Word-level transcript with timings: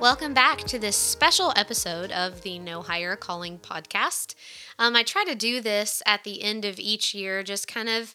Welcome 0.00 0.32
back 0.32 0.60
to 0.60 0.78
this 0.78 0.96
special 0.96 1.52
episode 1.56 2.10
of 2.10 2.40
the 2.40 2.58
No 2.58 2.80
Higher 2.80 3.16
Calling 3.16 3.58
podcast. 3.58 4.34
Um, 4.78 4.96
I 4.96 5.02
try 5.02 5.24
to 5.24 5.34
do 5.34 5.60
this 5.60 6.02
at 6.06 6.24
the 6.24 6.42
end 6.42 6.64
of 6.64 6.80
each 6.80 7.12
year, 7.12 7.42
just 7.42 7.68
kind 7.68 7.86
of 7.86 8.14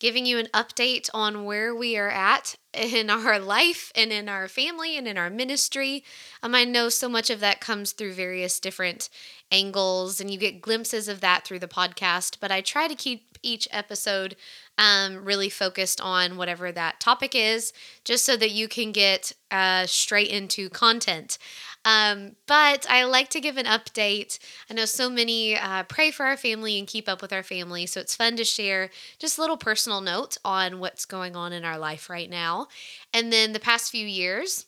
giving 0.00 0.26
you 0.26 0.38
an 0.38 0.48
update 0.52 1.08
on 1.14 1.44
where 1.44 1.74
we 1.74 1.96
are 1.96 2.08
at 2.10 2.56
in 2.72 3.10
our 3.10 3.38
life 3.38 3.92
and 3.94 4.12
in 4.12 4.28
our 4.28 4.48
family 4.48 4.96
and 4.96 5.06
in 5.06 5.16
our 5.16 5.30
ministry. 5.30 6.02
Um, 6.42 6.54
I 6.54 6.64
know 6.64 6.88
so 6.88 7.08
much 7.08 7.30
of 7.30 7.40
that 7.40 7.60
comes 7.60 7.92
through 7.92 8.14
various 8.14 8.58
different 8.58 9.08
angles, 9.52 10.20
and 10.20 10.30
you 10.30 10.38
get 10.38 10.62
glimpses 10.62 11.06
of 11.06 11.20
that 11.20 11.44
through 11.44 11.58
the 11.58 11.68
podcast, 11.68 12.38
but 12.40 12.50
I 12.50 12.60
try 12.60 12.88
to 12.88 12.94
keep 12.94 13.38
each 13.42 13.68
episode 13.70 14.36
um, 14.78 15.24
really 15.24 15.48
focused 15.48 16.00
on 16.00 16.36
whatever 16.36 16.72
that 16.72 17.00
topic 17.00 17.34
is, 17.34 17.72
just 18.04 18.24
so 18.24 18.36
that 18.36 18.50
you 18.50 18.68
can 18.68 18.92
get 18.92 19.32
uh, 19.50 19.86
straight 19.86 20.28
into 20.28 20.68
content. 20.70 21.38
Um, 21.84 22.36
but 22.46 22.86
I 22.90 23.04
like 23.04 23.30
to 23.30 23.40
give 23.40 23.56
an 23.56 23.66
update. 23.66 24.38
I 24.70 24.74
know 24.74 24.84
so 24.84 25.08
many 25.08 25.56
uh, 25.56 25.84
pray 25.84 26.10
for 26.10 26.26
our 26.26 26.36
family 26.36 26.78
and 26.78 26.86
keep 26.86 27.08
up 27.08 27.22
with 27.22 27.32
our 27.32 27.42
family, 27.42 27.86
so 27.86 28.00
it's 28.00 28.14
fun 28.14 28.36
to 28.36 28.44
share 28.44 28.90
just 29.18 29.38
a 29.38 29.40
little 29.40 29.56
personal 29.56 30.00
note 30.00 30.36
on 30.44 30.78
what's 30.78 31.06
going 31.06 31.36
on 31.36 31.52
in 31.52 31.64
our 31.64 31.78
life 31.78 32.10
right 32.10 32.28
now. 32.28 32.68
And 33.14 33.32
then 33.32 33.52
the 33.52 33.60
past 33.60 33.90
few 33.90 34.06
years, 34.06 34.66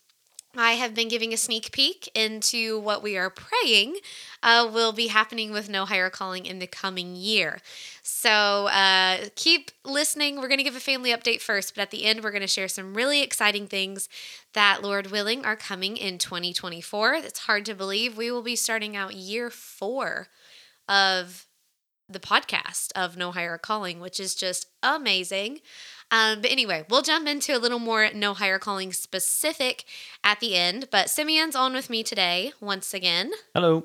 I 0.56 0.72
have 0.72 0.94
been 0.94 1.08
giving 1.08 1.32
a 1.32 1.38
sneak 1.38 1.72
peek 1.72 2.10
into 2.14 2.78
what 2.78 3.02
we 3.02 3.16
are 3.16 3.30
praying 3.30 3.96
uh, 4.42 4.68
will 4.72 4.92
be 4.92 5.08
happening 5.08 5.52
with 5.52 5.68
No 5.68 5.84
Higher 5.84 6.10
Calling 6.10 6.46
in 6.46 6.58
the 6.58 6.66
coming 6.66 7.14
year. 7.14 7.60
So 8.02 8.66
uh, 8.68 9.28
keep 9.36 9.70
listening. 9.84 10.36
We're 10.36 10.48
going 10.48 10.58
to 10.58 10.64
give 10.64 10.76
a 10.76 10.80
family 10.80 11.10
update 11.10 11.40
first, 11.40 11.74
but 11.74 11.82
at 11.82 11.90
the 11.90 12.04
end, 12.04 12.22
we're 12.22 12.30
going 12.30 12.42
to 12.42 12.46
share 12.46 12.68
some 12.68 12.94
really 12.94 13.22
exciting 13.22 13.66
things 13.66 14.08
that, 14.54 14.82
Lord 14.82 15.10
willing, 15.10 15.44
are 15.44 15.56
coming 15.56 15.96
in 15.96 16.18
2024. 16.18 17.14
It's 17.14 17.40
hard 17.40 17.64
to 17.66 17.74
believe 17.74 18.16
we 18.16 18.30
will 18.30 18.42
be 18.42 18.56
starting 18.56 18.96
out 18.96 19.14
year 19.14 19.50
four 19.50 20.28
of 20.88 21.46
the 22.08 22.20
podcast 22.20 22.92
of 22.94 23.16
No 23.16 23.30
Higher 23.30 23.58
Calling, 23.58 24.00
which 24.00 24.20
is 24.20 24.34
just 24.34 24.66
amazing. 24.82 25.60
Um, 26.10 26.42
but 26.42 26.50
anyway, 26.50 26.84
we'll 26.90 27.02
jump 27.02 27.26
into 27.26 27.56
a 27.56 27.58
little 27.58 27.78
more 27.78 28.10
No 28.14 28.34
Higher 28.34 28.58
Calling 28.58 28.92
specific 28.92 29.84
at 30.22 30.40
the 30.40 30.54
end. 30.54 30.88
But 30.90 31.08
Simeon's 31.08 31.56
on 31.56 31.72
with 31.72 31.88
me 31.88 32.02
today 32.02 32.52
once 32.60 32.92
again. 32.92 33.32
Hello. 33.54 33.84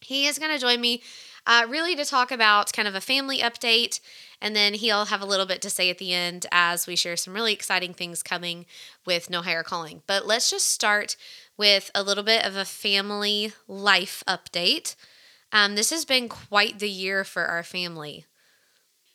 He 0.00 0.26
is 0.26 0.38
going 0.38 0.52
to 0.52 0.58
join 0.58 0.80
me 0.80 1.02
uh, 1.46 1.66
really 1.68 1.96
to 1.96 2.04
talk 2.04 2.30
about 2.30 2.72
kind 2.72 2.88
of 2.88 2.94
a 2.94 3.00
family 3.00 3.38
update. 3.38 4.00
And 4.42 4.56
then 4.56 4.74
he'll 4.74 5.06
have 5.06 5.20
a 5.20 5.26
little 5.26 5.46
bit 5.46 5.60
to 5.62 5.70
say 5.70 5.90
at 5.90 5.98
the 5.98 6.12
end 6.14 6.46
as 6.50 6.86
we 6.86 6.96
share 6.96 7.16
some 7.16 7.34
really 7.34 7.52
exciting 7.52 7.92
things 7.92 8.22
coming 8.22 8.66
with 9.04 9.28
No 9.28 9.42
Higher 9.42 9.62
Calling. 9.62 10.02
But 10.06 10.26
let's 10.26 10.50
just 10.50 10.68
start 10.68 11.16
with 11.56 11.90
a 11.94 12.02
little 12.02 12.24
bit 12.24 12.44
of 12.44 12.56
a 12.56 12.64
family 12.64 13.52
life 13.68 14.22
update. 14.26 14.96
Um, 15.52 15.74
this 15.74 15.90
has 15.90 16.04
been 16.04 16.28
quite 16.28 16.78
the 16.78 16.88
year 16.88 17.24
for 17.24 17.44
our 17.44 17.62
family 17.62 18.24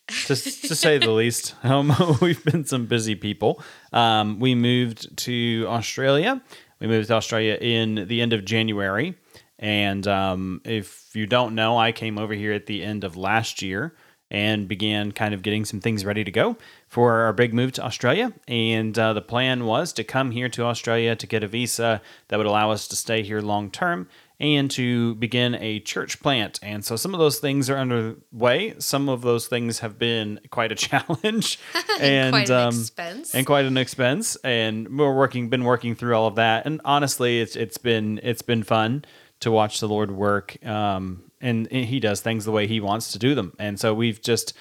to, 0.08 0.36
to 0.36 0.76
say 0.76 0.98
the 0.98 1.12
least. 1.12 1.56
Um, 1.64 1.94
we've 2.22 2.44
been 2.44 2.66
some 2.66 2.86
busy 2.86 3.16
people. 3.16 3.62
Um, 3.94 4.40
we 4.40 4.56
moved 4.56 5.18
to 5.20 5.66
Australia. 5.68 6.42
We 6.80 6.88
moved 6.88 7.08
to 7.08 7.14
Australia 7.16 7.58
in 7.60 8.08
the 8.08 8.22
end 8.22 8.34
of 8.34 8.46
January. 8.46 9.16
And 9.60 10.08
um, 10.08 10.62
if 10.66 11.10
you 11.14 11.26
don't 11.26 11.56
know, 11.56 11.78
I 11.78 11.92
came 11.92 12.18
over 12.18 12.34
here 12.34 12.54
at 12.54 12.66
the 12.66 12.84
end 12.84 13.04
of 13.04 13.16
last 13.16 13.62
year 13.62 13.96
and 14.32 14.68
began 14.68 15.12
kind 15.12 15.34
of 15.34 15.44
getting 15.44 15.66
some 15.66 15.80
things 15.80 16.04
ready 16.04 16.24
to 16.24 16.32
go 16.32 16.58
for 16.88 17.14
our 17.22 17.34
big 17.34 17.54
move 17.54 17.72
to 17.74 17.84
Australia. 17.84 18.34
And 18.48 18.98
uh, 18.98 19.14
the 19.14 19.22
plan 19.22 19.66
was 19.66 19.94
to 19.94 20.04
come 20.04 20.32
here 20.32 20.50
to 20.50 20.64
Australia 20.64 21.16
to 21.16 21.28
get 21.28 21.44
a 21.44 21.48
visa 21.48 22.02
that 22.28 22.38
would 22.38 22.48
allow 22.48 22.72
us 22.72 22.88
to 22.90 22.96
stay 22.96 23.22
here 23.22 23.40
long 23.40 23.70
term 23.70 24.08
and 24.40 24.70
to 24.72 25.16
begin 25.16 25.56
a 25.56 25.80
church 25.80 26.20
plant. 26.20 26.60
And 26.62 26.84
so 26.84 26.96
some 26.96 27.14
of 27.14 27.20
those 27.20 27.40
things 27.40 27.70
are 27.70 27.78
underway. 27.78 28.74
Some 28.80 29.08
of 29.08 29.22
those 29.22 29.48
things 29.48 29.80
have 29.80 29.98
been 29.98 30.40
quite 30.50 30.72
a 30.72 30.76
challenge 30.88 31.60
and 32.02 32.34
quite 32.34 32.50
an 32.50 32.68
um, 32.68 32.80
expense. 32.80 33.34
and 33.34 33.46
quite 33.46 33.66
an 33.66 33.78
expense. 33.78 34.36
And 34.44 34.98
we're 34.98 35.16
working, 35.16 35.50
been 35.50 35.64
working 35.64 35.96
through 35.96 36.16
all 36.16 36.28
of 36.28 36.36
that. 36.36 36.66
And 36.66 36.82
honestly, 36.84 37.40
it's 37.40 37.56
it's 37.56 37.78
been 37.78 38.20
it's 38.24 38.42
been 38.42 38.64
fun 38.64 39.06
to 39.42 39.52
watch 39.52 39.80
the 39.80 39.88
Lord 39.88 40.12
work. 40.12 40.64
Um, 40.66 41.32
and 41.42 41.68
He 41.72 42.00
does 42.00 42.22
things 42.22 42.46
the 42.46 42.52
way 42.52 42.68
He 42.68 42.80
wants 42.80 43.12
to 43.12 43.20
do 43.20 43.36
them. 43.36 43.54
And 43.60 43.80
so 43.80 43.94
we've 43.94 44.22
just 44.22 44.54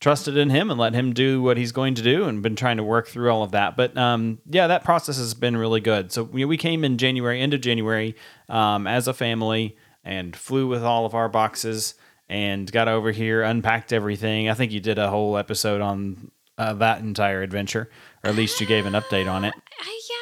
trusted 0.00 0.34
in 0.36 0.48
him 0.48 0.70
and 0.70 0.80
let 0.80 0.94
him 0.94 1.12
do 1.12 1.42
what 1.42 1.58
he's 1.58 1.72
going 1.72 1.94
to 1.94 2.02
do 2.02 2.24
and 2.24 2.42
been 2.42 2.56
trying 2.56 2.78
to 2.78 2.82
work 2.82 3.06
through 3.06 3.30
all 3.30 3.42
of 3.42 3.50
that. 3.50 3.76
But 3.76 3.96
um, 3.96 4.38
yeah, 4.48 4.66
that 4.66 4.82
process 4.82 5.18
has 5.18 5.34
been 5.34 5.56
really 5.56 5.80
good. 5.80 6.10
So 6.10 6.22
we, 6.24 6.44
we 6.46 6.56
came 6.56 6.84
in 6.84 6.96
January, 6.96 7.40
end 7.40 7.52
of 7.52 7.60
January, 7.60 8.16
um, 8.48 8.86
as 8.86 9.06
a 9.06 9.12
family 9.12 9.76
and 10.02 10.34
flew 10.34 10.66
with 10.66 10.82
all 10.82 11.04
of 11.04 11.14
our 11.14 11.28
boxes 11.28 11.94
and 12.28 12.70
got 12.72 12.88
over 12.88 13.10
here, 13.10 13.42
unpacked 13.42 13.92
everything. 13.92 14.48
I 14.48 14.54
think 14.54 14.72
you 14.72 14.80
did 14.80 14.98
a 14.98 15.10
whole 15.10 15.36
episode 15.36 15.82
on 15.82 16.30
uh, 16.56 16.72
that 16.74 17.00
entire 17.00 17.42
adventure, 17.42 17.90
or 18.24 18.30
at 18.30 18.36
least 18.36 18.60
you 18.60 18.66
gave 18.66 18.86
an 18.86 18.94
update 18.94 19.30
on 19.30 19.44
it. 19.44 19.54
I, 19.80 20.00
yeah, 20.10 20.19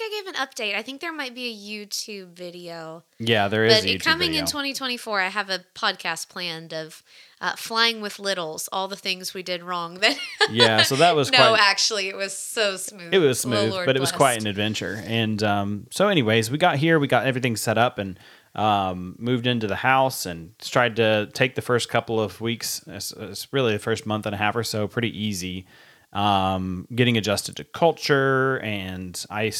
think 0.00 0.12
I 0.12 0.22
gave 0.22 0.34
an 0.34 0.46
update. 0.46 0.78
I 0.78 0.82
think 0.82 1.00
there 1.00 1.12
might 1.12 1.34
be 1.34 1.48
a 1.48 1.54
YouTube 1.54 2.32
video. 2.32 3.04
Yeah, 3.18 3.48
there 3.48 3.64
is. 3.64 3.84
But 3.84 4.00
coming 4.02 4.30
video. 4.30 4.40
in 4.40 4.46
2024, 4.46 5.20
I 5.20 5.28
have 5.28 5.50
a 5.50 5.60
podcast 5.74 6.28
planned 6.28 6.72
of 6.72 7.02
uh, 7.40 7.56
flying 7.56 8.00
with 8.00 8.18
littles, 8.18 8.68
all 8.72 8.88
the 8.88 8.96
things 8.96 9.34
we 9.34 9.42
did 9.42 9.62
wrong. 9.62 9.94
That 9.94 10.18
yeah, 10.50 10.82
so 10.82 10.96
that 10.96 11.14
was 11.14 11.30
no, 11.30 11.38
quite, 11.38 11.60
actually, 11.60 12.08
it 12.08 12.16
was 12.16 12.36
so 12.36 12.76
smooth. 12.76 13.12
It 13.12 13.18
was 13.18 13.40
smooth, 13.40 13.72
but 13.86 13.96
it 13.96 14.00
was 14.00 14.12
quite 14.12 14.40
an 14.40 14.46
adventure. 14.46 15.02
And 15.06 15.42
um, 15.42 15.86
so, 15.90 16.08
anyways, 16.08 16.50
we 16.50 16.58
got 16.58 16.76
here, 16.76 16.98
we 16.98 17.06
got 17.06 17.26
everything 17.26 17.56
set 17.56 17.78
up, 17.78 17.98
and 17.98 18.18
um, 18.54 19.16
moved 19.18 19.46
into 19.46 19.66
the 19.66 19.76
house, 19.76 20.26
and 20.26 20.58
tried 20.58 20.96
to 20.96 21.28
take 21.32 21.54
the 21.54 21.62
first 21.62 21.88
couple 21.88 22.20
of 22.20 22.40
weeks. 22.40 22.82
It's, 22.86 23.12
it's 23.12 23.52
really 23.52 23.74
the 23.74 23.78
first 23.78 24.06
month 24.06 24.26
and 24.26 24.34
a 24.34 24.38
half 24.38 24.56
or 24.56 24.64
so, 24.64 24.88
pretty 24.88 25.16
easy. 25.16 25.66
Um, 26.12 26.88
getting 26.92 27.16
adjusted 27.16 27.56
to 27.56 27.64
culture, 27.64 28.58
and 28.64 29.24
I 29.30 29.50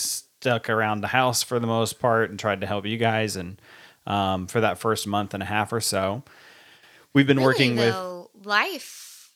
stuck 0.40 0.70
around 0.70 1.02
the 1.02 1.08
house 1.08 1.42
for 1.42 1.58
the 1.58 1.66
most 1.66 2.00
part 2.00 2.30
and 2.30 2.38
tried 2.38 2.60
to 2.62 2.66
help 2.66 2.86
you 2.86 2.96
guys, 2.96 3.36
and 3.36 3.60
um, 4.06 4.46
for 4.46 4.60
that 4.60 4.78
first 4.78 5.06
month 5.06 5.34
and 5.34 5.42
a 5.42 5.46
half 5.46 5.72
or 5.72 5.80
so 5.80 6.22
we've 7.12 7.26
been 7.26 7.38
really, 7.38 7.46
working 7.46 7.76
though, 7.76 8.30
with 8.34 8.46
life 8.46 9.32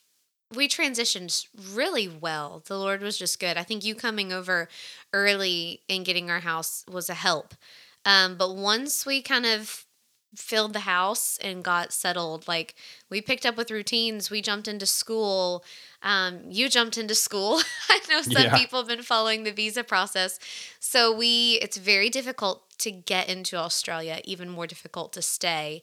we 0.55 0.69
transitioned 0.69 1.47
really 1.73 2.09
well 2.09 2.63
the 2.67 2.79
lord 2.79 3.03
was 3.03 3.19
just 3.19 3.41
good 3.41 3.57
i 3.57 3.63
think 3.63 3.85
you 3.85 3.95
coming 3.95 4.33
over 4.33 4.69
early 5.13 5.81
and 5.89 6.05
getting 6.05 6.31
our 6.31 6.41
house 6.41 6.85
was 6.91 7.09
a 7.09 7.15
help 7.15 7.55
um, 8.07 8.37
but 8.37 8.55
once 8.55 9.07
we 9.07 9.23
kind 9.23 9.47
of 9.47 9.85
filled 10.37 10.73
the 10.73 10.81
house 10.81 11.39
and 11.41 11.65
got 11.65 11.93
settled. 11.93 12.47
Like 12.49 12.75
we 13.11 13.21
picked 13.21 13.47
up 13.47 13.57
with 13.57 13.71
routines. 13.71 14.31
We 14.31 14.43
jumped 14.43 14.69
into 14.69 14.87
school. 14.87 15.65
Um, 16.05 16.41
you 16.51 16.69
jumped 16.69 16.99
into 16.99 17.15
school. 17.15 17.61
I 17.89 17.99
know 18.11 18.23
some 18.23 18.43
Yeah. 18.45 18.57
people 18.57 18.79
have 18.79 18.87
been 18.89 19.03
following 19.03 19.43
the 19.43 19.51
visa 19.53 19.83
process. 19.83 20.39
So 20.79 21.11
we, 21.17 21.59
it's 21.63 21.77
very 21.79 22.11
difficult 22.11 22.63
to 22.79 22.91
get 22.93 23.29
into 23.29 23.57
Australia. 23.57 24.21
Even 24.25 24.49
more 24.51 24.67
difficult 24.67 25.13
to 25.15 25.23
stay. 25.23 25.83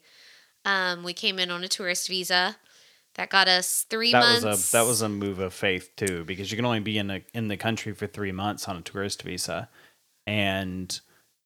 Um, 0.64 1.04
we 1.04 1.14
came 1.14 1.40
in 1.40 1.50
on 1.50 1.64
a 1.64 1.68
tourist 1.68 2.08
visa. 2.08 2.58
That 3.16 3.30
got 3.30 3.48
us 3.50 3.86
three 3.90 4.12
That 4.14 4.20
months. 4.22 4.46
was 4.46 4.70
a 4.70 4.72
that 4.78 4.86
was 4.86 5.02
a 5.02 5.10
move 5.10 5.40
of 5.40 5.54
faith 5.54 5.90
too, 5.98 6.24
because 6.24 6.50
you 6.50 6.56
can 6.56 6.66
only 6.66 6.80
be 6.80 6.98
in 6.98 7.08
the 7.08 7.24
in 7.34 7.50
the 7.50 7.58
country 7.58 7.92
for 7.94 8.08
three 8.08 8.32
months 8.32 8.70
on 8.70 8.78
a 8.78 8.82
tourist 8.82 9.24
visa, 9.24 9.68
and 10.28 11.02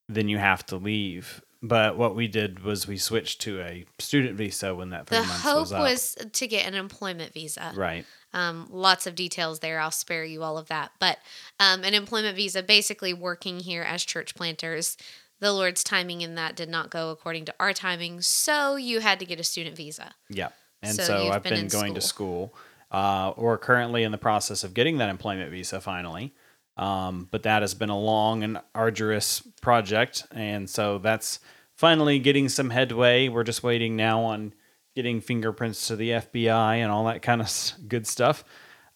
then 0.07 0.30
you 0.30 0.38
have 0.38 0.66
to 0.68 0.77
leave. 0.77 1.42
But 1.63 1.98
what 1.98 2.16
we 2.16 2.27
did 2.27 2.63
was 2.63 2.88
we 2.88 2.98
switched 2.98 3.42
to 3.42 3.62
a 3.62 3.86
student 3.98 4.38
visa 4.38 4.75
when 4.75 4.92
that 4.92 5.07
three 5.07 5.18
the 5.19 5.24
months 5.25 5.42
hope 5.42 5.60
was 5.62 5.72
up. 5.74 5.81
was 5.81 6.16
to 6.33 6.48
get 6.48 6.68
an 6.68 6.75
employment 6.75 7.33
visa. 7.33 7.74
right. 7.75 8.06
Um, 8.35 8.67
lots 8.69 9.07
of 9.07 9.15
details 9.15 9.61
there. 9.61 9.79
I'll 9.79 9.89
spare 9.89 10.25
you 10.25 10.43
all 10.43 10.57
of 10.57 10.67
that. 10.67 10.91
But 10.99 11.19
um, 11.59 11.83
an 11.83 11.93
employment 11.93 12.35
visa, 12.35 12.61
basically 12.61 13.13
working 13.13 13.61
here 13.61 13.81
as 13.81 14.03
church 14.03 14.35
planters. 14.35 14.97
The 15.39 15.53
Lord's 15.53 15.83
timing 15.83 16.21
in 16.21 16.35
that 16.35 16.55
did 16.55 16.69
not 16.69 16.89
go 16.89 17.09
according 17.09 17.45
to 17.45 17.55
our 17.59 17.73
timing, 17.73 18.21
so 18.21 18.75
you 18.75 18.99
had 18.99 19.19
to 19.19 19.25
get 19.25 19.39
a 19.39 19.43
student 19.43 19.75
visa. 19.75 20.13
Yeah. 20.29 20.49
And 20.81 20.95
So 20.95 21.03
so, 21.03 21.29
I've 21.29 21.43
been 21.43 21.53
been, 21.53 21.63
in 21.63 21.67
going 21.67 21.95
to 21.95 22.01
school. 22.01 22.53
Uh, 22.91 23.33
we're 23.37 23.57
currently 23.57 24.03
in 24.03 24.11
the 24.11 24.17
process 24.17 24.63
of 24.63 24.73
getting 24.73 24.97
that 24.99 25.09
employment 25.09 25.49
visa 25.51 25.81
finally. 25.81 26.33
Um, 26.77 27.27
but 27.31 27.43
that 27.43 27.61
has 27.61 27.73
been 27.73 27.89
a 27.89 27.97
long 27.97 28.43
and 28.43 28.59
arduous 28.73 29.41
project. 29.61 30.25
And 30.31 30.69
so 30.69 30.97
that's 30.97 31.39
finally 31.73 32.19
getting 32.19 32.49
some 32.49 32.69
headway. 32.69 33.29
We're 33.29 33.43
just 33.43 33.63
waiting 33.63 33.95
now 33.95 34.21
on 34.21 34.53
getting 34.95 35.21
fingerprints 35.21 35.88
to 35.88 35.95
the 35.95 36.12
FBI 36.12 36.77
and 36.77 36.92
all 36.92 37.06
that 37.06 37.21
kind 37.21 37.42
of 37.42 37.74
good 37.88 38.07
stuff. 38.07 38.44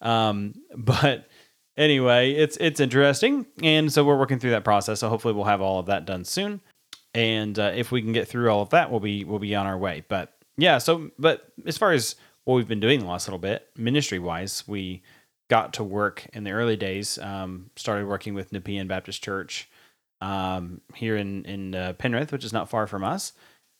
Um, 0.00 0.54
but 0.76 1.28
anyway, 1.76 2.32
it's 2.32 2.56
it's 2.58 2.80
interesting, 2.80 3.46
and 3.62 3.92
so 3.92 4.04
we're 4.04 4.18
working 4.18 4.38
through 4.38 4.50
that 4.50 4.64
process. 4.64 5.00
So 5.00 5.08
hopefully, 5.08 5.34
we'll 5.34 5.44
have 5.44 5.60
all 5.60 5.78
of 5.78 5.86
that 5.86 6.06
done 6.06 6.24
soon. 6.24 6.60
And 7.12 7.58
uh, 7.58 7.72
if 7.74 7.90
we 7.90 8.02
can 8.02 8.12
get 8.12 8.28
through 8.28 8.50
all 8.50 8.62
of 8.62 8.70
that, 8.70 8.90
we'll 8.90 9.00
be 9.00 9.24
we'll 9.24 9.38
be 9.40 9.54
on 9.54 9.66
our 9.66 9.78
way. 9.78 10.04
But 10.08 10.32
yeah, 10.56 10.78
so 10.78 11.10
but 11.18 11.52
as 11.66 11.76
far 11.76 11.92
as 11.92 12.16
what 12.44 12.54
we've 12.54 12.68
been 12.68 12.80
doing 12.80 13.00
the 13.00 13.06
last 13.06 13.26
little 13.26 13.38
bit, 13.38 13.68
ministry 13.76 14.18
wise, 14.18 14.64
we 14.66 15.02
got 15.48 15.72
to 15.74 15.84
work 15.84 16.26
in 16.32 16.44
the 16.44 16.52
early 16.52 16.76
days. 16.76 17.18
Um, 17.18 17.70
started 17.76 18.06
working 18.06 18.34
with 18.34 18.52
Nepean 18.52 18.86
Baptist 18.86 19.22
Church 19.22 19.68
um, 20.20 20.80
here 20.94 21.16
in 21.16 21.44
in 21.44 21.74
uh, 21.74 21.92
Penrith, 21.94 22.30
which 22.30 22.44
is 22.44 22.52
not 22.52 22.70
far 22.70 22.86
from 22.86 23.02
us, 23.02 23.32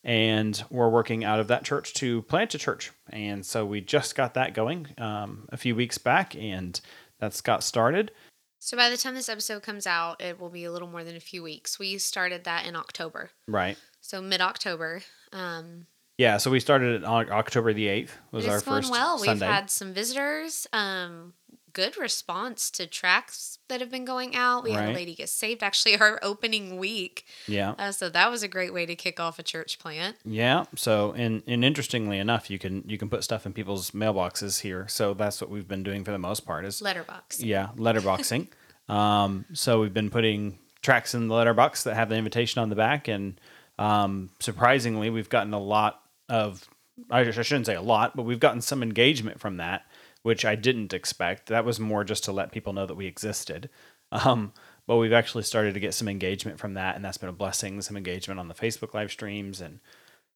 and 0.04 0.62
we're 0.70 0.88
working 0.88 1.24
out 1.24 1.40
of 1.40 1.48
that 1.48 1.64
church 1.64 1.94
to 1.94 2.22
plant 2.22 2.54
a 2.54 2.58
church. 2.58 2.90
And 3.10 3.44
so 3.44 3.64
we 3.66 3.80
just 3.80 4.14
got 4.14 4.34
that 4.34 4.54
going 4.54 4.88
um, 4.98 5.46
a 5.50 5.56
few 5.56 5.74
weeks 5.76 5.98
back, 5.98 6.34
and 6.36 6.80
that's 7.18 7.40
got 7.40 7.62
started. 7.62 8.10
So 8.58 8.76
by 8.76 8.90
the 8.90 8.96
time 8.96 9.14
this 9.14 9.28
episode 9.28 9.62
comes 9.62 9.86
out, 9.86 10.20
it 10.20 10.38
will 10.38 10.50
be 10.50 10.64
a 10.64 10.72
little 10.72 10.88
more 10.88 11.02
than 11.04 11.16
a 11.16 11.20
few 11.20 11.42
weeks. 11.42 11.78
We 11.78 11.96
started 11.98 12.44
that 12.44 12.66
in 12.66 12.76
October, 12.76 13.30
Right. 13.48 13.76
so 14.00 14.20
mid 14.20 14.40
October. 14.40 15.02
Um, 15.32 15.86
Yeah. 16.18 16.36
So 16.36 16.50
we 16.50 16.60
started 16.60 17.02
on 17.04 17.30
October 17.30 17.72
the 17.72 17.88
eighth. 17.88 18.16
Was 18.32 18.44
it's 18.44 18.52
our 18.52 18.60
first 18.60 18.90
well. 18.90 19.16
Sunday. 19.18 19.46
We've 19.46 19.54
had 19.54 19.70
some 19.70 19.94
visitors. 19.94 20.66
Um, 20.74 21.32
good 21.72 21.96
response 21.96 22.70
to 22.72 22.86
tracks 22.86 23.58
that 23.68 23.80
have 23.80 23.90
been 23.90 24.04
going 24.04 24.34
out. 24.34 24.64
We 24.64 24.72
had 24.72 24.88
a 24.90 24.92
lady 24.92 25.14
get 25.14 25.28
saved 25.28 25.62
actually 25.62 25.98
our 25.98 26.18
opening 26.22 26.78
week. 26.78 27.24
yeah. 27.46 27.74
Uh, 27.78 27.92
so 27.92 28.08
that 28.08 28.30
was 28.30 28.42
a 28.42 28.48
great 28.48 28.72
way 28.72 28.86
to 28.86 28.94
kick 28.96 29.20
off 29.20 29.38
a 29.38 29.42
church 29.42 29.78
plant. 29.78 30.16
Yeah. 30.24 30.64
So, 30.76 31.12
and 31.12 31.42
and 31.46 31.64
interestingly 31.64 32.18
enough, 32.18 32.50
you 32.50 32.58
can 32.58 32.84
you 32.86 32.98
can 32.98 33.08
put 33.08 33.24
stuff 33.24 33.46
in 33.46 33.52
people's 33.52 33.92
mailboxes 33.92 34.60
here. 34.60 34.86
So 34.88 35.14
that's 35.14 35.40
what 35.40 35.50
we've 35.50 35.68
been 35.68 35.82
doing 35.82 36.04
for 36.04 36.10
the 36.10 36.18
most 36.18 36.40
part. 36.46 36.64
Is 36.64 36.82
Letterbox. 36.82 37.42
yeah, 37.42 37.68
letterboxing. 37.76 38.48
um, 38.88 39.44
so 39.52 39.80
we've 39.80 39.94
been 39.94 40.10
putting 40.10 40.58
tracks 40.82 41.14
in 41.14 41.28
the 41.28 41.34
letterbox 41.34 41.84
that 41.84 41.94
have 41.94 42.08
the 42.08 42.16
invitation 42.16 42.60
on 42.60 42.70
the 42.70 42.76
back, 42.76 43.08
and 43.08 43.40
um, 43.78 44.30
surprisingly, 44.40 45.10
we've 45.10 45.28
gotten 45.28 45.54
a 45.54 45.60
lot 45.60 46.02
of. 46.28 46.68
I 47.10 47.20
I 47.20 47.30
shouldn't 47.30 47.66
say 47.66 47.74
a 47.74 47.82
lot, 47.82 48.14
but 48.14 48.24
we've 48.24 48.40
gotten 48.40 48.60
some 48.60 48.82
engagement 48.82 49.40
from 49.40 49.56
that, 49.56 49.86
which 50.22 50.44
I 50.44 50.54
didn't 50.54 50.92
expect. 50.92 51.46
That 51.46 51.64
was 51.64 51.80
more 51.80 52.04
just 52.04 52.24
to 52.24 52.32
let 52.32 52.52
people 52.52 52.72
know 52.72 52.86
that 52.86 52.96
we 52.96 53.06
existed. 53.06 53.70
Um, 54.12 54.52
but 54.86 54.96
we've 54.96 55.12
actually 55.12 55.44
started 55.44 55.74
to 55.74 55.80
get 55.80 55.94
some 55.94 56.08
engagement 56.08 56.58
from 56.58 56.74
that, 56.74 56.96
and 56.96 57.04
that's 57.04 57.18
been 57.18 57.28
a 57.28 57.32
blessing. 57.32 57.80
Some 57.80 57.96
engagement 57.96 58.40
on 58.40 58.48
the 58.48 58.54
Facebook 58.54 58.92
live 58.92 59.10
streams, 59.10 59.60
and 59.60 59.80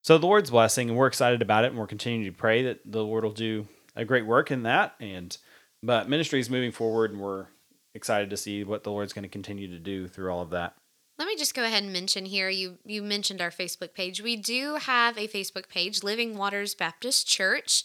so 0.03 0.19
the 0.19 0.27
Lord's 0.27 0.51
blessing, 0.51 0.89
and 0.89 0.99
we're 0.99 1.07
excited 1.07 1.43
about 1.43 1.65
it, 1.65 1.69
and 1.69 1.79
we're 1.79 1.87
continuing 1.87 2.25
to 2.25 2.39
pray 2.39 2.63
that 2.63 2.81
the 2.85 3.03
Lord 3.03 3.25
will 3.25 3.33
do 3.33 3.67
a 3.97 4.05
great 4.05 4.27
work 4.27 4.51
in 4.51 4.63
that. 4.63 4.95
And 5.01 5.37
but 5.83 6.09
ministry 6.09 6.41
is 6.41 6.49
moving 6.49 6.73
forward, 6.73 7.11
and 7.11 7.21
we're 7.21 7.47
excited 7.95 8.31
to 8.31 8.37
see 8.37 8.65
what 8.65 8.85
the 8.85 8.91
Lord's 8.91 9.13
going 9.13 9.25
to 9.25 9.29
continue 9.29 9.69
to 9.69 9.79
do 9.79 10.09
through 10.09 10.31
all 10.31 10.43
of 10.43 10.51
that. 10.51 10.75
Let 11.19 11.29
me 11.29 11.37
just 11.37 11.55
go 11.55 11.65
ahead 11.65 11.83
and 11.83 11.93
mention 11.93 12.27
here. 12.27 12.49
You 12.49 12.79
you 12.85 13.03
mentioned 13.03 13.41
our 13.41 13.51
Facebook 13.51 13.95
page. 13.95 14.21
We 14.21 14.37
do 14.37 14.77
have 14.77 15.17
a 15.17 15.29
Facebook 15.29 15.69
page, 15.69 16.03
Living 16.03 16.37
Waters 16.37 16.75
Baptist 16.75 17.27
Church. 17.27 17.85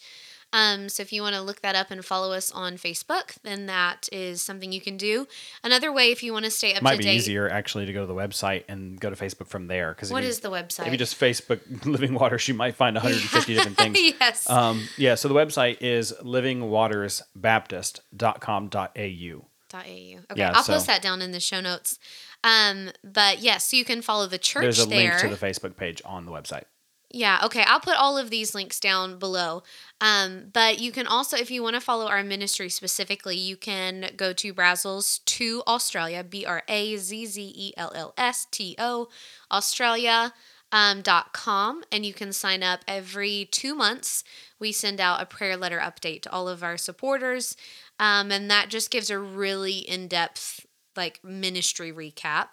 Um, 0.51 0.89
so 0.89 1.03
if 1.03 1.13
you 1.13 1.21
want 1.21 1.35
to 1.35 1.41
look 1.41 1.61
that 1.61 1.75
up 1.75 1.91
and 1.91 2.03
follow 2.03 2.31
us 2.33 2.51
on 2.51 2.73
Facebook, 2.77 3.35
then 3.43 3.67
that 3.67 4.09
is 4.11 4.41
something 4.41 4.71
you 4.71 4.81
can 4.81 4.97
do. 4.97 5.27
Another 5.63 5.91
way, 5.91 6.09
if 6.11 6.23
you 6.23 6.33
want 6.33 6.45
to 6.45 6.51
stay 6.51 6.73
up 6.73 6.81
might 6.81 6.93
to 6.93 6.97
be 6.97 7.03
date, 7.03 7.15
easier 7.17 7.47
actually 7.49 7.85
to 7.85 7.93
go 7.93 8.01
to 8.01 8.07
the 8.07 8.15
website 8.15 8.63
and 8.67 8.99
go 8.99 9.09
to 9.11 9.15
Facebook 9.15 9.45
from 9.47 9.67
there 9.67 9.93
because 9.93 10.11
what 10.11 10.23
you, 10.23 10.29
is 10.29 10.39
the 10.39 10.49
website? 10.49 10.87
if 10.87 10.91
you 10.91 10.97
just 10.97 11.19
Facebook 11.19 11.59
Living 11.91 12.15
Waters, 12.15 12.47
you 12.47 12.55
might 12.55 12.73
find 12.75 12.95
150 12.95 13.53
different 13.53 13.77
things. 13.77 13.97
yes. 14.19 14.49
Um, 14.49 14.87
yeah, 14.97 15.13
so 15.15 15.27
the 15.27 15.35
website 15.35 15.77
is 15.81 16.13
livingwatersbaptist.com.au. 16.23 18.69
Dot 18.69 18.91
.au. 18.95 19.45
Okay, 19.85 20.17
Yeah, 20.35 20.51
I'll 20.55 20.63
so- 20.63 20.73
post 20.73 20.87
that 20.87 21.01
down 21.01 21.21
in 21.21 21.31
the 21.31 21.39
show 21.39 21.61
notes. 21.61 21.99
Um, 22.43 22.89
but 23.03 23.39
yes, 23.39 23.69
so 23.69 23.77
you 23.77 23.85
can 23.85 24.01
follow 24.01 24.25
the 24.25 24.37
church 24.39 24.63
There's 24.63 24.83
a 24.83 24.87
there. 24.87 25.11
link 25.11 25.19
to 25.21 25.27
the 25.27 25.35
Facebook 25.45 25.75
page 25.75 26.01
on 26.05 26.25
the 26.25 26.31
website. 26.31 26.63
Yeah, 27.11 27.39
okay. 27.45 27.63
I'll 27.65 27.79
put 27.79 27.95
all 27.97 28.19
of 28.19 28.29
these 28.29 28.53
links 28.53 28.79
down 28.79 29.17
below. 29.17 29.63
Um, 29.99 30.49
but 30.53 30.79
you 30.79 30.91
can 30.91 31.07
also, 31.07 31.37
if 31.37 31.49
you 31.49 31.63
want 31.63 31.73
to 31.73 31.81
follow 31.81 32.07
our 32.07 32.23
ministry 32.23 32.69
specifically, 32.69 33.35
you 33.35 33.57
can 33.57 34.11
go 34.15 34.31
to 34.33 34.53
Brazzells 34.53 35.23
to 35.25 35.63
Australia, 35.65 36.23
B 36.23 36.45
R 36.45 36.61
A 36.67 36.97
Z 36.97 37.25
Z 37.25 37.53
E 37.55 37.73
L 37.77 37.91
L 37.95 38.13
S 38.17 38.45
T 38.51 38.75
O, 38.77 39.07
Australia. 39.51 40.33
Um, 40.71 41.01
dot 41.01 41.33
com 41.33 41.83
and 41.91 42.05
you 42.05 42.13
can 42.13 42.31
sign 42.31 42.61
up 42.61 42.81
every 42.87 43.49
two 43.51 43.73
months 43.73 44.23
we 44.59 44.71
send 44.71 45.01
out 45.01 45.19
a 45.19 45.25
prayer 45.25 45.57
letter 45.57 45.79
update 45.79 46.21
to 46.21 46.31
all 46.31 46.47
of 46.47 46.61
our 46.61 46.77
supporters 46.77 47.57
um, 47.99 48.31
and 48.31 48.51
that 48.51 48.69
just 48.69 48.91
gives 48.91 49.09
a 49.09 49.17
really 49.17 49.79
in-depth 49.79 50.67
like 50.95 51.23
ministry 51.23 51.91
recap 51.91 52.49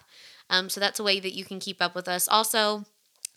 um, 0.49 0.71
so 0.71 0.81
that's 0.81 0.99
a 0.99 1.05
way 1.05 1.21
that 1.21 1.35
you 1.35 1.45
can 1.45 1.61
keep 1.61 1.83
up 1.83 1.95
with 1.95 2.09
us 2.09 2.27
also 2.27 2.87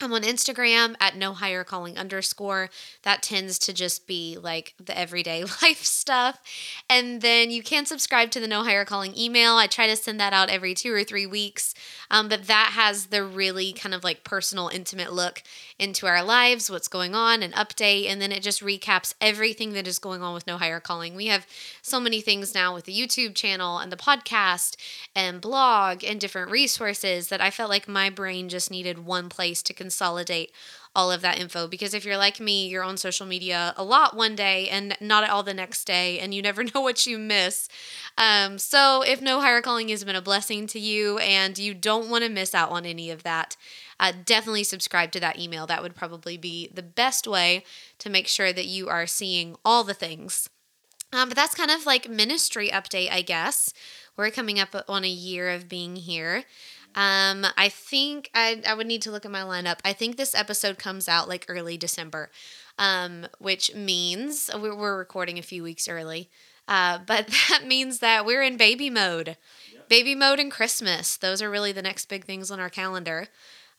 I'm 0.02 0.14
on 0.14 0.22
Instagram 0.22 0.96
at 1.02 1.18
no 1.18 1.34
higher 1.34 1.66
calling 1.66 1.98
underscore. 1.98 2.70
That 3.04 3.22
tends 3.22 3.60
to 3.60 3.74
just 3.74 4.08
be 4.08 4.38
like 4.42 4.74
the 4.84 4.98
everyday 4.98 5.44
life 5.62 5.84
stuff. 5.84 6.40
And 6.90 7.22
then 7.22 7.52
you 7.52 7.62
can 7.62 7.86
subscribe 7.86 8.32
to 8.32 8.40
the 8.40 8.48
no 8.48 8.64
higher 8.64 8.86
calling 8.86 9.18
email. 9.18 9.56
I 9.56 9.68
try 9.68 9.88
to 9.88 9.98
send 9.98 10.20
that 10.20 10.32
out 10.32 10.50
every 10.50 10.74
two 10.74 10.94
or 10.94 11.04
three 11.04 11.26
weeks. 11.26 11.74
Um, 12.10 12.30
but 12.30 12.48
that 12.48 12.72
has 12.74 13.08
the 13.08 13.24
really 13.24 13.74
kind 13.74 13.94
of 13.94 14.04
like 14.04 14.24
personal, 14.24 14.70
intimate 14.70 15.12
look 15.12 15.44
into 15.78 16.08
our 16.08 16.24
lives, 16.24 16.72
what's 16.72 16.88
going 16.88 17.14
on, 17.14 17.44
an 17.44 17.52
update. 17.52 18.10
And 18.10 18.22
then 18.22 18.32
it 18.32 18.42
just 18.42 18.64
recaps 18.64 19.14
everything 19.20 19.74
that 19.74 19.88
is 19.88 20.00
going 20.00 20.22
on 20.22 20.34
with 20.34 20.48
no 20.48 20.58
higher 20.58 20.80
calling. 20.80 21.14
We 21.16 21.28
have 21.28 21.46
so 21.82 22.00
many 22.00 22.22
things 22.22 22.54
now 22.54 22.74
with 22.74 22.86
the 22.86 22.98
YouTube 22.98 23.36
channel 23.36 23.80
and 23.80 23.92
the 23.92 23.98
podcast 23.98 24.78
and 25.14 25.42
blog 25.42 26.06
and 26.06 26.22
different 26.22 26.52
resources 26.52 27.28
that 27.28 27.42
I 27.42 27.50
felt 27.50 27.70
like 27.70 27.88
my 27.88 28.10
brain 28.10 28.48
just 28.48 28.72
needed 28.72 29.06
one 29.06 29.28
place 29.28 29.62
to 29.64 29.74
consolidate 29.90 30.52
all 30.96 31.12
of 31.12 31.22
that 31.22 31.40
info 31.40 31.68
because 31.68 31.96
if 31.96 32.06
you're 32.06 32.18
like 32.18 32.40
me 32.40 32.68
you're 32.68 32.84
on 32.84 32.96
social 32.96 33.26
media 33.26 33.74
a 33.76 33.84
lot 33.84 34.16
one 34.16 34.36
day 34.36 34.70
and 34.70 34.96
not 35.02 35.24
at 35.24 35.30
all 35.32 35.42
the 35.42 35.54
next 35.54 35.86
day 35.86 36.20
and 36.20 36.32
you 36.32 36.44
never 36.44 36.64
know 36.76 36.82
what 36.82 37.08
you 37.08 37.18
miss 37.18 37.68
um, 38.18 38.60
so 38.60 39.02
if 39.02 39.20
no 39.20 39.42
higher 39.42 39.62
calling 39.62 39.90
has 39.90 40.04
been 40.04 40.16
a 40.16 40.22
blessing 40.22 40.68
to 40.68 40.80
you 40.80 41.18
and 41.20 41.58
you 41.58 41.74
don't 41.74 42.10
want 42.10 42.24
to 42.24 42.30
miss 42.30 42.54
out 42.54 42.70
on 42.70 42.86
any 42.86 43.10
of 43.10 43.24
that 43.24 43.58
uh, 44.00 44.14
definitely 44.26 44.64
subscribe 44.64 45.12
to 45.12 45.20
that 45.20 45.40
email 45.40 45.66
that 45.66 45.82
would 45.82 45.96
probably 45.96 46.38
be 46.38 46.70
the 46.72 46.84
best 46.84 47.28
way 47.28 47.64
to 47.98 48.10
make 48.10 48.28
sure 48.28 48.54
that 48.54 48.68
you 48.68 48.88
are 48.88 49.08
seeing 49.08 49.56
all 49.66 49.84
the 49.84 49.94
things 49.96 50.50
um, 51.12 51.30
but 51.30 51.36
that's 51.36 51.56
kind 51.56 51.72
of 51.72 51.88
like 51.88 52.08
ministry 52.08 52.70
update, 52.70 53.12
I 53.12 53.24
guess. 53.24 53.74
We're 54.16 54.30
coming 54.30 54.60
up 54.60 54.76
on 54.88 55.04
a 55.04 55.10
year 55.10 55.50
of 55.50 55.68
being 55.68 55.96
here. 55.96 56.44
Um, 56.96 57.46
I 57.58 57.70
think 57.70 58.30
I, 58.34 58.62
I 58.68 58.74
would 58.74 58.88
need 58.88 59.02
to 59.04 59.12
look 59.12 59.26
at 59.26 59.32
my 59.32 59.42
lineup. 59.42 59.80
I 59.86 59.94
think 59.94 60.18
this 60.18 60.34
episode 60.36 60.78
comes 60.78 61.08
out 61.08 61.30
like 61.30 61.46
early 61.48 61.78
December, 61.78 62.30
um, 62.78 63.28
which 63.40 63.74
means 63.76 64.50
we're, 64.54 64.76
we're 64.76 64.98
recording 64.98 65.38
a 65.38 65.44
few 65.44 65.64
weeks 65.64 65.88
early. 65.88 66.30
Uh, 66.68 67.00
but 67.06 67.28
that 67.50 67.66
means 67.66 68.00
that 68.00 68.26
we're 68.26 68.44
in 68.44 68.58
baby 68.58 68.90
mode. 68.90 69.38
Baby 69.88 70.14
mode 70.16 70.40
and 70.40 70.52
Christmas. 70.52 71.18
Those 71.18 71.42
are 71.42 71.50
really 71.50 71.72
the 71.72 71.82
next 71.82 72.06
big 72.10 72.26
things 72.26 72.52
on 72.52 72.60
our 72.60 72.70
calendar. 72.70 73.28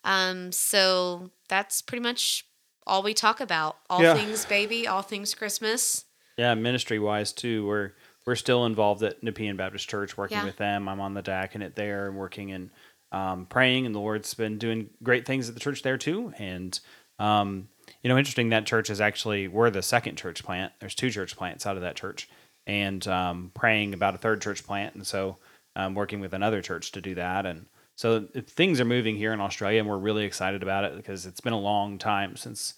Um, 0.03 0.51
so 0.51 1.31
that's 1.49 1.83
pretty 1.83 2.03
much 2.03 2.47
all 2.87 3.03
we 3.03 3.15
talk 3.15 3.41
about. 3.41 3.77
All 3.89 4.03
Yeah. 4.03 4.15
things 4.15 4.45
baby, 4.45 4.87
all 4.89 5.03
things 5.03 5.35
Christmas. 5.35 6.05
Yeah, 6.37 6.55
ministry 6.55 6.99
wise 6.99 7.33
too, 7.33 7.67
we're 7.67 7.93
we're 8.27 8.35
still 8.37 8.67
involved 8.67 9.03
at 9.03 9.23
Nepean 9.23 9.57
Baptist 9.57 9.89
Church, 9.89 10.17
working 10.17 10.39
Yeah. 10.39 10.45
with 10.45 10.57
them. 10.57 10.89
I'm 10.89 11.01
on 11.01 11.15
the 11.15 11.23
diaconate 11.23 11.75
there 11.75 12.07
and 12.07 12.17
working 12.17 12.53
and 12.53 12.71
um, 13.13 13.47
praying, 13.47 13.87
and 13.87 13.95
the 13.95 14.01
Lord's 14.01 14.35
been 14.35 14.59
doing 14.59 14.91
great 15.03 15.27
things 15.27 15.49
at 15.49 15.55
the 15.55 15.61
church 15.61 15.83
there 15.83 15.99
too. 15.99 16.33
And 16.39 16.79
um, 17.19 17.69
you 18.03 18.09
know, 18.09 18.17
interesting 18.17 18.51
that 18.51 18.67
church 18.67 18.91
is 18.91 19.01
actually 19.01 19.49
we're 19.49 19.71
the 19.71 19.83
second 19.83 20.17
church 20.17 20.45
plant. 20.45 20.73
There's 20.81 20.95
two 20.95 21.11
church 21.11 21.37
plants 21.37 21.67
out 21.67 21.77
of 21.77 21.83
that 21.83 21.97
church, 21.97 22.29
and 22.67 23.07
um, 23.09 23.51
praying 23.55 23.95
about 23.95 24.15
a 24.15 24.19
third 24.19 24.41
church 24.41 24.65
plant, 24.65 24.95
and 24.95 25.07
so 25.07 25.39
um, 25.77 25.95
working 25.95 26.21
with 26.21 26.33
another 26.33 26.63
church 26.63 26.93
to 26.93 27.01
do 27.01 27.15
that. 27.15 27.47
And 27.47 27.67
so 27.97 28.27
things 28.47 28.81
are 28.81 28.87
moving 28.87 29.17
here 29.17 29.33
in 29.33 29.41
Australia, 29.41 29.81
and 29.81 29.89
we're 29.89 29.99
really 29.99 30.25
excited 30.25 30.63
about 30.63 30.85
it 30.85 30.97
because 30.97 31.27
it's 31.27 31.41
been 31.41 31.53
a 31.53 31.61
long 31.61 31.99
time 31.99 32.37
since 32.37 32.75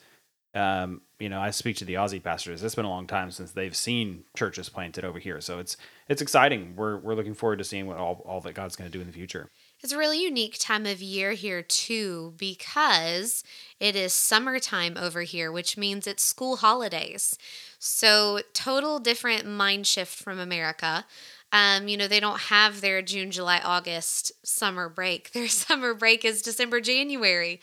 um, 0.55 1.01
you 1.19 1.29
know, 1.29 1.41
I 1.41 1.51
speak 1.51 1.77
to 1.77 1.85
the 1.85 1.95
Aussie 1.95 2.23
pastors. 2.23 2.63
It's 2.63 2.75
been 2.75 2.85
a 2.85 2.91
long 2.91 3.07
time 3.07 3.31
since 3.31 3.53
they've 3.53 3.75
seen 3.75 4.25
churches 4.37 4.69
planted 4.69 5.05
over 5.05 5.19
here, 5.19 5.41
so 5.41 5.59
it's 5.59 5.77
it's 6.09 6.21
exciting. 6.21 6.75
We're 6.77 6.99
we're 6.99 7.15
looking 7.15 7.35
forward 7.35 7.59
to 7.59 7.65
seeing 7.65 7.87
what 7.87 7.97
all, 7.97 8.23
all 8.27 8.41
that 8.43 8.55
God's 8.55 8.77
going 8.77 8.91
to 8.91 8.97
do 8.97 9.01
in 9.01 9.07
the 9.07 9.13
future. 9.13 9.49
It's 9.83 9.93
a 9.93 9.99
really 9.99 10.23
unique 10.23 10.59
time 10.59 10.87
of 10.87 11.03
year 11.03 11.33
here, 11.33 11.61
too, 11.63 12.35
because 12.37 13.43
it 13.81 13.97
is 13.97 14.13
summertime 14.13 14.97
over 14.97 15.23
here, 15.23 15.51
which 15.51 15.77
means 15.77 16.07
it's 16.07 16.23
school 16.23 16.57
holidays. 16.59 17.37
So, 17.81 18.41
total 18.53 19.01
different 19.01 19.45
mind 19.47 19.87
shift 19.89 20.15
from 20.15 20.39
America. 20.39 21.05
Um, 21.51 21.89
you 21.89 21.97
know, 21.97 22.09
they 22.09 22.21
don't 22.21 22.41
have 22.43 22.81
their 22.81 23.03
June, 23.03 23.31
July, 23.31 23.61
August 23.63 24.33
summer 24.47 24.89
break. 24.89 25.31
Their 25.33 25.49
summer 25.49 25.93
break 25.93 26.25
is 26.25 26.41
December, 26.41 26.81
January. 26.81 27.61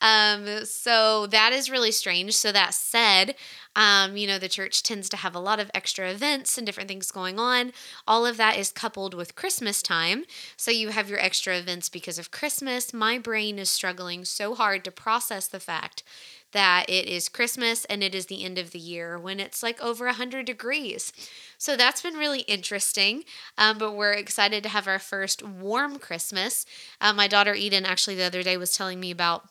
Um, 0.00 0.64
so 0.64 1.26
that 1.28 1.52
is 1.52 1.70
really 1.70 1.90
strange. 1.90 2.34
So 2.36 2.52
that 2.52 2.72
said, 2.74 3.34
um, 3.74 4.16
you 4.16 4.26
know, 4.26 4.38
the 4.38 4.48
church 4.48 4.82
tends 4.82 5.08
to 5.10 5.16
have 5.16 5.34
a 5.34 5.40
lot 5.40 5.58
of 5.58 5.70
extra 5.74 6.10
events 6.10 6.58
and 6.58 6.66
different 6.66 6.88
things 6.88 7.10
going 7.10 7.38
on. 7.38 7.72
All 8.06 8.26
of 8.26 8.36
that 8.36 8.58
is 8.58 8.70
coupled 8.70 9.14
with 9.14 9.34
Christmas 9.34 9.82
time. 9.82 10.24
So 10.56 10.70
you 10.70 10.90
have 10.90 11.08
your 11.08 11.20
extra 11.20 11.56
events 11.56 11.88
because 11.88 12.18
of 12.18 12.30
Christmas. 12.30 12.92
My 12.92 13.18
brain 13.18 13.58
is 13.58 13.70
struggling 13.70 14.24
so 14.24 14.54
hard 14.54 14.84
to 14.84 14.90
process 14.90 15.48
the 15.48 15.60
fact 15.60 16.02
that 16.52 16.84
it 16.88 17.06
is 17.06 17.28
Christmas 17.28 17.84
and 17.86 18.02
it 18.02 18.14
is 18.14 18.26
the 18.26 18.44
end 18.44 18.58
of 18.58 18.70
the 18.72 18.78
year 18.78 19.18
when 19.18 19.40
it's 19.40 19.62
like 19.62 19.82
over 19.82 20.04
100 20.06 20.44
degrees. 20.44 21.12
So 21.58 21.76
that's 21.76 22.02
been 22.02 22.14
really 22.14 22.40
interesting. 22.40 23.24
Um, 23.56 23.78
but 23.78 23.92
we're 23.92 24.12
excited 24.12 24.62
to 24.62 24.68
have 24.68 24.86
our 24.86 24.98
first 24.98 25.42
warm 25.42 25.98
Christmas. 25.98 26.66
Uh, 27.00 27.12
my 27.12 27.26
daughter 27.26 27.54
Eden 27.54 27.86
actually 27.86 28.16
the 28.16 28.24
other 28.24 28.42
day 28.42 28.56
was 28.56 28.76
telling 28.76 29.00
me 29.00 29.10
about 29.10 29.48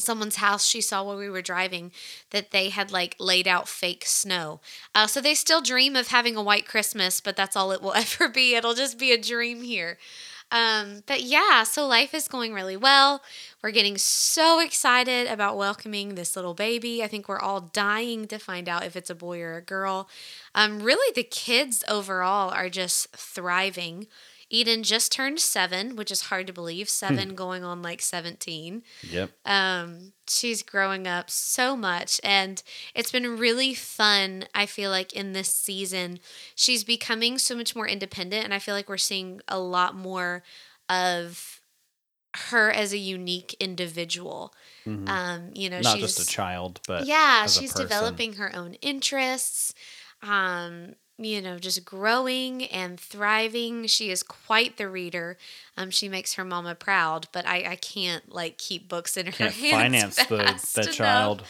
someone's 0.00 0.36
house 0.36 0.66
she 0.66 0.80
saw 0.80 1.02
while 1.02 1.16
we 1.16 1.30
were 1.30 1.42
driving 1.42 1.92
that 2.30 2.50
they 2.50 2.70
had 2.70 2.90
like 2.90 3.16
laid 3.18 3.46
out 3.46 3.68
fake 3.68 4.04
snow. 4.06 4.60
Uh, 4.94 5.06
so 5.06 5.20
they 5.20 5.34
still 5.34 5.60
dream 5.60 5.96
of 5.96 6.08
having 6.08 6.36
a 6.36 6.42
white 6.42 6.66
Christmas, 6.66 7.20
but 7.20 7.36
that's 7.36 7.56
all 7.56 7.72
it 7.72 7.82
will 7.82 7.94
ever 7.96 8.28
be. 8.28 8.54
It'll 8.54 8.74
just 8.74 8.98
be 8.98 9.12
a 9.12 9.18
dream 9.18 9.62
here. 9.62 9.98
Um, 10.52 11.04
but 11.06 11.22
yeah, 11.22 11.62
so 11.62 11.86
life 11.86 12.12
is 12.12 12.26
going 12.26 12.52
really 12.52 12.76
well. 12.76 13.22
We're 13.62 13.70
getting 13.70 13.96
so 13.96 14.58
excited 14.58 15.28
about 15.28 15.56
welcoming 15.56 16.14
this 16.14 16.34
little 16.34 16.54
baby. 16.54 17.04
I 17.04 17.06
think 17.06 17.28
we're 17.28 17.38
all 17.38 17.60
dying 17.60 18.26
to 18.26 18.38
find 18.38 18.68
out 18.68 18.84
if 18.84 18.96
it's 18.96 19.10
a 19.10 19.14
boy 19.14 19.40
or 19.42 19.56
a 19.56 19.62
girl. 19.62 20.08
Um, 20.54 20.80
really, 20.82 21.12
the 21.14 21.22
kids 21.22 21.84
overall 21.88 22.50
are 22.50 22.68
just 22.68 23.12
thriving. 23.16 24.08
Eden 24.50 24.82
just 24.82 25.12
turned 25.12 25.38
seven, 25.40 25.96
which 25.96 26.10
is 26.10 26.22
hard 26.22 26.46
to 26.48 26.52
believe. 26.52 26.88
Seven 26.88 27.34
going 27.34 27.62
on 27.64 27.82
like 27.82 28.02
17 28.02 28.82
Yep. 29.10 29.30
um, 29.46 30.12
she's 30.28 30.62
growing 30.62 31.06
up 31.06 31.30
so 31.30 31.76
much 31.76 32.20
and 32.24 32.62
it's 32.94 33.10
been 33.10 33.36
really 33.38 33.74
fun 33.74 34.44
i 34.54 34.64
feel 34.66 34.90
like 34.90 35.12
in 35.12 35.32
this 35.32 35.52
season 35.52 36.18
she's 36.54 36.84
becoming 36.84 37.38
so 37.38 37.56
much 37.56 37.74
more 37.74 37.88
independent 37.88 38.44
and 38.44 38.54
i 38.54 38.58
feel 38.58 38.74
like 38.74 38.88
we're 38.88 38.96
seeing 38.96 39.40
a 39.48 39.58
lot 39.58 39.94
more 39.96 40.42
of 40.88 41.60
her 42.50 42.70
as 42.70 42.92
a 42.92 42.98
unique 42.98 43.54
individual 43.58 44.52
um, 44.86 45.50
you 45.54 45.68
know 45.70 45.76
Mm-hmm. 45.76 45.82
Not 45.82 45.98
she's 45.98 46.16
just 46.16 46.28
a 46.28 46.32
child, 46.32 46.80
but 46.86 47.06
yeah 47.06 47.46
she's 47.46 47.72
developing 47.74 48.34
her 48.34 48.54
own 48.54 48.74
interests 48.74 49.72
um 50.22 50.94
you 51.20 51.40
know 51.40 51.58
just 51.58 51.84
growing 51.84 52.64
and 52.64 52.98
thriving 52.98 53.86
she 53.86 54.10
is 54.10 54.22
quite 54.22 54.76
the 54.76 54.88
reader 54.88 55.36
um 55.76 55.90
she 55.90 56.08
makes 56.08 56.34
her 56.34 56.44
mama 56.44 56.74
proud 56.74 57.26
but 57.32 57.46
i 57.46 57.72
i 57.72 57.76
can't 57.76 58.32
like 58.34 58.58
keep 58.58 58.88
books 58.88 59.16
in 59.16 59.26
her 59.26 59.32
can't 59.32 59.52
hands 59.54 59.70
finance 59.70 60.16
the 60.24 60.36
the 60.74 60.82
enough. 60.82 60.94
child, 60.96 61.42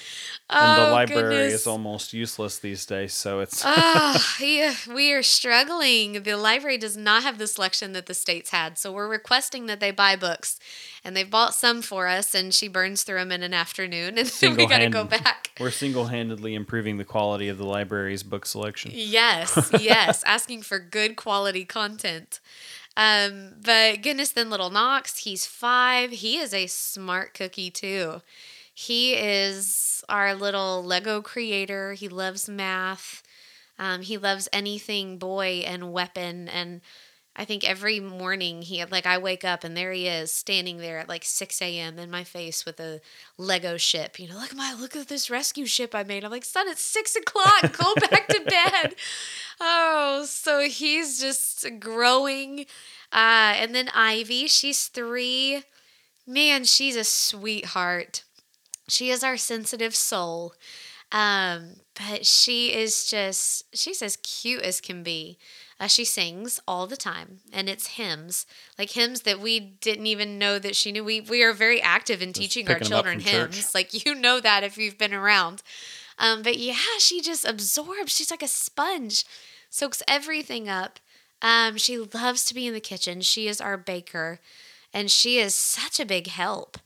and 0.50 0.76
the 0.76 0.80
Oh, 0.86 0.92
library 0.92 1.28
goodness. 1.36 1.60
is 1.60 1.66
almost 1.66 2.12
useless 2.12 2.58
these 2.58 2.84
days. 2.86 3.14
So 3.14 3.40
it's 3.40 3.62
Ah, 3.64 4.36
yeah, 4.40 4.74
we 4.94 5.12
are 5.12 5.22
struggling. 5.22 6.22
The 6.24 6.36
library 6.36 6.76
does 6.78 6.96
not 6.96 7.22
have 7.22 7.38
the 7.38 7.46
selection 7.46 7.92
that 7.92 8.06
the 8.06 8.14
states 8.14 8.50
had, 8.50 8.76
so 8.78 8.92
we're 8.92 9.08
requesting 9.08 9.66
that 9.66 9.80
they 9.80 9.90
buy 9.90 10.16
books, 10.16 10.58
and 11.04 11.16
they've 11.16 11.30
bought 11.30 11.54
some 11.54 11.82
for 11.82 12.06
us, 12.06 12.34
and 12.34 12.52
she 12.52 12.68
burns 12.68 13.02
through 13.02 13.18
them 13.18 13.32
in 13.32 13.42
an 13.42 13.54
afternoon, 13.54 14.18
and 14.18 14.26
then 14.26 14.56
we 14.56 14.66
got 14.66 14.78
to 14.78 14.88
go 14.88 15.04
back. 15.04 15.50
we're 15.60 15.70
single 15.70 16.06
handedly 16.06 16.54
improving 16.54 16.96
the 16.96 17.04
quality 17.04 17.48
of 17.48 17.58
the 17.58 17.66
library's 17.66 18.22
book 18.22 18.46
selection. 18.46 18.90
Yes, 18.94 19.70
yes, 19.80 20.22
asking 20.24 20.62
for 20.62 20.78
good 20.78 21.16
quality 21.16 21.64
content. 21.64 22.40
Um, 22.96 23.54
but 23.64 24.02
goodness, 24.02 24.32
then 24.32 24.50
little 24.50 24.70
Knox, 24.70 25.18
he's 25.18 25.46
five. 25.46 26.10
He 26.10 26.38
is 26.38 26.52
a 26.52 26.66
smart 26.66 27.34
cookie 27.34 27.70
too. 27.70 28.20
He 28.74 29.14
is 29.14 30.02
our 30.08 30.34
little 30.34 30.82
Lego 30.82 31.22
creator. 31.22 31.92
He 31.92 32.08
loves 32.08 32.48
math. 32.48 33.22
Um, 33.78 34.02
he 34.02 34.18
loves 34.18 34.48
anything 34.52 35.18
boy 35.18 35.62
and 35.66 35.92
weapon. 35.92 36.48
And 36.48 36.80
I 37.36 37.44
think 37.44 37.68
every 37.68 38.00
morning 38.00 38.62
he 38.62 38.78
had 38.78 38.90
like 38.90 39.06
I 39.06 39.18
wake 39.18 39.44
up 39.44 39.62
and 39.62 39.76
there 39.76 39.92
he 39.92 40.08
is 40.08 40.32
standing 40.32 40.78
there 40.78 40.98
at 40.98 41.08
like 41.08 41.24
6 41.24 41.62
a.m. 41.62 41.98
in 41.98 42.10
my 42.10 42.24
face 42.24 42.66
with 42.66 42.80
a 42.80 43.00
Lego 43.38 43.76
ship. 43.76 44.18
You 44.18 44.28
know, 44.28 44.34
look 44.36 44.50
at 44.50 44.56
my 44.56 44.74
look 44.74 44.96
at 44.96 45.08
this 45.08 45.30
rescue 45.30 45.64
ship 45.66 45.94
I 45.94 46.02
made. 46.02 46.24
I'm 46.24 46.30
like, 46.30 46.44
son, 46.44 46.68
it's 46.68 46.82
six 46.82 47.14
o'clock. 47.14 47.76
Go 47.78 47.94
back 48.10 48.26
to 48.28 48.40
bed. 48.40 48.94
Oh, 49.60 50.24
so 50.28 50.60
he's 50.68 51.20
just 51.20 51.66
growing. 51.78 52.66
Uh, 53.12 53.54
and 53.56 53.74
then 53.74 53.90
Ivy, 53.94 54.48
she's 54.48 54.88
three. 54.88 55.62
Man, 56.26 56.64
she's 56.64 56.96
a 56.96 57.04
sweetheart. 57.04 58.24
She 58.88 59.10
is 59.10 59.22
our 59.22 59.36
sensitive 59.36 59.94
soul. 59.94 60.54
Um, 61.12 61.76
but 61.94 62.26
she 62.26 62.72
is 62.72 63.08
just, 63.08 63.64
she's 63.76 64.02
as 64.02 64.16
cute 64.16 64.62
as 64.62 64.80
can 64.80 65.02
be. 65.02 65.38
Uh, 65.80 65.86
she 65.86 66.04
sings 66.04 66.60
all 66.68 66.86
the 66.86 66.96
time, 66.96 67.40
and 67.54 67.66
it's 67.66 67.96
hymns, 67.96 68.44
like 68.78 68.90
hymns 68.90 69.22
that 69.22 69.40
we 69.40 69.58
didn't 69.58 70.06
even 70.06 70.38
know 70.38 70.58
that 70.58 70.76
she 70.76 70.92
knew. 70.92 71.02
We 71.02 71.22
we 71.22 71.42
are 71.42 71.54
very 71.54 71.80
active 71.80 72.20
in 72.20 72.34
teaching 72.34 72.68
our 72.68 72.74
picking 72.74 72.92
'em 72.92 72.98
up 72.98 73.04
children 73.04 73.20
from 73.20 73.30
church. 73.32 73.54
hymns. 73.54 73.74
Like 73.74 74.04
you 74.04 74.14
know 74.14 74.40
that 74.40 74.62
if 74.62 74.76
you've 74.76 74.98
been 74.98 75.14
around. 75.14 75.62
Um, 76.18 76.42
but 76.42 76.58
yeah, 76.58 76.76
she 76.98 77.22
just 77.22 77.46
absorbs. 77.46 78.14
She's 78.14 78.30
like 78.30 78.42
a 78.42 78.48
sponge, 78.48 79.24
soaks 79.70 80.02
everything 80.06 80.68
up. 80.68 81.00
Um, 81.40 81.78
she 81.78 81.96
loves 81.96 82.44
to 82.44 82.54
be 82.54 82.66
in 82.66 82.74
the 82.74 82.80
kitchen. 82.80 83.22
She 83.22 83.48
is 83.48 83.58
our 83.58 83.78
baker, 83.78 84.38
and 84.92 85.10
she 85.10 85.38
is 85.38 85.54
such 85.54 85.98
a 85.98 86.04
big 86.04 86.26
help. 86.26 86.76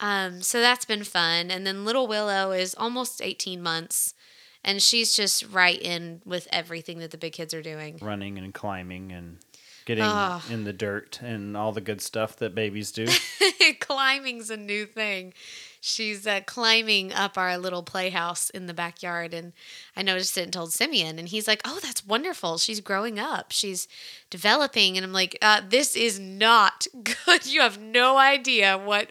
Um, 0.00 0.42
so 0.42 0.60
that's 0.60 0.84
been 0.84 1.04
fun. 1.04 1.50
And 1.52 1.64
then 1.64 1.84
little 1.84 2.08
Willow 2.08 2.50
is 2.50 2.74
almost 2.74 3.22
18 3.22 3.62
months, 3.62 4.14
and 4.64 4.80
she's 4.82 5.14
just 5.14 5.44
right 5.50 5.80
in 5.80 6.22
with 6.24 6.46
everything 6.52 6.98
that 7.00 7.10
the 7.10 7.18
big 7.18 7.32
kids 7.32 7.54
are 7.54 7.62
doing. 7.62 7.98
Running 8.00 8.38
and 8.38 8.52
climbing 8.54 9.12
and 9.12 9.38
getting 9.86 10.04
Ah. 10.04 10.44
in 10.50 10.64
the 10.64 10.72
dirt 10.72 11.20
and 11.22 11.56
all 11.56 11.72
the 11.72 11.80
good 11.80 12.00
stuff 12.00 12.36
that 12.36 12.54
babies 12.54 12.92
do. 12.92 13.06
Climbing's 13.80 14.50
a 14.50 14.56
new 14.56 14.86
thing. 14.86 15.32
She's 15.80 16.26
uh, 16.26 16.40
climbing 16.46 17.12
up 17.12 17.38
our 17.38 17.56
little 17.56 17.82
playhouse 17.82 18.50
in 18.50 18.66
the 18.66 18.74
backyard, 18.74 19.32
and 19.32 19.52
I 19.96 20.02
noticed 20.02 20.36
it 20.36 20.42
and 20.42 20.52
told 20.52 20.72
Simeon, 20.74 21.18
and 21.18 21.26
he's 21.28 21.48
like, 21.48 21.62
"Oh, 21.64 21.78
that's 21.82 22.04
wonderful. 22.06 22.58
She's 22.58 22.80
growing 22.80 23.18
up. 23.18 23.50
She's 23.50 23.88
developing." 24.28 24.96
And 24.98 25.04
I'm 25.04 25.12
like, 25.14 25.38
uh, 25.40 25.62
"This 25.66 25.96
is 25.96 26.18
not 26.18 26.86
good. 27.24 27.46
You 27.46 27.62
have 27.62 27.80
no 27.80 28.18
idea 28.18 28.76
what 28.76 29.08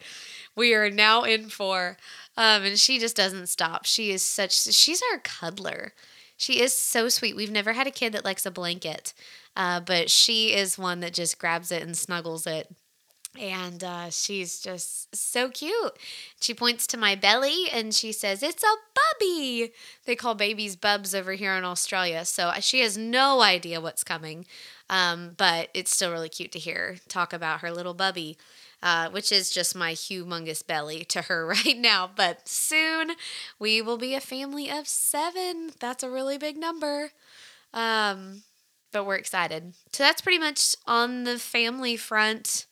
we 0.55 0.75
are 0.75 0.91
now 0.91 1.23
in 1.23 1.49
for." 1.49 1.97
Um, 2.38 2.63
and 2.63 2.79
she 2.79 3.00
just 3.00 3.15
doesn't 3.15 3.48
stop. 3.48 3.86
She 3.86 4.12
is 4.12 4.24
such. 4.24 4.53
She's 4.53 5.01
our 5.12 5.19
cuddler. 5.19 5.93
She 6.38 6.62
is 6.62 6.74
so 6.74 7.09
sweet. 7.09 7.36
We've 7.36 7.51
never 7.51 7.74
had 7.74 7.88
a 7.88 7.91
kid 7.91 8.13
that 8.13 8.24
likes 8.24 8.45
a 8.45 8.51
blanket, 8.51 9.13
uh, 9.57 9.81
but 9.81 10.09
she 10.09 10.53
is 10.53 10.77
one 10.77 11.01
that 11.01 11.13
just 11.13 11.38
grabs 11.38 11.71
it 11.71 11.83
and 11.83 11.98
snuggles 11.98 12.48
it 12.48 12.74
and 13.38 13.83
uh, 13.83 14.09
she's 14.09 14.59
just 14.59 15.15
so 15.15 15.50
cute. 15.50 15.93
She 16.41 16.53
points 16.53 16.88
to 16.88 16.98
my 16.98 17.15
belly 17.15 17.65
and 17.71 17.93
she 17.93 18.12
says, 18.12 18.41
It's 18.41 18.63
a 18.63 18.75
bubby. 18.95 19.71
They 20.05 20.15
call 20.15 20.36
babies 20.36 20.75
bubs 20.75 21.13
over 21.13 21.33
here 21.33 21.55
in 21.55 21.63
Australia. 21.63 22.25
So 22.25 22.51
she 22.59 22.81
has 22.81 22.98
no 22.98 23.41
idea 23.41 23.81
what's 23.81 24.03
coming, 24.03 24.45
um, 24.89 25.36
but 25.38 25.69
it's 25.74 25.93
still 25.93 26.12
really 26.12 26.29
cute 26.29 26.51
to 26.53 26.59
hear 26.59 26.98
talk 27.07 27.33
about 27.33 27.62
her 27.62 27.71
little 27.71 27.93
bubby. 27.93 28.38
Uh, 28.81 29.09
which 29.09 29.31
is 29.31 29.50
just 29.50 29.75
my 29.75 29.93
humongous 29.93 30.65
belly 30.65 31.03
to 31.05 31.24
her 31.24 31.45
right 31.65 31.77
now. 31.77 32.09
But 32.15 32.48
soon 32.48 33.12
we 33.59 33.81
will 33.81 33.98
be 33.98 34.13
a 34.15 34.21
family 34.21 34.69
of 34.69 34.88
seven. 34.88 35.71
That's 35.79 36.03
a 36.03 36.09
really 36.09 36.38
big 36.38 36.57
number. 36.57 37.12
Um, 37.74 38.43
but 38.91 39.05
we're 39.05 39.15
excited. 39.15 39.74
So 39.91 40.03
that's 40.03 40.21
pretty 40.21 40.39
much 40.39 40.75
on 40.88 41.24
the 41.24 41.38
family 41.38 41.95
front. 41.98 42.65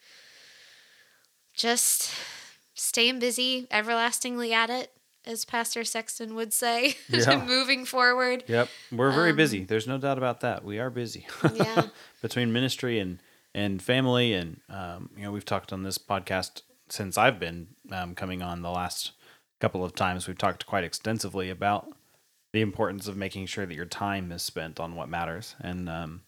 Just 1.53 2.11
staying 2.75 3.19
busy, 3.19 3.67
everlastingly 3.71 4.53
at 4.53 4.69
it, 4.69 4.91
as 5.25 5.43
Pastor 5.45 5.83
Sexton 5.83 6.35
would 6.35 6.53
say, 6.53 6.95
Yeah. 7.09 7.43
moving 7.43 7.85
forward. 7.85 8.43
Yep, 8.47 8.69
we're 8.91 9.11
very 9.11 9.31
Um, 9.31 9.35
busy. 9.37 9.63
There's 9.63 9.87
no 9.87 9.97
doubt 9.97 10.17
about 10.17 10.41
that. 10.41 10.63
We 10.63 10.79
are 10.79 10.89
busy. 10.89 11.25
Yeah. 11.53 11.87
Between 12.21 12.53
ministry 12.53 12.99
and 12.99 13.19
and 13.57 13.81
family, 13.81 14.33
and 14.33 14.61
um, 14.69 15.09
you 15.17 15.23
know, 15.23 15.31
we've 15.31 15.43
talked 15.43 15.73
on 15.73 15.81
this 15.81 15.97
podcast 15.97 16.61
since 16.89 17.17
I've 17.17 17.39
been 17.39 17.69
um, 17.91 18.13
coming 18.13 18.43
on 18.43 18.61
the 18.61 18.69
last 18.69 19.13
couple 19.59 19.83
of 19.83 19.95
times. 19.95 20.27
We've 20.27 20.37
talked 20.37 20.67
quite 20.67 20.83
extensively 20.83 21.49
about 21.49 21.91
the 22.53 22.61
importance 22.61 23.07
of 23.07 23.17
making 23.17 23.47
sure 23.47 23.65
that 23.65 23.73
your 23.73 23.85
time 23.85 24.31
is 24.31 24.43
spent 24.43 24.79
on 24.79 24.95
what 24.95 25.09
matters. 25.09 25.55
And 25.59 25.89
um, 25.89 26.21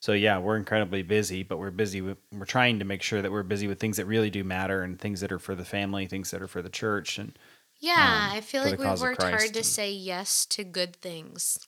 so, 0.00 0.12
yeah, 0.12 0.38
we're 0.38 0.56
incredibly 0.56 1.02
busy, 1.02 1.42
but 1.42 1.58
we're 1.58 1.72
busy 1.72 2.00
with 2.00 2.18
we're 2.30 2.44
trying 2.44 2.78
to 2.78 2.84
make 2.84 3.02
sure 3.02 3.20
that 3.20 3.32
we're 3.32 3.42
busy 3.42 3.66
with 3.66 3.80
things 3.80 3.96
that 3.96 4.06
really 4.06 4.30
do 4.30 4.44
matter 4.44 4.82
and 4.82 4.96
things 4.98 5.20
that 5.22 5.32
are 5.32 5.40
for 5.40 5.56
the 5.56 5.64
family, 5.64 6.06
things 6.06 6.30
that 6.30 6.40
are 6.40 6.48
for 6.48 6.62
the 6.62 6.70
church, 6.70 7.18
and 7.18 7.36
Yeah, 7.80 7.94
um, 7.94 8.36
I 8.36 8.40
feel 8.42 8.62
like 8.62 8.78
we've 8.78 9.00
worked 9.00 9.22
hard 9.22 9.32
Christ 9.38 9.54
to 9.54 9.64
say 9.64 9.90
yes 9.90 10.46
to 10.46 10.62
good 10.62 10.94
things. 10.96 11.58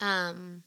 Um 0.00 0.62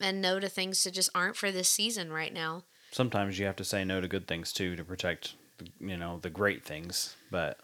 and 0.00 0.20
no 0.20 0.38
to 0.40 0.48
things 0.48 0.82
that 0.84 0.92
just 0.94 1.10
aren't 1.14 1.36
for 1.36 1.50
this 1.50 1.68
season 1.68 2.12
right 2.12 2.32
now. 2.32 2.64
sometimes 2.92 3.38
you 3.38 3.46
have 3.46 3.56
to 3.56 3.64
say 3.64 3.84
no 3.84 4.00
to 4.00 4.08
good 4.08 4.26
things 4.26 4.52
too 4.52 4.76
to 4.76 4.84
protect 4.84 5.34
the, 5.58 5.66
you 5.80 5.96
know 5.96 6.18
the 6.22 6.30
great 6.30 6.64
things 6.64 7.14
but 7.30 7.58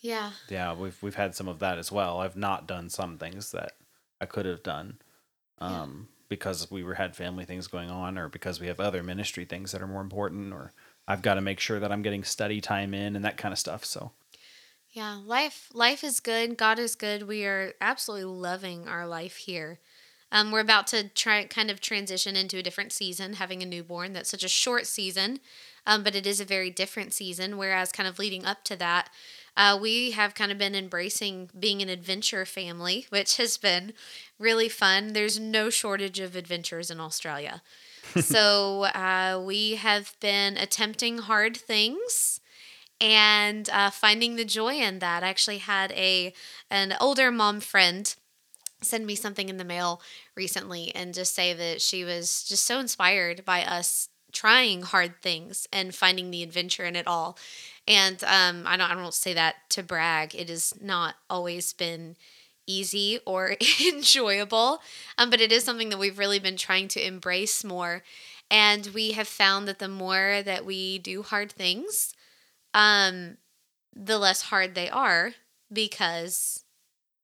Yeah. 0.00 0.32
yeah 0.48 0.74
we've 0.74 1.00
we've 1.02 1.14
had 1.14 1.34
some 1.34 1.48
of 1.48 1.58
that 1.60 1.78
as 1.78 1.90
well 1.92 2.20
i've 2.20 2.36
not 2.36 2.66
done 2.66 2.88
some 2.90 3.18
things 3.18 3.52
that 3.52 3.72
i 4.20 4.26
could 4.26 4.46
have 4.46 4.62
done 4.62 4.98
Yeah. 5.60 5.82
um 5.82 6.08
because 6.28 6.70
we 6.70 6.82
were 6.82 6.94
had 6.94 7.14
family 7.14 7.44
things 7.44 7.66
going 7.68 7.90
on 7.90 8.18
or 8.18 8.28
because 8.28 8.58
we 8.60 8.66
have 8.66 8.80
other 8.80 9.02
ministry 9.02 9.44
things 9.44 9.72
that 9.72 9.82
are 9.82 9.86
more 9.86 10.00
important 10.00 10.52
or 10.52 10.72
i've 11.06 11.22
got 11.22 11.34
to 11.34 11.40
make 11.40 11.60
sure 11.60 11.78
that 11.78 11.92
i'm 11.92 12.02
getting 12.02 12.24
study 12.24 12.60
time 12.60 12.94
in 12.94 13.14
and 13.14 13.24
that 13.24 13.36
kind 13.36 13.52
of 13.52 13.58
stuff 13.58 13.84
so 13.84 14.12
Yeah, 14.92 15.18
life 15.26 15.68
life 15.74 16.04
is 16.04 16.20
good. 16.20 16.56
God 16.56 16.78
is 16.78 16.94
good. 16.94 17.22
We 17.26 17.44
are 17.46 17.74
absolutely 17.80 18.26
loving 18.30 18.86
our 18.88 19.06
life 19.08 19.36
here. 19.36 19.80
Um, 20.34 20.50
we're 20.50 20.58
about 20.58 20.88
to 20.88 21.08
try 21.10 21.44
kind 21.44 21.70
of 21.70 21.80
transition 21.80 22.34
into 22.34 22.58
a 22.58 22.62
different 22.62 22.92
season, 22.92 23.34
having 23.34 23.62
a 23.62 23.66
newborn. 23.66 24.12
That's 24.12 24.30
such 24.30 24.42
a 24.42 24.48
short 24.48 24.84
season, 24.84 25.38
um, 25.86 26.02
but 26.02 26.16
it 26.16 26.26
is 26.26 26.40
a 26.40 26.44
very 26.44 26.70
different 26.70 27.14
season. 27.14 27.56
Whereas, 27.56 27.92
kind 27.92 28.08
of 28.08 28.18
leading 28.18 28.44
up 28.44 28.64
to 28.64 28.76
that, 28.76 29.10
uh, 29.56 29.78
we 29.80 30.10
have 30.10 30.34
kind 30.34 30.50
of 30.50 30.58
been 30.58 30.74
embracing 30.74 31.50
being 31.56 31.80
an 31.82 31.88
adventure 31.88 32.44
family, 32.44 33.06
which 33.10 33.36
has 33.36 33.56
been 33.56 33.92
really 34.36 34.68
fun. 34.68 35.12
There's 35.12 35.38
no 35.38 35.70
shortage 35.70 36.18
of 36.18 36.34
adventures 36.34 36.90
in 36.90 36.98
Australia. 36.98 37.62
so 38.20 38.86
uh, 38.86 39.40
we 39.40 39.76
have 39.76 40.16
been 40.18 40.56
attempting 40.56 41.18
hard 41.18 41.56
things 41.56 42.40
and 43.00 43.70
uh, 43.70 43.90
finding 43.90 44.34
the 44.34 44.44
joy 44.44 44.74
in 44.74 44.98
that. 44.98 45.22
I 45.22 45.28
actually 45.28 45.58
had 45.58 45.92
a 45.92 46.34
an 46.70 46.96
older 47.00 47.30
mom 47.30 47.60
friend 47.60 48.12
send 48.82 49.06
me 49.06 49.14
something 49.14 49.48
in 49.48 49.56
the 49.56 49.64
mail 49.64 50.00
recently 50.36 50.94
and 50.94 51.14
just 51.14 51.34
say 51.34 51.52
that 51.52 51.80
she 51.80 52.04
was 52.04 52.44
just 52.44 52.64
so 52.64 52.78
inspired 52.78 53.44
by 53.44 53.64
us 53.64 54.08
trying 54.32 54.82
hard 54.82 55.22
things 55.22 55.66
and 55.72 55.94
finding 55.94 56.30
the 56.30 56.42
adventure 56.42 56.84
in 56.84 56.96
it 56.96 57.06
all. 57.06 57.38
And 57.86 58.22
um, 58.24 58.64
I 58.66 58.76
don't 58.76 58.90
I 58.90 58.94
don't 58.94 59.14
say 59.14 59.34
that 59.34 59.56
to 59.70 59.82
brag. 59.82 60.34
It 60.34 60.48
has 60.48 60.74
not 60.80 61.14
always 61.30 61.72
been 61.72 62.16
easy 62.66 63.20
or 63.26 63.56
enjoyable, 63.86 64.80
um, 65.18 65.30
but 65.30 65.40
it 65.40 65.52
is 65.52 65.64
something 65.64 65.90
that 65.90 65.98
we've 65.98 66.18
really 66.18 66.38
been 66.38 66.56
trying 66.56 66.88
to 66.88 67.06
embrace 67.06 67.62
more. 67.64 68.02
And 68.50 68.86
we 68.88 69.12
have 69.12 69.28
found 69.28 69.66
that 69.68 69.78
the 69.78 69.88
more 69.88 70.42
that 70.44 70.64
we 70.64 70.98
do 70.98 71.22
hard 71.22 71.50
things, 71.50 72.14
um, 72.74 73.38
the 73.94 74.18
less 74.18 74.42
hard 74.42 74.74
they 74.74 74.88
are 74.90 75.32
because 75.72 76.63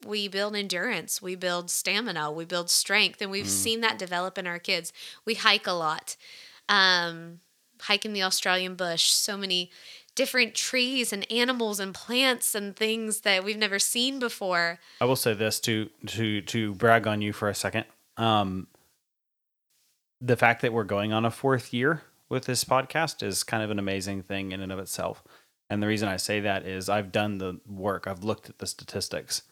we 0.06 0.28
build 0.28 0.56
endurance, 0.56 1.20
we 1.20 1.34
build 1.34 1.70
stamina, 1.70 2.30
we 2.30 2.44
build 2.44 2.70
strength, 2.70 3.20
and 3.20 3.30
we've 3.30 3.48
seen 3.48 3.80
that 3.82 3.98
develop 3.98 4.38
in 4.38 4.46
our 4.46 4.58
kids. 4.58 4.92
We 5.24 5.34
hike 5.34 5.66
a 5.66 5.72
lot, 5.72 6.16
um, 6.68 7.40
hike 7.82 8.04
in 8.04 8.12
the 8.12 8.22
Australian 8.22 8.74
bush, 8.74 9.10
so 9.10 9.36
many 9.36 9.70
different 10.14 10.54
trees 10.54 11.12
and 11.12 11.30
animals 11.30 11.80
and 11.80 11.94
plants 11.94 12.54
and 12.54 12.74
things 12.76 13.20
that 13.20 13.44
we've 13.44 13.56
never 13.56 13.78
seen 13.78 14.18
before. 14.18 14.80
i 15.00 15.04
will 15.04 15.16
say 15.16 15.32
this 15.32 15.60
to 15.60 15.88
to 16.04 16.42
to 16.42 16.74
brag 16.74 17.06
on 17.06 17.22
you 17.22 17.32
for 17.32 17.48
a 17.48 17.54
second 17.54 17.84
um 18.16 18.66
the 20.20 20.36
fact 20.36 20.62
that 20.62 20.72
we're 20.72 20.84
going 20.84 21.12
on 21.12 21.24
a 21.24 21.30
fourth 21.30 21.72
year 21.72 22.02
with 22.28 22.44
this 22.44 22.64
podcast 22.64 23.22
is 23.22 23.42
kind 23.42 23.62
of 23.62 23.70
an 23.70 23.78
amazing 23.78 24.22
thing 24.22 24.52
in 24.52 24.60
and 24.60 24.70
of 24.70 24.78
itself. 24.78 25.22
And 25.68 25.82
the 25.82 25.86
reason 25.86 26.08
I 26.08 26.16
say 26.16 26.40
that 26.40 26.66
is 26.66 26.88
I've 26.88 27.12
done 27.12 27.38
the 27.38 27.60
work. 27.66 28.06
I've 28.06 28.24
looked 28.24 28.48
at 28.50 28.58
the 28.58 28.66
statistics 28.66 29.42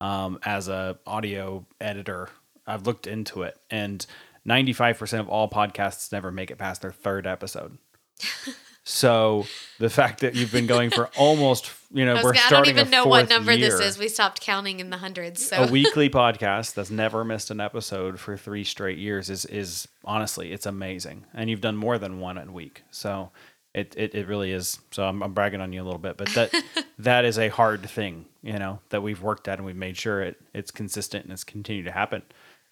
um, 0.00 0.38
as 0.44 0.68
a 0.68 0.98
audio 1.06 1.66
editor. 1.80 2.28
I've 2.66 2.86
looked 2.86 3.06
into 3.06 3.42
it, 3.42 3.56
and 3.70 4.04
95% 4.48 5.20
of 5.20 5.28
all 5.28 5.48
podcasts 5.50 6.12
never 6.12 6.30
make 6.30 6.50
it 6.50 6.56
past 6.56 6.82
their 6.82 6.92
third 6.92 7.26
episode. 7.26 7.78
so 8.84 9.46
the 9.78 9.90
fact 9.90 10.20
that 10.20 10.34
you've 10.34 10.52
been 10.52 10.66
going 10.66 10.90
for 10.90 11.10
almost, 11.16 11.70
you 11.92 12.04
know, 12.04 12.14
I, 12.16 12.22
we're 12.22 12.32
gonna- 12.32 12.46
I 12.46 12.50
don't 12.50 12.68
even 12.68 12.90
know 12.90 13.06
what 13.06 13.28
number 13.28 13.56
this 13.56 13.74
is. 13.80 13.98
We 13.98 14.08
stopped 14.08 14.40
counting 14.40 14.80
in 14.80 14.90
the 14.90 14.96
hundreds. 14.98 15.46
So 15.46 15.64
a 15.64 15.66
weekly 15.70 16.08
podcast 16.08 16.74
that's 16.74 16.90
never 16.90 17.24
missed 17.24 17.50
an 17.50 17.60
episode 17.60 18.18
for 18.18 18.36
three 18.36 18.64
straight 18.64 18.98
years 18.98 19.30
is 19.30 19.44
is 19.46 19.86
honestly 20.04 20.52
it's 20.52 20.66
amazing 20.66 21.24
and 21.34 21.50
you've 21.50 21.60
done 21.60 21.76
more 21.76 21.98
than 21.98 22.20
one 22.20 22.38
a 22.38 22.50
week 22.50 22.82
so 22.90 23.30
it 23.74 23.94
it, 23.96 24.14
it 24.14 24.26
really 24.26 24.50
is 24.52 24.78
so 24.90 25.04
I'm, 25.04 25.22
I'm 25.22 25.34
bragging 25.34 25.60
on 25.60 25.72
you 25.72 25.82
a 25.82 25.84
little 25.84 25.98
bit 25.98 26.16
but 26.16 26.28
that 26.30 26.54
that 26.98 27.24
is 27.24 27.38
a 27.38 27.48
hard 27.48 27.88
thing 27.88 28.24
you 28.42 28.58
know 28.58 28.80
that 28.90 29.02
we've 29.02 29.22
worked 29.22 29.48
at 29.48 29.58
and 29.58 29.66
we've 29.66 29.76
made 29.76 29.96
sure 29.96 30.22
it 30.22 30.40
it's 30.54 30.70
consistent 30.70 31.24
and 31.24 31.32
it's 31.32 31.44
continued 31.44 31.84
to 31.84 31.92
happen. 31.92 32.22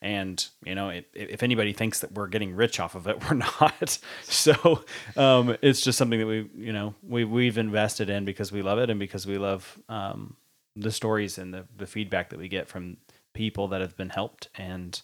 And 0.01 0.47
you 0.65 0.75
know 0.75 0.91
it, 0.91 1.09
if 1.15 1.43
anybody 1.43 1.73
thinks 1.73 2.01
that 2.01 2.13
we're 2.13 2.29
getting 2.29 2.55
rich 2.55 2.79
off 2.79 2.95
of 2.95 3.07
it 3.07 3.25
we're 3.29 3.37
not. 3.37 3.99
So 4.23 4.85
um, 5.17 5.57
it's 5.63 5.81
just 5.81 5.99
something 5.99 6.19
that 6.21 6.27
we 6.27 6.49
you 6.57 6.73
know 6.73 6.95
we, 7.03 7.25
we've 7.25 7.59
invested 7.59 8.11
in 8.11 8.25
because 8.25 8.53
we 8.53 8.63
love 8.63 8.79
it 8.79 8.91
and 8.91 9.01
because 9.01 9.27
we 9.27 9.39
love 9.39 9.79
um, 9.89 10.37
the 10.77 10.93
stories 10.93 11.39
and 11.39 11.53
the, 11.53 11.65
the 11.77 11.87
feedback 11.87 12.31
that 12.31 12.39
we 12.39 12.49
get 12.49 12.69
from 12.69 12.99
people 13.35 13.69
that 13.69 13.81
have 13.81 13.97
been 13.97 14.11
helped. 14.11 14.49
And 14.57 15.01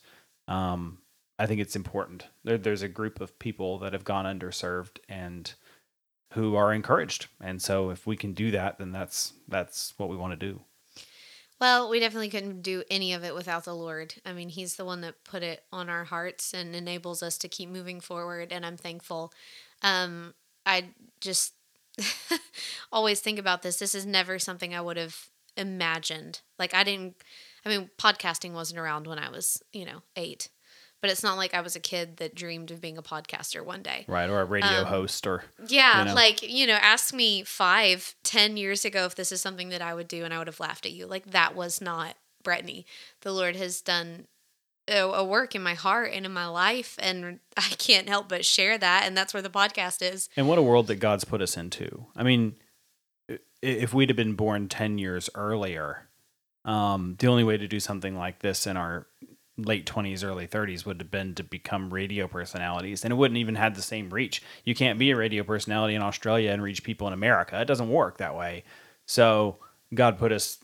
um, 0.49 0.99
i 1.39 1.47
think 1.47 1.61
it's 1.61 1.77
important. 1.77 2.27
There, 2.45 2.59
there's 2.59 2.83
a 2.83 2.89
group 2.89 3.21
of 3.21 3.39
people 3.39 3.79
that 3.79 3.93
have 3.93 4.05
gone 4.05 4.25
underserved 4.25 4.99
and 5.09 5.53
who 6.35 6.55
are 6.57 6.73
encouraged 6.73 7.27
and 7.41 7.61
so 7.61 7.91
if 7.91 8.07
we 8.07 8.17
can 8.17 8.33
do 8.33 8.51
that 8.51 8.79
then 8.79 8.93
that's 8.93 9.33
that's 9.49 9.95
what 9.97 10.09
we 10.09 10.17
want 10.17 10.39
to 10.39 10.47
do 10.47 10.61
Well, 11.61 11.89
we 11.89 12.01
definitely 12.01 12.29
couldn't 12.31 12.63
do 12.63 12.83
any 12.91 13.15
of 13.15 13.25
it 13.25 13.35
without 13.35 13.65
the 13.65 13.75
Lord. 13.75 14.15
I 14.27 14.33
mean, 14.33 14.49
He's 14.51 14.77
the 14.77 14.85
one 14.85 15.01
that 15.03 15.25
put 15.25 15.43
it 15.43 15.63
on 15.73 15.89
our 15.89 16.05
hearts 16.05 16.53
and 16.53 16.75
enables 16.75 17.23
us 17.23 17.39
to 17.39 17.49
keep 17.49 17.69
moving 17.71 18.01
forward, 18.01 18.53
and 18.53 18.67
I'm 18.67 18.77
thankful. 18.77 19.33
Um, 19.81 20.35
I 20.67 20.91
just 21.21 21.55
always 22.93 23.21
think 23.21 23.39
about 23.39 23.63
this. 23.63 23.77
This 23.77 23.95
is 23.95 24.05
never 24.05 24.39
something 24.39 24.75
I 24.75 24.81
would 24.81 24.97
have 24.97 25.29
imagined. 25.57 26.41
Like, 26.59 26.75
I 26.75 26.83
didn't, 26.85 27.15
I 27.65 27.69
mean, 27.69 27.89
podcasting 27.99 28.53
wasn't 28.53 28.81
around 28.81 29.07
when 29.07 29.19
I 29.19 29.31
was, 29.31 29.63
you 29.73 29.85
know, 29.85 30.03
eight, 30.17 30.49
but 31.05 31.11
it's 31.11 31.23
not 31.23 31.37
like 31.37 31.53
I 31.53 31.61
was 31.61 31.77
a 31.77 31.81
kid 31.81 32.17
that 32.17 32.35
dreamed 32.35 32.71
of 32.71 32.81
being 32.81 32.97
a 32.97 33.03
podcaster 33.03 33.63
one 33.63 33.83
day. 33.83 34.07
right 34.09 34.31
or 34.31 34.41
a 34.41 34.45
radio 34.47 34.81
Um, 34.81 34.87
host 34.87 35.27
or 35.27 35.45
Yeah, 35.69 35.99
you 35.99 36.05
know? 36.07 36.15
like, 36.15 36.43
you 36.43 36.67
know, 36.67 36.79
ask 36.81 37.13
me 37.13 37.43
five, 37.43 38.15
ten 38.23 38.57
years 38.57 38.87
ago 38.87 39.05
if 39.05 39.15
this 39.15 39.31
is 39.31 39.43
something 39.43 39.69
that 39.69 39.83
I 39.83 39.93
would 39.93 40.09
do, 40.09 40.25
and 40.25 40.33
I 40.33 40.39
would 40.39 40.47
have 40.47 40.61
laughed 40.61 40.87
at 40.87 40.93
you. 40.93 41.05
Like, 41.07 41.27
that 41.33 41.55
was 41.55 41.83
not 41.83 42.17
Brittany. 42.43 42.87
The 43.21 43.33
Lord 43.33 43.55
has 43.57 43.83
done 43.83 44.29
a, 44.89 45.01
a 45.01 45.23
work 45.23 45.55
in 45.55 45.63
my 45.63 45.75
heart 45.75 46.13
and 46.15 46.25
in 46.25 46.33
my 46.33 46.47
life, 46.47 46.97
and 46.99 47.41
I 47.59 47.69
can't 47.77 48.09
help 48.09 48.31
but 48.31 48.47
share 48.47 48.79
that. 48.79 49.05
And 49.07 49.15
that's 49.15 49.35
where 49.35 49.43
the 49.43 49.51
podcast 49.51 50.01
is. 50.01 50.31
And 50.39 50.49
what 50.49 50.57
a 50.57 50.63
world 50.63 50.87
that 50.87 50.97
God's 50.97 51.25
put 51.25 51.43
us 51.43 51.59
into. 51.59 52.07
I 52.17 52.23
mean, 52.23 52.55
if 53.63 53.93
we'd 53.93 54.09
have 54.09 54.17
been 54.17 54.35
born 54.37 54.69
10 54.69 54.97
years 54.99 55.29
earlier, 55.35 56.09
um, 56.67 57.17
the 57.19 57.27
only 57.27 57.45
way 57.45 57.57
to 57.59 57.69
do 57.69 57.79
something 57.81 58.17
like 58.17 58.39
this 58.41 58.67
in 58.67 58.77
our 58.79 59.07
late 59.57 59.87
20s, 59.87 60.25
early 60.25 60.47
30s 60.47 60.85
would 60.85 61.01
have 61.01 61.11
been 61.11 61.35
to 61.35 61.45
become 61.45 61.93
radio 61.93 62.27
personalities. 62.27 63.05
And 63.05 63.13
it 63.13 63.17
wouldn't 63.17 63.39
even 63.39 63.55
had 63.55 63.75
the 63.75 63.83
same 63.83 64.11
reach. 64.11 64.43
You 64.65 64.75
can't 64.75 64.99
be 64.99 65.11
a 65.11 65.17
radio 65.17 65.45
personality 65.45 65.95
in 65.95 66.03
Australia 66.03 66.51
and 66.51 66.63
reach 66.63 66.83
people 66.83 67.07
in 67.07 67.13
America. 67.13 67.61
It 67.61 67.67
doesn't 67.67 67.91
work 67.91 68.19
that 68.19 68.37
way. 68.37 68.65
So 69.07 69.59
God 69.95 70.19
put 70.19 70.33
us 70.33 70.59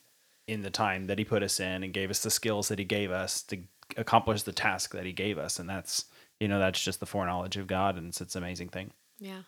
in 0.48 0.62
the 0.62 0.70
time 0.70 1.06
that 1.06 1.18
He 1.18 1.24
put 1.24 1.42
us 1.42 1.60
in 1.60 1.84
and 1.84 1.92
gave 1.92 2.10
us 2.10 2.22
the 2.22 2.30
skills 2.30 2.68
that 2.68 2.78
He 2.78 2.84
gave 2.84 3.10
us 3.10 3.42
to 3.44 3.58
accomplish 3.96 4.42
the 4.42 4.52
task 4.52 4.92
that 4.92 5.06
He 5.06 5.12
gave 5.12 5.38
us. 5.38 5.58
And 5.58 5.68
that's, 5.68 6.06
you 6.40 6.48
know, 6.48 6.58
that's 6.58 6.82
just 6.82 7.00
the 7.00 7.06
foreknowledge 7.06 7.56
of 7.56 7.66
God. 7.66 7.96
And 7.96 8.08
it's, 8.08 8.20
it's 8.20 8.34
an 8.34 8.42
amazing 8.42 8.70
thing. 8.70 8.90
Yeah. 9.20 9.42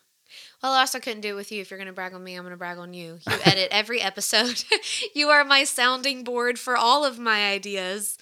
Well, 0.63 0.73
I 0.73 0.81
also 0.81 1.01
couldn't 1.01 1.21
do 1.21 1.31
it 1.31 1.37
with 1.37 1.53
you. 1.53 1.61
If 1.61 1.71
you're 1.71 1.79
going 1.79 1.89
to 1.89 1.93
brag 1.93 2.15
on 2.15 2.23
me, 2.23 2.37
I'm 2.37 2.43
going 2.43 2.53
to 2.53 2.57
brag 2.57 2.79
on 2.79 2.95
you. 2.95 3.19
You 3.29 3.37
edit 3.45 3.69
every 3.71 4.01
episode. 4.01 4.65
you 5.15 5.29
are 5.29 5.45
my 5.45 5.65
sounding 5.65 6.25
board 6.25 6.59
for 6.59 6.77
all 6.77 7.05
of 7.05 7.19
my 7.19 7.51
ideas. 7.51 8.17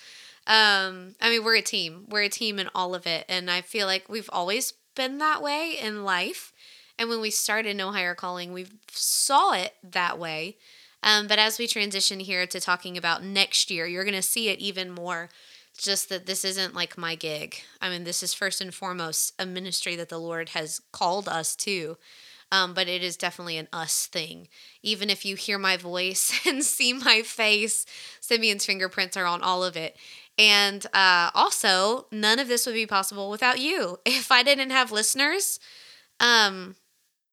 Um, 0.50 1.14
I 1.20 1.30
mean, 1.30 1.44
we're 1.44 1.54
a 1.54 1.62
team. 1.62 2.06
We're 2.08 2.22
a 2.24 2.28
team 2.28 2.58
in 2.58 2.68
all 2.74 2.96
of 2.96 3.06
it. 3.06 3.24
And 3.28 3.48
I 3.48 3.60
feel 3.60 3.86
like 3.86 4.08
we've 4.08 4.28
always 4.32 4.72
been 4.96 5.18
that 5.18 5.40
way 5.40 5.78
in 5.80 6.04
life. 6.04 6.52
And 6.98 7.08
when 7.08 7.20
we 7.20 7.30
started 7.30 7.76
No 7.76 7.92
Higher 7.92 8.16
Calling, 8.16 8.52
we 8.52 8.66
saw 8.90 9.52
it 9.52 9.74
that 9.84 10.18
way. 10.18 10.56
Um, 11.04 11.28
but 11.28 11.38
as 11.38 11.56
we 11.56 11.68
transition 11.68 12.18
here 12.18 12.46
to 12.48 12.60
talking 12.60 12.98
about 12.98 13.22
next 13.22 13.70
year, 13.70 13.86
you're 13.86 14.04
going 14.04 14.12
to 14.14 14.22
see 14.22 14.48
it 14.48 14.58
even 14.58 14.90
more. 14.90 15.30
Just 15.78 16.08
that 16.08 16.26
this 16.26 16.44
isn't 16.44 16.74
like 16.74 16.98
my 16.98 17.14
gig. 17.14 17.62
I 17.80 17.88
mean, 17.88 18.02
this 18.02 18.22
is 18.22 18.34
first 18.34 18.60
and 18.60 18.74
foremost 18.74 19.32
a 19.38 19.46
ministry 19.46 19.94
that 19.96 20.08
the 20.08 20.18
Lord 20.18 20.50
has 20.50 20.80
called 20.90 21.28
us 21.28 21.54
to. 21.56 21.96
Um, 22.52 22.74
but 22.74 22.88
it 22.88 23.04
is 23.04 23.16
definitely 23.16 23.56
an 23.56 23.68
us 23.72 24.06
thing. 24.06 24.48
Even 24.82 25.08
if 25.08 25.24
you 25.24 25.36
hear 25.36 25.58
my 25.58 25.76
voice 25.76 26.40
and 26.46 26.64
see 26.64 26.92
my 26.92 27.22
face, 27.22 27.86
Simeon's 28.20 28.66
fingerprints 28.66 29.16
are 29.16 29.26
on 29.26 29.42
all 29.42 29.62
of 29.62 29.76
it. 29.76 29.96
And 30.38 30.86
uh, 30.94 31.30
also, 31.34 32.06
none 32.10 32.38
of 32.38 32.48
this 32.48 32.66
would 32.66 32.74
be 32.74 32.86
possible 32.86 33.30
without 33.30 33.60
you. 33.60 33.98
If 34.06 34.32
I 34.32 34.42
didn't 34.42 34.70
have 34.70 34.92
listeners, 34.92 35.60
um, 36.18 36.76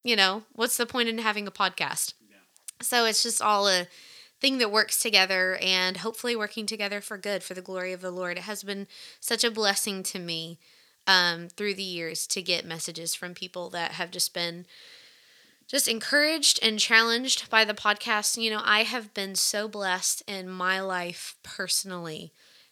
you 0.03 0.15
know, 0.15 0.43
what's 0.53 0.77
the 0.77 0.85
point 0.85 1.09
in 1.09 1.17
having 1.17 1.47
a 1.47 1.51
podcast? 1.51 2.13
Yeah. 2.29 2.37
So 2.81 3.05
it's 3.05 3.23
just 3.23 3.41
all 3.41 3.67
a 3.67 3.87
thing 4.39 4.57
that 4.59 4.71
works 4.71 4.99
together 4.99 5.57
and 5.61 5.97
hopefully 5.97 6.35
working 6.35 6.65
together 6.65 7.01
for 7.01 7.17
good, 7.17 7.43
for 7.43 7.53
the 7.53 7.61
glory 7.61 7.93
of 7.93 8.01
the 8.01 8.11
Lord. 8.11 8.37
It 8.37 8.43
has 8.43 8.63
been 8.63 8.87
such 9.19 9.43
a 9.43 9.51
blessing 9.51 10.03
to 10.03 10.19
me 10.19 10.59
um, 11.07 11.47
through 11.49 11.73
the 11.75 11.83
years 11.83 12.27
to 12.27 12.41
get 12.41 12.65
messages 12.65 13.15
from 13.15 13.33
people 13.33 13.69
that 13.71 13.93
have 13.93 14.11
just 14.11 14.33
been 14.33 14.65
just 15.67 15.87
encouraged 15.87 16.59
and 16.61 16.79
challenged 16.79 17.49
by 17.49 17.65
the 17.65 17.73
podcast. 17.73 18.41
You 18.41 18.51
know, 18.51 18.61
I 18.63 18.83
have 18.83 19.13
been 19.13 19.35
so 19.35 19.67
blessed 19.67 20.23
in 20.27 20.49
my 20.49 20.79
life 20.79 21.35
personally 21.43 22.31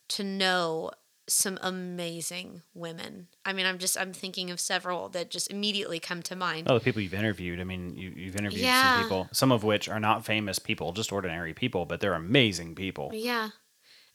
to 0.10 0.24
know 0.24 0.92
some 1.28 1.58
amazing 1.62 2.62
women. 2.74 3.28
I 3.44 3.54
mean, 3.54 3.66
I'm 3.66 3.80
just 3.80 4.00
I'm 4.00 4.14
thinking 4.14 4.52
of 4.52 4.60
several 4.60 5.10
that 5.10 5.32
just 5.32 5.50
immediately 5.50 6.00
come 6.00 6.22
to 6.24 6.36
mind. 6.36 6.68
Oh, 6.70 6.76
the 6.76 6.84
people 6.84 7.02
you've 7.02 7.14
interviewed. 7.14 7.60
I 7.60 7.64
mean, 7.64 7.96
you, 7.96 8.14
you've 8.16 8.36
interviewed 8.36 8.62
yeah. 8.62 8.96
some 8.96 9.04
people, 9.04 9.28
some 9.32 9.52
of 9.52 9.64
which 9.64 9.90
are 9.90 10.00
not 10.00 10.26
famous 10.26 10.60
people, 10.60 10.92
just 10.94 11.12
ordinary 11.12 11.54
people, 11.54 11.86
but 11.86 12.00
they're 12.00 12.14
amazing 12.14 12.76
people. 12.76 13.12
Yeah, 13.14 13.50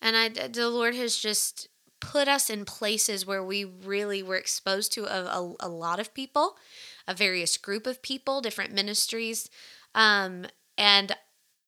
and 0.01 0.17
I 0.17 0.29
the 0.29 0.69
Lord 0.69 0.95
has 0.95 1.17
just 1.17 1.69
put 2.01 2.29
us 2.29 2.49
in 2.49 2.65
places 2.65 3.27
where 3.27 3.45
we 3.45 3.65
really 3.65 4.23
were 4.23 4.37
exposed 4.37 4.93
to 4.93 5.05
a, 5.05 5.25
a, 5.25 5.55
a 5.61 5.69
lot 5.69 6.01
of 6.01 6.15
people, 6.15 6.57
a 7.07 7.13
various 7.13 7.59
group 7.59 7.87
of 7.87 8.03
people, 8.03 8.41
different 8.41 8.73
ministries, 8.73 9.51
um, 9.95 10.47
and 10.79 11.17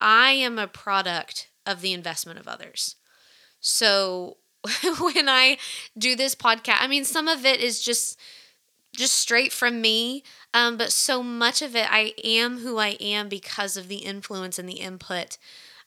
I 0.01 0.31
am 0.33 0.59
a 0.59 0.69
product 0.69 1.51
of 1.67 1.81
the 1.81 1.93
investment 1.93 2.39
of 2.39 2.49
others. 2.49 2.97
So 3.63 4.37
when 5.01 5.29
I 5.29 5.59
do 5.97 6.15
this 6.15 6.35
podcast. 6.35 6.79
I 6.81 6.87
mean, 6.87 7.05
some 7.05 7.29
of 7.29 7.45
it 7.45 7.61
is 7.61 7.83
just 7.83 8.19
just 8.95 9.15
straight 9.15 9.55
from 9.55 9.81
me, 9.81 10.23
um, 10.53 10.77
but 10.77 10.93
so 10.93 11.23
much 11.23 11.63
of 11.63 11.75
it 11.75 11.91
I 11.91 12.13
am 12.23 12.59
who 12.59 12.77
I 12.77 12.99
am 13.01 13.31
because 13.31 13.79
of 13.79 13.89
the 13.89 13.97
influence 13.97 14.59
and 14.59 14.69
the 14.69 14.81
input 14.81 15.39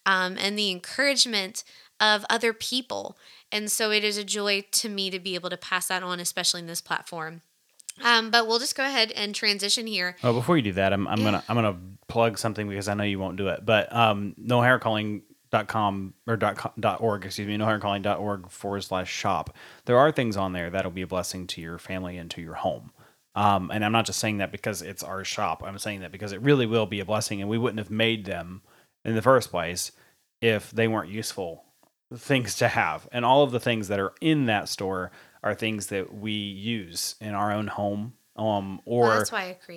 um, 0.07 0.38
and 0.39 0.57
the 0.57 0.71
encouragement 0.71 1.63
of 1.99 2.25
other 2.31 2.51
people. 2.51 3.15
And 3.51 3.71
so 3.71 3.91
it 3.91 4.03
is 4.03 4.17
a 4.17 4.23
joy 4.23 4.65
to 4.71 4.89
me 4.89 5.11
to 5.11 5.19
be 5.19 5.35
able 5.35 5.51
to 5.51 5.57
pass 5.57 5.88
that 5.88 6.01
on, 6.01 6.19
especially 6.19 6.61
in 6.61 6.67
this 6.67 6.81
platform. 6.81 7.43
Um, 8.03 8.31
but 8.31 8.47
we'll 8.47 8.59
just 8.59 8.75
go 8.75 8.83
ahead 8.83 9.11
and 9.11 9.35
transition 9.35 9.85
here. 9.85 10.17
Oh, 10.23 10.33
before 10.33 10.57
you 10.57 10.63
do 10.63 10.73
that, 10.73 10.91
I'm, 10.91 11.07
I'm 11.07 11.19
yeah. 11.19 11.25
gonna 11.25 11.43
I'm 11.47 11.55
gonna 11.55 11.77
plug 12.07 12.39
something 12.39 12.67
because 12.67 12.88
I 12.88 12.95
know 12.95 13.03
you 13.03 13.19
won't 13.19 13.38
do 13.38 13.49
it. 13.49 13.63
But 13.63 13.95
um, 13.95 14.33
no 14.35 14.61
hair 14.61 14.79
calling 14.79 15.21
dot 15.56 15.68
com 15.68 16.13
or 16.28 16.36
dot, 16.36 16.58
com, 16.58 16.72
dot 16.80 17.00
org 17.02 17.26
excuse 17.26 17.48
me 17.48 17.56
no 17.56 17.65
higher 17.65 17.80
calling 17.80 18.02
dot 18.02 18.20
org 18.20 18.50
forward 18.50 18.84
slash 18.84 19.12
shop. 19.12 19.56
There 19.86 19.98
are 19.98 20.12
things 20.12 20.36
on 20.36 20.52
there 20.54 20.70
that'll 20.70 20.91
be 20.91 21.02
a 21.02 21.08
blessing 21.08 21.48
to 21.48 21.62
your 21.62 21.78
family 21.78 22.18
and 22.18 22.30
to 22.32 22.41
your 22.41 22.56
home. 22.56 22.91
Um, 23.36 23.70
and 23.70 23.84
i'm 23.84 23.91
not 23.91 24.06
just 24.06 24.20
saying 24.20 24.38
that 24.38 24.52
because 24.52 24.82
it's 24.82 25.04
our 25.04 25.24
shop. 25.24 25.62
I'm 25.65 25.78
saying 25.78 26.02
that 26.02 26.12
because 26.12 26.32
it 26.32 26.41
really 26.41 26.65
will 26.65 26.86
be 26.86 27.00
a 27.00 27.06
blessing 27.06 27.41
and 27.41 27.50
we 27.50 27.58
wouldn't 27.58 27.80
have 27.80 27.91
made 27.91 28.26
them 28.26 28.62
in 29.04 29.15
the 29.15 29.22
first 29.22 29.50
place 29.52 29.91
if 30.41 30.72
they 30.72 30.88
weren't 30.88 31.10
useful 31.10 31.63
things 32.15 32.56
to 32.58 32.68
have. 32.68 33.08
And 33.12 33.26
all 33.26 33.44
of 33.44 33.52
the 33.52 33.60
things 33.60 33.88
that 33.88 34.00
are 34.00 34.13
in 34.22 34.46
that 34.46 34.70
store 34.70 35.12
are 35.44 35.54
things 35.54 35.88
that 35.88 36.13
we 36.13 36.32
use 36.32 37.15
in 37.22 37.34
our 37.34 37.52
own 37.52 37.68
home 37.68 38.13
um 38.38 38.82
or 38.86 39.08
well, 39.08 39.22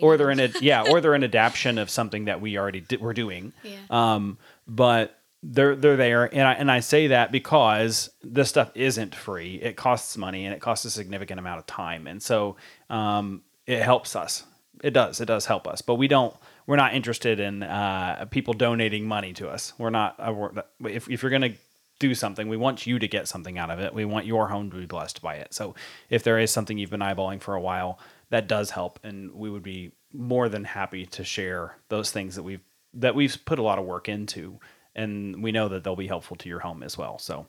or 0.02 0.16
they're 0.16 0.30
in 0.30 0.40
a 0.40 0.50
yeah 0.60 0.82
or 0.82 1.00
they're 1.00 1.14
an 1.14 1.22
adaptation 1.32 1.78
of 1.78 1.88
something 1.88 2.24
that 2.24 2.40
we 2.40 2.58
already 2.58 2.80
did, 2.80 3.00
we're 3.00 3.12
doing. 3.12 3.52
Yeah. 3.62 3.76
um 3.90 4.38
but 4.66 5.17
they're 5.42 5.76
they're 5.76 5.96
there 5.96 6.24
and 6.34 6.48
I 6.48 6.52
and 6.54 6.70
I 6.70 6.80
say 6.80 7.08
that 7.08 7.30
because 7.30 8.10
this 8.22 8.48
stuff 8.48 8.70
isn't 8.74 9.14
free. 9.14 9.56
It 9.56 9.76
costs 9.76 10.16
money 10.16 10.44
and 10.44 10.54
it 10.54 10.60
costs 10.60 10.84
a 10.84 10.90
significant 10.90 11.38
amount 11.38 11.60
of 11.60 11.66
time. 11.66 12.06
And 12.06 12.22
so 12.22 12.56
um, 12.90 13.42
it 13.66 13.82
helps 13.82 14.16
us. 14.16 14.44
It 14.82 14.90
does. 14.92 15.20
It 15.20 15.26
does 15.26 15.46
help 15.46 15.68
us. 15.68 15.80
But 15.80 15.94
we 15.94 16.08
don't 16.08 16.34
we're 16.66 16.76
not 16.76 16.94
interested 16.94 17.40
in 17.40 17.62
uh, 17.62 18.26
people 18.30 18.52
donating 18.52 19.06
money 19.06 19.32
to 19.34 19.48
us. 19.48 19.72
We're 19.78 19.90
not 19.90 20.16
uh, 20.18 20.62
if 20.84 21.08
if 21.08 21.22
you're 21.22 21.30
going 21.30 21.42
to 21.42 21.54
do 21.98 22.14
something, 22.14 22.48
we 22.48 22.56
want 22.56 22.86
you 22.86 22.98
to 22.98 23.08
get 23.08 23.26
something 23.26 23.58
out 23.58 23.70
of 23.70 23.80
it. 23.80 23.92
We 23.92 24.04
want 24.04 24.26
your 24.26 24.48
home 24.48 24.70
to 24.70 24.76
be 24.76 24.86
blessed 24.86 25.20
by 25.20 25.34
it. 25.34 25.52
So 25.52 25.74
if 26.10 26.22
there 26.22 26.38
is 26.38 26.52
something 26.52 26.78
you've 26.78 26.90
been 26.90 27.00
eyeballing 27.00 27.40
for 27.40 27.54
a 27.54 27.60
while, 27.60 27.98
that 28.30 28.46
does 28.46 28.70
help 28.70 29.00
and 29.02 29.32
we 29.32 29.50
would 29.50 29.62
be 29.62 29.92
more 30.12 30.48
than 30.48 30.64
happy 30.64 31.06
to 31.06 31.24
share 31.24 31.76
those 31.88 32.10
things 32.10 32.36
that 32.36 32.42
we've 32.42 32.60
that 32.94 33.14
we've 33.14 33.36
put 33.44 33.58
a 33.58 33.62
lot 33.62 33.78
of 33.78 33.84
work 33.84 34.08
into 34.08 34.58
and 34.98 35.42
we 35.42 35.52
know 35.52 35.68
that 35.68 35.84
they'll 35.84 35.96
be 35.96 36.08
helpful 36.08 36.36
to 36.36 36.48
your 36.48 36.58
home 36.58 36.82
as 36.82 36.98
well. 36.98 37.18
So 37.18 37.46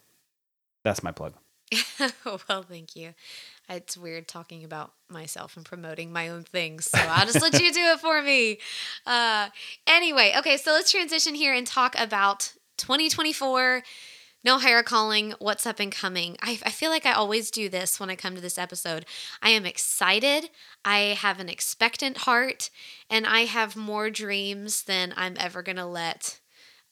that's 0.84 1.04
my 1.04 1.12
plug. 1.12 1.34
well, 2.26 2.64
thank 2.68 2.96
you. 2.96 3.14
It's 3.68 3.98
weird 3.98 4.28
talking 4.28 4.64
about 4.64 4.94
myself 5.10 5.58
and 5.58 5.66
promoting 5.66 6.14
my 6.14 6.30
own 6.30 6.44
things, 6.44 6.86
so 6.90 6.98
I'll 7.00 7.26
just 7.26 7.42
let 7.42 7.60
you 7.62 7.72
do 7.72 7.82
it 7.82 8.00
for 8.00 8.22
me. 8.22 8.60
Uh, 9.06 9.50
anyway, 9.88 10.34
okay, 10.38 10.56
so 10.56 10.72
let's 10.72 10.92
transition 10.92 11.34
here 11.34 11.54
and 11.54 11.66
talk 11.66 11.96
about 11.98 12.54
2024. 12.78 13.82
No 14.44 14.60
higher 14.60 14.84
calling, 14.84 15.34
what's 15.40 15.66
up 15.66 15.80
and 15.80 15.92
coming. 15.92 16.38
I, 16.42 16.60
I 16.64 16.70
feel 16.70 16.92
like 16.92 17.08
I 17.08 17.14
always 17.14 17.50
do 17.50 17.70
this 17.70 18.00
when 18.00 18.10
I 18.10 18.16
come 18.16 18.36
to 18.36 18.42
this 18.42 18.58
episode. 18.58 19.06
I 19.42 19.50
am 19.50 19.66
excited. 19.66 20.52
I 20.86 21.18
have 21.20 21.40
an 21.40 21.50
expectant 21.50 22.20
heart, 22.20 22.70
and 23.10 23.26
I 23.26 23.42
have 23.42 23.76
more 23.76 24.10
dreams 24.12 24.84
than 24.84 25.14
I'm 25.18 25.36
ever 25.40 25.64
going 25.64 25.78
to 25.78 25.86
let 25.86 26.39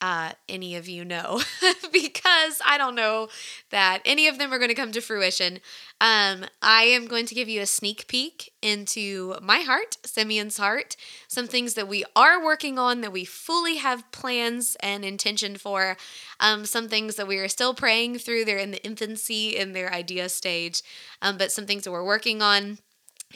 uh, 0.01 0.31
any 0.47 0.75
of 0.75 0.87
you 0.87 1.03
know 1.03 1.41
because 1.91 2.61
I 2.65 2.77
don't 2.77 2.95
know 2.95 3.29
that 3.71 4.01
any 4.05 4.27
of 4.27 4.37
them 4.37 4.53
are 4.53 4.59
going 4.59 4.69
to 4.69 4.75
come 4.75 4.91
to 4.91 5.01
fruition. 5.01 5.59
Um, 5.99 6.45
I 6.61 6.83
am 6.83 7.07
going 7.07 7.25
to 7.25 7.35
give 7.35 7.49
you 7.49 7.61
a 7.61 7.65
sneak 7.65 8.07
peek 8.07 8.53
into 8.61 9.35
my 9.41 9.61
heart, 9.61 9.97
Simeon's 10.05 10.57
heart, 10.57 10.95
some 11.27 11.47
things 11.47 11.73
that 11.73 11.87
we 11.87 12.05
are 12.15 12.43
working 12.43 12.77
on 12.77 13.01
that 13.01 13.11
we 13.11 13.25
fully 13.25 13.77
have 13.77 14.11
plans 14.11 14.77
and 14.81 15.03
intention 15.03 15.55
for, 15.55 15.97
um, 16.39 16.65
some 16.65 16.87
things 16.87 17.15
that 17.15 17.27
we 17.27 17.37
are 17.37 17.47
still 17.47 17.73
praying 17.73 18.19
through. 18.19 18.45
They're 18.45 18.57
in 18.57 18.71
the 18.71 18.83
infancy, 18.83 19.55
in 19.55 19.73
their 19.73 19.91
idea 19.91 20.29
stage, 20.29 20.83
um, 21.21 21.37
but 21.37 21.51
some 21.51 21.65
things 21.65 21.83
that 21.83 21.91
we're 21.91 22.05
working 22.05 22.41
on. 22.41 22.77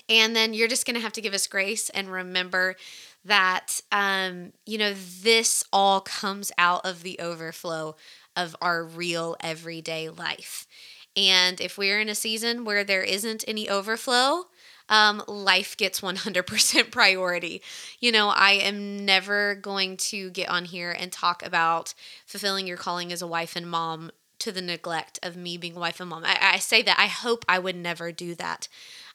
And 0.08 0.36
then 0.36 0.54
you're 0.54 0.68
just 0.68 0.86
going 0.86 0.96
to 0.96 1.02
have 1.02 1.14
to 1.14 1.22
give 1.22 1.34
us 1.34 1.48
grace 1.48 1.90
and 1.90 2.10
remember 2.10 2.76
that 3.26 3.82
um, 3.92 4.54
you 4.66 4.78
know 4.78 4.94
this 4.94 5.64
all 5.72 6.02
comes 6.02 6.52
out 6.58 6.86
of 6.86 7.04
the 7.04 7.20
overflow 7.20 7.96
of 8.36 8.56
our 8.62 8.84
real 8.84 9.36
everyday 9.42 10.10
life. 10.10 10.68
And 11.16 11.60
if 11.60 11.78
we're 11.78 12.00
in 12.00 12.10
a 12.10 12.16
season 12.16 12.64
where 12.64 12.84
there 12.84 13.04
isn't 13.04 13.44
any 13.48 13.70
overflow, 13.70 14.46
um, 14.90 15.22
life 15.28 15.76
gets 15.78 16.02
100% 16.02 16.92
priority. 16.92 17.62
You 18.00 18.12
know, 18.12 18.30
I 18.30 18.52
am 18.54 19.06
never 19.06 19.56
going 19.56 19.98
to 19.98 20.30
get 20.32 20.50
on 20.50 20.66
here 20.66 20.92
and 20.92 21.12
talk 21.12 21.44
about 21.46 21.94
fulfilling 22.26 22.68
your 22.68 22.78
calling 22.78 23.12
as 23.12 23.22
a 23.22 23.28
wife 23.28 23.56
and 23.56 23.70
mom 23.70 24.12
to 24.40 24.52
the 24.52 24.62
neglect 24.62 25.20
of 25.22 25.36
me 25.36 25.58
being 25.58 25.76
wife 25.76 26.00
and 26.00 26.10
mom. 26.10 26.24
I, 26.26 26.38
I 26.54 26.58
say 26.60 26.82
that 26.82 26.98
I 26.98 27.06
hope 27.08 27.46
I 27.48 27.60
would 27.60 27.76
never 27.76 28.12
do 28.12 28.34
that 28.36 28.68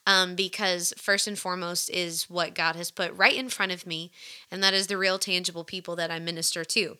um, 0.07 0.35
because 0.35 0.93
first 0.97 1.27
and 1.27 1.37
foremost 1.37 1.89
is 1.91 2.29
what 2.29 2.55
God 2.55 2.77
has 2.77 2.89
put 2.89 3.13
right 3.13 3.35
in 3.35 3.49
front 3.49 3.73
of 3.73 3.85
me, 3.85 4.09
and 4.49 4.63
that 4.63 4.73
is 4.73 4.87
the 4.87 4.97
real 4.97 5.19
tangible 5.19 5.65
people 5.65 5.97
that 5.97 6.09
I 6.09 6.17
minister 6.17 6.63
to. 6.63 6.97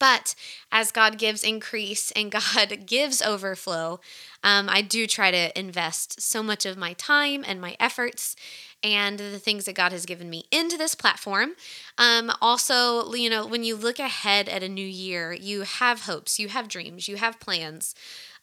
But 0.00 0.34
as 0.72 0.90
God 0.90 1.16
gives 1.16 1.44
increase 1.44 2.10
and 2.10 2.32
God 2.56 2.86
gives 2.86 3.22
overflow, 3.22 4.00
um, 4.42 4.68
I 4.68 4.82
do 4.82 5.06
try 5.06 5.30
to 5.30 5.56
invest 5.56 6.20
so 6.20 6.42
much 6.42 6.66
of 6.66 6.76
my 6.76 6.94
time 6.94 7.44
and 7.46 7.60
my 7.60 7.76
efforts 7.78 8.34
and 8.82 9.20
the 9.20 9.38
things 9.38 9.66
that 9.66 9.76
God 9.76 9.92
has 9.92 10.04
given 10.04 10.28
me 10.28 10.46
into 10.50 10.76
this 10.76 10.96
platform. 10.96 11.52
Um, 11.96 12.32
also, 12.40 13.14
you 13.14 13.30
know, 13.30 13.46
when 13.46 13.62
you 13.62 13.76
look 13.76 14.00
ahead 14.00 14.48
at 14.48 14.64
a 14.64 14.68
new 14.68 14.84
year, 14.84 15.32
you 15.32 15.60
have 15.60 16.02
hopes, 16.02 16.40
you 16.40 16.48
have 16.48 16.66
dreams, 16.66 17.06
you 17.06 17.18
have 17.18 17.38
plans. 17.38 17.94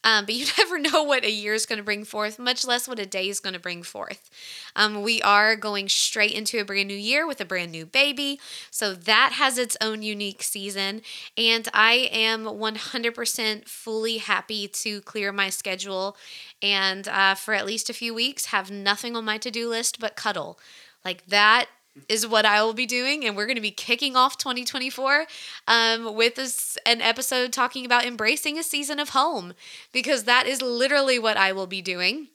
Um, 0.02 0.24
but 0.24 0.34
you 0.34 0.46
never 0.58 0.78
know 0.78 1.02
what 1.02 1.24
a 1.24 1.30
year 1.30 1.54
is 1.54 1.66
going 1.66 1.78
to 1.78 1.84
bring 1.84 2.04
forth, 2.04 2.38
much 2.38 2.64
less 2.66 2.88
what 2.88 2.98
a 2.98 3.06
day 3.06 3.28
is 3.28 3.40
going 3.40 3.54
to 3.54 3.60
bring 3.60 3.82
forth. 3.82 4.30
Um, 4.74 5.02
we 5.02 5.20
are 5.22 5.56
going 5.56 5.88
straight 5.88 6.32
into 6.32 6.60
a 6.60 6.64
brand 6.64 6.88
new 6.88 6.96
year 6.96 7.26
with 7.26 7.40
a 7.40 7.44
brand 7.44 7.72
new 7.72 7.84
baby. 7.86 8.40
So 8.70 8.94
that 8.94 9.32
has 9.34 9.58
its 9.58 9.76
own 9.80 10.02
unique 10.02 10.42
season. 10.42 11.02
And 11.36 11.68
I 11.74 12.08
am 12.12 12.46
100% 12.46 13.68
fully 13.68 14.18
happy 14.18 14.68
to 14.68 15.00
clear 15.02 15.32
my 15.32 15.50
schedule 15.50 16.16
and 16.62 17.08
uh, 17.08 17.34
for 17.34 17.54
at 17.54 17.66
least 17.66 17.90
a 17.90 17.94
few 17.94 18.14
weeks 18.14 18.46
have 18.46 18.70
nothing 18.70 19.16
on 19.16 19.24
my 19.24 19.38
to 19.38 19.50
do 19.50 19.68
list 19.68 20.00
but 20.00 20.16
cuddle. 20.16 20.58
Like 21.04 21.26
that 21.26 21.66
is 22.08 22.26
what 22.26 22.44
I 22.44 22.62
will 22.62 22.74
be 22.74 22.86
doing, 22.86 23.24
and 23.24 23.36
we're 23.36 23.46
going 23.46 23.56
to 23.56 23.62
be 23.62 23.70
kicking 23.70 24.16
off 24.16 24.38
2024 24.38 25.26
um, 25.66 26.14
with 26.14 26.36
this, 26.36 26.78
an 26.86 27.00
episode 27.00 27.52
talking 27.52 27.84
about 27.84 28.04
embracing 28.04 28.58
a 28.58 28.62
season 28.62 28.98
of 28.98 29.10
home 29.10 29.54
because 29.92 30.24
that 30.24 30.46
is 30.46 30.62
literally 30.62 31.18
what 31.18 31.36
I 31.36 31.52
will 31.52 31.66
be 31.66 31.82
doing. 31.82 32.28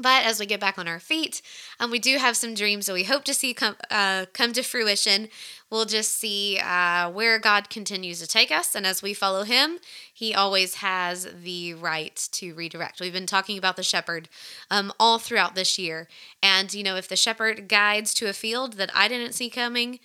But 0.00 0.24
as 0.24 0.40
we 0.40 0.46
get 0.46 0.60
back 0.60 0.78
on 0.78 0.88
our 0.88 0.98
feet, 0.98 1.42
um, 1.78 1.90
we 1.90 1.98
do 1.98 2.16
have 2.16 2.36
some 2.36 2.54
dreams 2.54 2.86
that 2.86 2.94
we 2.94 3.04
hope 3.04 3.24
to 3.24 3.34
see 3.34 3.52
come 3.52 3.76
uh, 3.90 4.26
come 4.32 4.52
to 4.54 4.62
fruition. 4.62 5.28
We'll 5.68 5.84
just 5.84 6.16
see 6.16 6.58
uh, 6.58 7.10
where 7.10 7.38
God 7.38 7.68
continues 7.68 8.18
to 8.20 8.26
take 8.26 8.50
us, 8.50 8.74
and 8.74 8.86
as 8.86 9.02
we 9.02 9.12
follow 9.12 9.42
Him, 9.42 9.78
He 10.12 10.34
always 10.34 10.76
has 10.76 11.28
the 11.42 11.74
right 11.74 12.16
to 12.32 12.54
redirect. 12.54 13.00
We've 13.00 13.12
been 13.12 13.26
talking 13.26 13.58
about 13.58 13.76
the 13.76 13.82
shepherd 13.82 14.28
um, 14.70 14.92
all 14.98 15.18
throughout 15.18 15.54
this 15.54 15.78
year, 15.78 16.08
and 16.42 16.72
you 16.72 16.82
know, 16.82 16.96
if 16.96 17.08
the 17.08 17.16
shepherd 17.16 17.68
guides 17.68 18.14
to 18.14 18.28
a 18.28 18.32
field 18.32 18.74
that 18.74 18.90
I 18.94 19.06
didn't 19.06 19.34
see 19.34 19.50
coming, 19.50 20.00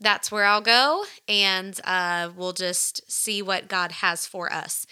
that's 0.00 0.32
where 0.32 0.44
I'll 0.44 0.62
go, 0.62 1.04
and 1.28 1.78
uh, 1.84 2.30
we'll 2.34 2.52
just 2.52 3.10
see 3.10 3.42
what 3.42 3.68
God 3.68 3.92
has 3.92 4.26
for 4.26 4.50
us. 4.52 4.86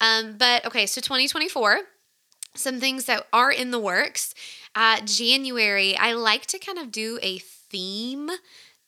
Um, 0.00 0.36
but 0.38 0.64
okay, 0.64 0.86
so 0.86 1.02
2024 1.02 1.80
some 2.54 2.80
things 2.80 3.04
that 3.06 3.26
are 3.32 3.50
in 3.50 3.70
the 3.70 3.78
works. 3.78 4.34
Uh, 4.74 5.00
January, 5.04 5.96
I 5.96 6.12
like 6.12 6.46
to 6.46 6.58
kind 6.58 6.78
of 6.78 6.92
do 6.92 7.18
a 7.22 7.38
theme 7.38 8.30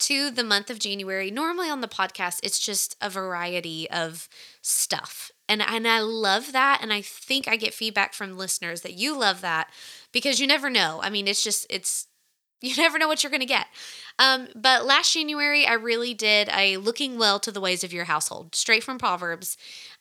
to 0.01 0.31
the 0.31 0.45
month 0.45 0.69
of 0.69 0.81
January. 0.81 1.31
Normally 1.31 1.71
on 1.71 1.81
the 1.81 1.89
podcast, 1.89 2.41
it's 2.43 2.59
just 2.59 2.97
a 3.01 3.09
variety 3.09 3.89
of 3.91 4.29
stuff. 4.61 5.31
And, 5.49 5.63
and 5.63 5.87
I 5.87 6.01
love 6.01 6.53
that. 6.53 6.81
And 6.83 6.93
I 6.93 7.03
think 7.03 7.47
I 7.47 7.57
get 7.57 7.75
feedback 7.75 8.15
from 8.15 8.37
listeners 8.37 8.81
that 8.81 8.95
you 8.95 9.17
love 9.17 9.41
that 9.43 9.71
because 10.11 10.41
you 10.41 10.47
never 10.47 10.71
know. 10.71 11.01
I 11.03 11.11
mean, 11.11 11.29
it's 11.29 11.45
just, 11.45 11.67
it's, 11.71 12.09
you 12.69 12.77
never 12.77 12.99
know 12.99 13.09
what 13.09 13.23
you're 13.23 13.31
going 13.31 13.41
to 13.41 13.47
get. 13.47 13.67
Um, 14.19 14.49
but 14.55 14.85
last 14.85 15.15
January, 15.15 15.67
I 15.67 15.75
really 15.75 16.15
did 16.15 16.49
a 16.55 16.77
looking 16.77 17.19
well 17.19 17.41
to 17.41 17.51
the 17.51 17.61
ways 17.61 17.83
of 17.83 17.93
your 17.93 18.05
household, 18.05 18.55
straight 18.55 18.85
from 18.85 18.99
Proverbs 18.99 19.57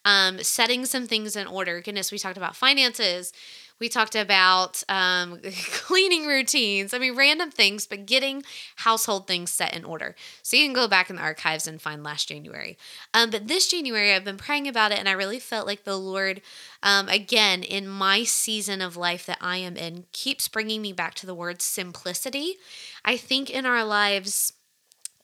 um, 0.06 0.40
setting 0.40 0.86
some 0.86 1.08
things 1.08 1.36
in 1.36 1.48
order. 1.48 1.82
Goodness, 1.82 2.12
we 2.12 2.18
talked 2.18 2.38
about 2.38 2.56
finances. 2.56 3.34
We 3.82 3.90
talked 3.90 4.16
about 4.16 4.84
um, 4.88 5.40
cleaning 5.74 6.28
routines. 6.28 6.94
I 6.94 7.00
mean, 7.00 7.16
random 7.16 7.50
things, 7.50 7.88
but 7.88 8.06
getting 8.06 8.44
household 8.76 9.26
things 9.26 9.50
set 9.50 9.76
in 9.76 9.84
order. 9.84 10.16
So 10.44 10.56
you 10.56 10.66
can 10.66 10.74
go 10.74 10.88
back 10.88 11.10
in 11.10 11.16
the 11.16 11.22
archives 11.24 11.66
and 11.66 11.82
find 11.82 12.04
last 12.04 12.28
January. 12.28 12.78
Um, 13.16 13.32
but 13.32 13.48
this 13.48 13.68
January, 13.68 14.14
I've 14.14 14.24
been 14.24 14.38
praying 14.38 14.68
about 14.68 14.92
it, 14.92 15.00
and 15.00 15.10
I 15.10 15.14
really 15.14 15.40
felt 15.40 15.66
like 15.66 15.84
the 15.84 15.98
Lord, 15.98 16.42
um, 16.84 17.10
again, 17.10 17.64
in 17.64 17.88
my 17.88 18.24
season 18.24 18.84
of 18.84 18.96
life 18.96 19.26
that 19.26 19.40
I 19.42 19.58
am 19.58 19.76
in, 19.76 20.06
keeps 20.12 20.48
bringing 20.48 20.84
me 20.84 20.94
back 20.94 21.16
to 21.16 21.26
the 21.26 21.34
word 21.34 21.60
simplicity. 21.60 22.58
I 23.04 23.18
think 23.18 23.50
in 23.50 23.66
our 23.66 23.84
lives, 23.84 24.54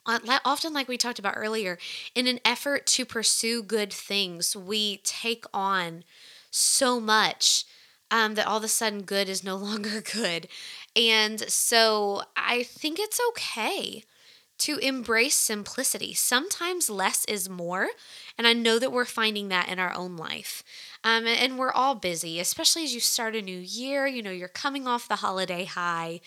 often 0.07 0.73
like 0.73 0.87
we 0.87 0.97
talked 0.97 1.19
about 1.19 1.35
earlier 1.37 1.77
in 2.15 2.25
an 2.25 2.39
effort 2.43 2.87
to 2.87 3.05
pursue 3.05 3.61
good 3.61 3.93
things 3.93 4.55
we 4.55 4.97
take 5.03 5.45
on 5.53 6.03
so 6.49 6.99
much 6.99 7.65
um, 8.11 8.35
that 8.35 8.47
all 8.47 8.57
of 8.57 8.63
a 8.63 8.67
sudden 8.67 9.03
good 9.03 9.29
is 9.29 9.43
no 9.43 9.55
longer 9.67 10.01
good 10.01 10.47
and 10.95 11.41
so 11.49 12.21
i 12.35 12.63
think 12.63 12.99
it's 12.99 13.19
okay 13.29 14.03
to 14.57 14.77
embrace 14.79 15.35
simplicity 15.35 16.13
sometimes 16.13 16.89
less 16.89 17.25
is 17.25 17.49
more 17.49 17.89
and 18.37 18.47
i 18.47 18.53
know 18.53 18.79
that 18.79 18.91
we're 18.91 19.05
finding 19.05 19.49
that 19.49 19.69
in 19.69 19.79
our 19.79 19.93
own 19.93 20.17
life 20.17 20.63
um, 21.03 21.27
and 21.27 21.57
we're 21.59 21.71
all 21.71 21.95
busy 21.95 22.39
especially 22.39 22.83
as 22.83 22.93
you 22.93 22.99
start 22.99 23.35
a 23.35 23.41
new 23.41 23.59
year 23.59 24.07
you 24.07 24.23
know 24.23 24.31
you're 24.31 24.47
coming 24.47 24.87
off 24.87 25.07
the 25.07 25.17
holiday 25.17 25.65
high 25.65 26.19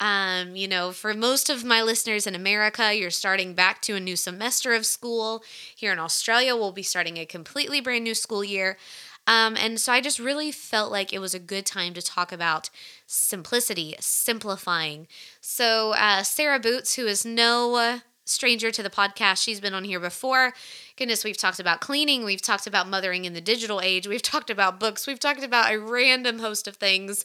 um, 0.00 0.56
you 0.56 0.66
know, 0.66 0.92
for 0.92 1.12
most 1.12 1.50
of 1.50 1.62
my 1.62 1.82
listeners 1.82 2.26
in 2.26 2.34
America, 2.34 2.94
you're 2.94 3.10
starting 3.10 3.52
back 3.52 3.82
to 3.82 3.94
a 3.96 4.00
new 4.00 4.16
semester 4.16 4.72
of 4.72 4.86
school. 4.86 5.44
Here 5.76 5.92
in 5.92 5.98
Australia, 5.98 6.56
we'll 6.56 6.72
be 6.72 6.82
starting 6.82 7.18
a 7.18 7.26
completely 7.26 7.80
brand 7.82 8.04
new 8.04 8.14
school 8.14 8.42
year. 8.42 8.78
Um, 9.26 9.56
and 9.56 9.78
so 9.78 9.92
I 9.92 10.00
just 10.00 10.18
really 10.18 10.50
felt 10.50 10.90
like 10.90 11.12
it 11.12 11.20
was 11.20 11.34
a 11.34 11.38
good 11.38 11.66
time 11.66 11.94
to 11.94 12.02
talk 12.02 12.32
about 12.32 12.70
simplicity, 13.06 13.94
simplifying. 14.00 15.06
So, 15.40 15.92
uh, 15.92 16.22
Sarah 16.22 16.58
Boots, 16.58 16.96
who 16.96 17.06
is 17.06 17.24
no 17.24 18.00
stranger 18.30 18.70
to 18.70 18.82
the 18.82 18.90
podcast. 18.90 19.42
She's 19.42 19.60
been 19.60 19.74
on 19.74 19.84
here 19.84 20.00
before. 20.00 20.52
Goodness, 20.96 21.24
we've 21.24 21.36
talked 21.36 21.58
about 21.58 21.80
cleaning, 21.80 22.24
we've 22.24 22.42
talked 22.42 22.66
about 22.66 22.88
mothering 22.88 23.24
in 23.24 23.32
the 23.32 23.40
digital 23.40 23.80
age, 23.80 24.06
we've 24.06 24.22
talked 24.22 24.50
about 24.50 24.80
books, 24.80 25.06
we've 25.06 25.20
talked 25.20 25.42
about 25.42 25.72
a 25.72 25.78
random 25.78 26.38
host 26.38 26.68
of 26.68 26.76
things. 26.76 27.24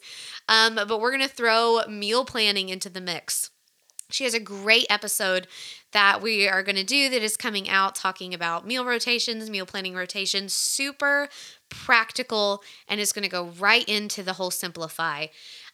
Um, 0.49 0.75
but 0.75 0.99
we're 0.99 1.15
going 1.15 1.27
to 1.27 1.33
throw 1.33 1.81
meal 1.87 2.25
planning 2.25 2.69
into 2.69 2.89
the 2.89 3.01
mix. 3.01 3.51
She 4.11 4.23
has 4.23 4.33
a 4.35 4.39
great 4.39 4.85
episode 4.89 5.47
that 5.91 6.21
we 6.21 6.47
are 6.47 6.61
going 6.61 6.75
to 6.75 6.83
do 6.83 7.09
that 7.09 7.23
is 7.23 7.37
coming 7.37 7.67
out 7.67 7.95
talking 7.95 8.33
about 8.33 8.67
meal 8.67 8.85
rotations, 8.85 9.49
meal 9.49 9.65
planning 9.65 9.95
rotations, 9.95 10.53
super 10.53 11.27
practical, 11.69 12.63
and 12.87 12.99
is 12.99 13.11
going 13.11 13.23
to 13.23 13.29
go 13.29 13.45
right 13.59 13.87
into 13.87 14.23
the 14.23 14.33
whole 14.33 14.51
simplify. 14.51 15.27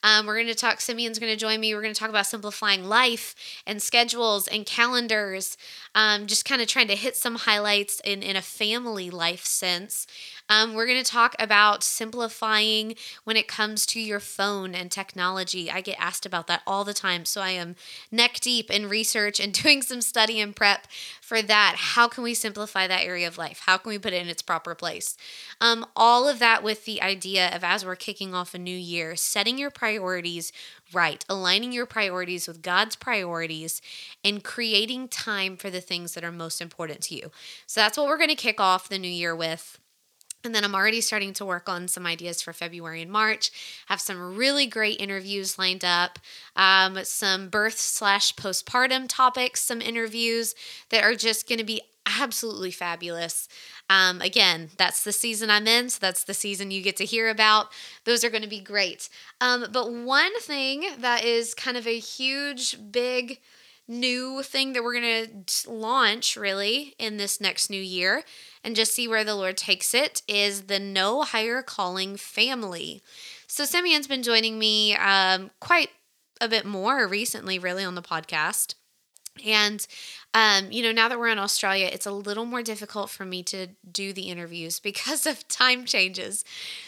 Um, 0.04 0.26
we're 0.26 0.36
going 0.36 0.48
to 0.48 0.56
talk, 0.56 0.82
Simeon's 0.82 1.20
going 1.20 1.32
to 1.32 1.38
join 1.38 1.60
me. 1.60 1.76
We're 1.76 1.82
going 1.82 1.94
to 1.94 2.00
talk 2.00 2.10
about 2.10 2.26
simplifying 2.26 2.86
life 2.86 3.36
and 3.68 3.82
schedules 3.82 4.48
and 4.48 4.66
calendars, 4.66 5.58
um, 5.94 6.26
just 6.26 6.44
kind 6.44 6.62
of 6.62 6.68
trying 6.68 6.88
to 6.88 6.96
hit 6.96 7.16
some 7.16 7.36
highlights 7.36 8.02
in, 8.04 8.24
in 8.24 8.36
a 8.36 8.42
family 8.42 9.12
life 9.12 9.46
sense. 9.46 10.08
Um, 10.52 10.74
we're 10.74 10.86
going 10.86 11.02
to 11.02 11.10
talk 11.10 11.34
about 11.40 11.82
simplifying 11.82 12.96
when 13.24 13.38
it 13.38 13.48
comes 13.48 13.86
to 13.86 14.02
your 14.02 14.20
phone 14.20 14.76
and 14.76 14.92
technology. 14.92 15.72
I 15.72 15.80
get 15.80 15.96
asked 15.98 16.26
about 16.26 16.48
that 16.48 16.62
all 16.68 16.84
the 16.84 16.94
time. 16.94 17.24
So 17.24 17.40
I 17.40 17.52
am 17.52 17.78
neck 18.12 18.42
deep 18.42 18.70
in 18.70 18.90
research 18.90 19.40
and 19.40 19.54
doing 19.64 19.82
some 19.82 20.02
study 20.02 20.42
and 20.42 20.54
prep 20.54 20.88
for 21.22 21.42
that. 21.42 21.76
How 21.78 22.10
can 22.10 22.26
we 22.26 22.34
simplify 22.34 22.86
that 22.86 23.06
area 23.06 23.30
of 23.30 23.38
life? 23.38 23.62
How 23.66 23.78
can 23.78 23.92
we 23.92 23.98
put 23.98 24.12
it 24.12 24.22
in 24.22 24.28
its 24.28 24.42
proper 24.42 24.76
place? 24.76 25.16
Um, 25.62 25.86
all 25.96 26.28
of 26.28 26.40
that 26.40 26.64
with 26.64 26.84
the 26.84 27.02
idea 27.02 27.50
of 27.56 27.64
as 27.64 27.86
we're 27.86 27.96
kicking 27.96 28.34
off 28.34 28.54
a 28.54 28.60
new 28.60 28.78
year, 28.78 29.16
setting 29.16 29.58
your 29.58 29.72
priorities 29.72 30.52
right, 30.92 31.24
aligning 31.30 31.72
your 31.72 31.86
priorities 31.86 32.46
with 32.50 32.62
God's 32.62 32.98
priorities, 32.98 33.82
and 34.26 34.44
creating 34.44 35.08
time 35.08 35.56
for 35.56 35.70
the 35.70 35.80
things 35.80 36.14
that 36.14 36.26
are 36.26 36.32
most 36.34 36.60
important 36.60 37.00
to 37.04 37.16
you. 37.16 37.32
So 37.66 37.80
that's 37.80 37.98
what 37.98 38.08
we're 38.08 38.18
going 38.18 38.28
to 38.28 38.36
kick 38.36 38.60
off 38.60 38.90
the 38.90 39.00
new 39.00 39.08
year 39.08 39.34
with. 39.34 39.80
And 40.44 40.56
then 40.56 40.64
I'm 40.64 40.76
already 40.76 41.02
starting 41.02 41.34
to 41.34 41.46
work 41.46 41.70
on 41.70 41.88
some 41.88 42.06
ideas 42.06 42.42
for 42.42 42.54
February 42.54 43.02
and 43.02 43.12
March. 43.12 43.52
Have 43.88 44.02
some 44.02 44.36
really 44.36 44.66
great 44.66 45.00
interviews 45.00 45.60
lined 45.60 45.86
up, 45.86 46.20
um, 46.56 46.98
some 47.04 47.50
birth 47.50 47.78
slash 47.78 48.36
postpartum 48.36 49.06
topics, 49.08 49.62
some 49.62 49.82
interviews 49.82 50.56
that 50.90 51.04
are 51.04 51.16
just 51.16 51.48
going 51.48 51.60
to 51.60 51.66
be 51.66 51.82
absolutely 52.20 52.72
fabulous. 52.72 53.48
Um, 53.90 54.22
again, 54.22 54.70
that's 54.78 55.04
the 55.04 55.12
season 55.12 55.50
I'm 55.50 55.68
in, 55.68 55.90
so 55.90 56.00
that's 56.02 56.24
the 56.24 56.34
season 56.34 56.72
you 56.72 56.82
get 56.82 56.98
to 56.98 57.06
hear 57.06 57.30
about. 57.30 57.68
Those 58.06 58.24
are 58.24 58.30
going 58.30 58.44
to 58.44 58.50
be 58.50 58.62
great. 58.62 59.10
Um, 59.40 59.66
but 59.72 59.92
one 59.92 60.40
thing 60.40 60.86
that 61.00 61.24
is 61.24 61.54
kind 61.54 61.78
of 61.78 61.86
a 61.86 62.00
huge, 62.00 62.78
big, 62.92 63.40
new 63.88 64.42
thing 64.44 64.74
that 64.74 64.84
we're 64.84 65.00
going 65.00 65.44
to 65.46 65.70
launch 65.70 66.38
really 66.38 66.96
in 66.98 67.18
this 67.18 67.42
next 67.42 67.70
new 67.70 67.82
year 67.82 68.24
and 68.64 68.76
just 68.76 68.94
see 68.94 69.08
where 69.08 69.24
the 69.24 69.36
Lord 69.36 69.58
takes 69.58 69.94
it 69.94 70.22
is 70.28 70.64
the 70.64 70.80
No 70.80 71.24
Higher 71.24 71.62
Calling 71.62 72.16
family. 72.16 73.02
So 73.48 73.66
Simeon's 73.66 74.08
been 74.08 74.24
joining 74.24 74.60
me 74.60 74.96
um, 74.96 75.52
quite 75.60 75.90
a 76.40 76.48
bit 76.48 76.66
more 76.66 77.08
recently, 77.08 77.60
really, 77.60 77.84
on 77.84 77.96
the 77.96 78.02
podcast. 78.02 78.76
And, 79.46 79.86
um, 80.34 80.72
you 80.72 80.84
know, 80.84 80.92
now 80.92 81.08
that 81.08 81.18
we're 81.18 81.30
in 81.30 81.40
Australia, 81.40 81.90
it's 81.92 82.06
a 82.06 82.12
little 82.12 82.46
more 82.46 82.62
difficult 82.62 83.10
for 83.10 83.24
me 83.26 83.44
to 83.44 83.68
do 83.90 84.12
the 84.14 84.24
interviews 84.24 84.80
because 84.82 85.26
of 85.26 85.48
time 85.48 85.86
changes. 85.86 86.44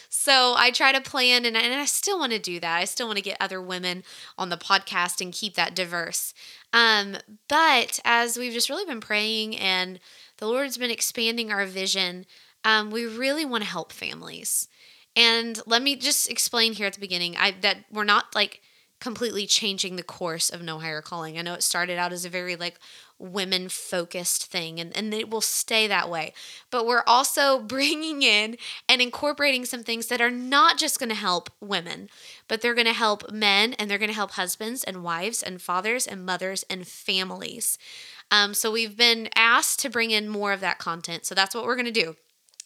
So 0.08 0.54
I 0.56 0.70
try 0.70 0.92
to 0.92 1.00
plan, 1.00 1.44
and, 1.44 1.56
and 1.56 1.74
I 1.74 1.86
still 1.86 2.18
want 2.18 2.32
to 2.32 2.38
do 2.38 2.60
that. 2.60 2.78
I 2.78 2.84
still 2.84 3.06
want 3.06 3.16
to 3.16 3.24
get 3.24 3.36
other 3.40 3.60
women 3.60 4.04
on 4.38 4.48
the 4.48 4.56
podcast 4.56 5.20
and 5.20 5.32
keep 5.32 5.54
that 5.54 5.74
diverse. 5.74 6.34
Um, 6.72 7.16
but 7.48 8.00
as 8.04 8.36
we've 8.36 8.52
just 8.52 8.70
really 8.70 8.84
been 8.84 9.00
praying 9.00 9.56
and 9.56 9.98
the 10.44 10.50
Lord's 10.50 10.76
been 10.76 10.90
expanding 10.90 11.50
our 11.50 11.64
vision, 11.64 12.26
um, 12.64 12.90
we 12.90 13.06
really 13.06 13.46
want 13.46 13.64
to 13.64 13.70
help 13.70 13.92
families. 13.92 14.68
And 15.16 15.58
let 15.66 15.80
me 15.80 15.96
just 15.96 16.28
explain 16.28 16.74
here 16.74 16.86
at 16.86 16.92
the 16.92 17.00
beginning 17.00 17.34
I, 17.38 17.52
that 17.62 17.78
we're 17.90 18.04
not 18.04 18.34
like 18.34 18.60
completely 19.00 19.46
changing 19.46 19.96
the 19.96 20.02
course 20.02 20.50
of 20.50 20.60
No 20.60 20.78
Higher 20.78 21.00
Calling. 21.00 21.38
I 21.38 21.42
know 21.42 21.54
it 21.54 21.62
started 21.62 21.98
out 21.98 22.12
as 22.12 22.26
a 22.26 22.28
very 22.28 22.56
like 22.56 22.78
women 23.24 23.68
focused 23.68 24.46
thing 24.46 24.78
and, 24.78 24.96
and 24.96 25.14
it 25.14 25.30
will 25.30 25.40
stay 25.40 25.86
that 25.86 26.10
way. 26.10 26.32
But 26.70 26.86
we're 26.86 27.04
also 27.06 27.58
bringing 27.74 28.22
in 28.22 28.56
and 28.88 29.00
incorporating 29.00 29.64
some 29.64 29.82
things 29.82 30.06
that 30.08 30.20
are 30.20 30.30
not 30.30 30.78
just 30.78 30.98
going 30.98 31.08
to 31.08 31.14
help 31.14 31.50
women, 31.60 32.08
but 32.48 32.60
they're 32.60 32.74
going 32.74 32.86
to 32.86 32.92
help 32.92 33.30
men 33.32 33.72
and 33.74 33.90
they're 33.90 33.98
going 33.98 34.08
to 34.10 34.14
help 34.14 34.32
husbands 34.32 34.84
and 34.84 35.02
wives 35.02 35.42
and 35.42 35.60
fathers 35.60 36.06
and 36.06 36.26
mothers 36.26 36.64
and 36.68 36.86
families. 36.86 37.78
Um, 38.30 38.54
so 38.54 38.70
we've 38.70 38.96
been 38.96 39.28
asked 39.34 39.80
to 39.80 39.90
bring 39.90 40.10
in 40.10 40.28
more 40.28 40.52
of 40.52 40.60
that 40.60 40.78
content. 40.78 41.26
So 41.26 41.34
that's 41.34 41.54
what 41.54 41.64
we're 41.64 41.76
going 41.76 41.86
to 41.86 41.90
do. 41.92 42.16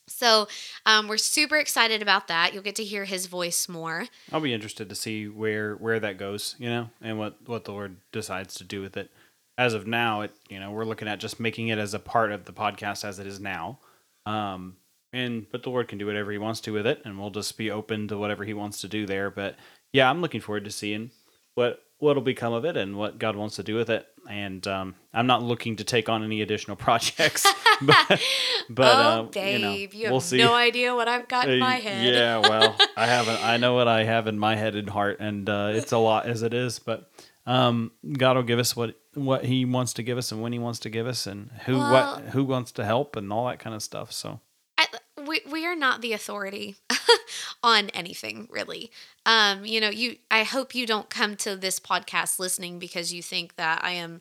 So 0.09 0.49
um, 0.87 1.07
we're 1.09 1.19
super 1.19 1.57
excited 1.57 2.03
about 2.03 2.29
that. 2.29 2.53
You'll 2.53 2.63
get 2.63 2.77
to 2.77 2.85
hear 2.85 3.05
his 3.05 3.27
voice 3.27 3.69
more. 3.69 4.07
I'll 4.33 4.41
be 4.41 4.55
interested 4.55 4.89
to 4.89 4.95
see 4.95 5.29
where 5.29 5.75
where 5.75 6.01
that 6.01 6.19
goes, 6.19 6.57
you 6.59 6.69
know, 6.69 6.91
and 7.01 7.19
what 7.19 7.37
what 7.47 7.65
the 7.65 7.73
Lord 7.73 7.97
decides 8.11 8.55
to 8.55 8.65
do 8.65 8.81
with 8.81 8.97
it. 8.97 9.11
As 9.59 9.75
of 9.75 9.87
now, 9.87 10.21
it 10.23 10.31
you 10.49 10.59
know 10.61 10.71
we're 10.71 10.85
looking 10.87 11.09
at 11.09 11.19
just 11.21 11.39
making 11.41 11.69
it 11.69 11.79
as 11.79 11.93
a 11.93 11.99
part 11.99 12.33
of 12.33 12.45
the 12.47 12.53
podcast 12.53 13.05
as 13.05 13.19
it 13.19 13.27
is 13.27 13.41
now, 13.41 13.81
um, 14.25 14.77
and 15.13 15.47
but 15.51 15.65
the 15.65 15.71
Lord 15.71 15.89
can 15.89 15.99
do 15.99 16.07
whatever 16.07 16.31
He 16.33 16.39
wants 16.39 16.61
to 16.61 16.73
with 16.73 16.87
it, 16.87 17.03
and 17.05 17.19
we'll 17.19 17.31
just 17.31 17.59
be 17.59 17.71
open 17.71 18.07
to 18.09 18.17
whatever 18.17 18.45
He 18.45 18.55
wants 18.55 18.81
to 18.83 18.89
do 18.89 19.05
there. 19.05 19.31
But 19.31 19.57
yeah, 19.93 20.09
I'm 20.09 20.21
looking 20.23 20.41
forward 20.41 20.65
to 20.65 20.71
seeing 20.71 21.11
what 21.57 21.83
what'll 21.99 22.23
become 22.23 22.53
of 22.53 22.65
it 22.65 22.77
and 22.77 22.97
what 22.97 23.19
God 23.19 23.35
wants 23.35 23.57
to 23.57 23.65
do 23.65 23.75
with 23.75 23.91
it. 23.91 24.07
And 24.31 24.65
um, 24.69 24.95
I'm 25.13 25.27
not 25.27 25.43
looking 25.43 25.75
to 25.77 25.85
take 25.85 26.09
on 26.09 26.23
any 26.23 26.43
additional 26.43 26.77
projects. 26.87 27.45
but, 27.83 27.97
but 28.71 28.95
oh, 28.95 28.99
uh, 29.01 29.23
babe, 29.25 29.55
you, 29.55 29.59
know, 29.59 29.73
you 29.73 30.03
have 30.05 30.11
we'll 30.13 30.21
see. 30.21 30.39
no 30.39 30.55
idea 30.55 30.95
what 30.95 31.09
I've 31.09 31.27
got 31.27 31.49
in 31.49 31.61
Uh, 31.61 31.65
my 31.67 31.75
head. 31.77 32.15
Yeah, 32.15 32.39
well, 32.39 32.77
I 32.97 33.07
haven't. 33.07 33.45
I 33.45 33.57
know 33.57 33.75
what 33.75 33.89
I 33.89 34.05
have 34.05 34.29
in 34.29 34.39
my 34.39 34.55
head 34.55 34.77
and 34.77 34.89
heart, 34.89 35.19
and 35.19 35.49
uh, 35.51 35.71
it's 35.75 35.91
a 35.91 35.99
lot 35.99 36.27
as 36.27 36.43
it 36.45 36.55
is. 36.55 36.79
But 36.79 37.11
um, 37.49 37.93
God 38.13 38.37
will 38.37 38.43
give 38.45 38.59
us 38.59 38.77
what 38.77 38.95
what 39.15 39.45
He 39.45 39.65
wants 39.65 39.95
to 39.95 40.03
give 40.03 40.19
us 40.19 40.31
and 40.31 40.43
when 40.43 40.53
He 40.53 40.59
wants 40.59 40.79
to 40.81 40.91
give 40.91 41.07
us, 41.07 41.27
and 41.27 41.51
who 41.65 41.79
Well- 41.79 42.17
what 42.21 42.25
who 42.33 42.45
wants 42.45 42.73
to 42.73 42.85
help 42.85 43.17
and 43.17 43.33
all 43.33 43.47
that 43.47 43.59
kind 43.59 43.75
of 43.75 43.83
stuff. 43.83 44.13
So. 44.13 44.41
I, 44.77 44.87
we, 45.27 45.41
we 45.51 45.67
are 45.67 45.75
not 45.75 46.01
the 46.03 46.13
authority 46.13 46.77
on 47.65 47.89
anything 47.91 48.47
really. 48.51 48.93
Um 49.27 49.65
you 49.65 49.81
know 49.81 49.89
you 49.89 50.17
i 50.31 50.45
hope 50.45 50.75
you 50.75 50.87
don't 50.87 51.11
come 51.11 51.35
to 51.39 51.57
this 51.57 51.81
podcast 51.81 52.39
listening 52.39 52.79
because 52.79 53.13
you 53.13 53.21
think 53.23 53.57
that 53.57 53.83
i 53.83 53.91
am 53.91 54.21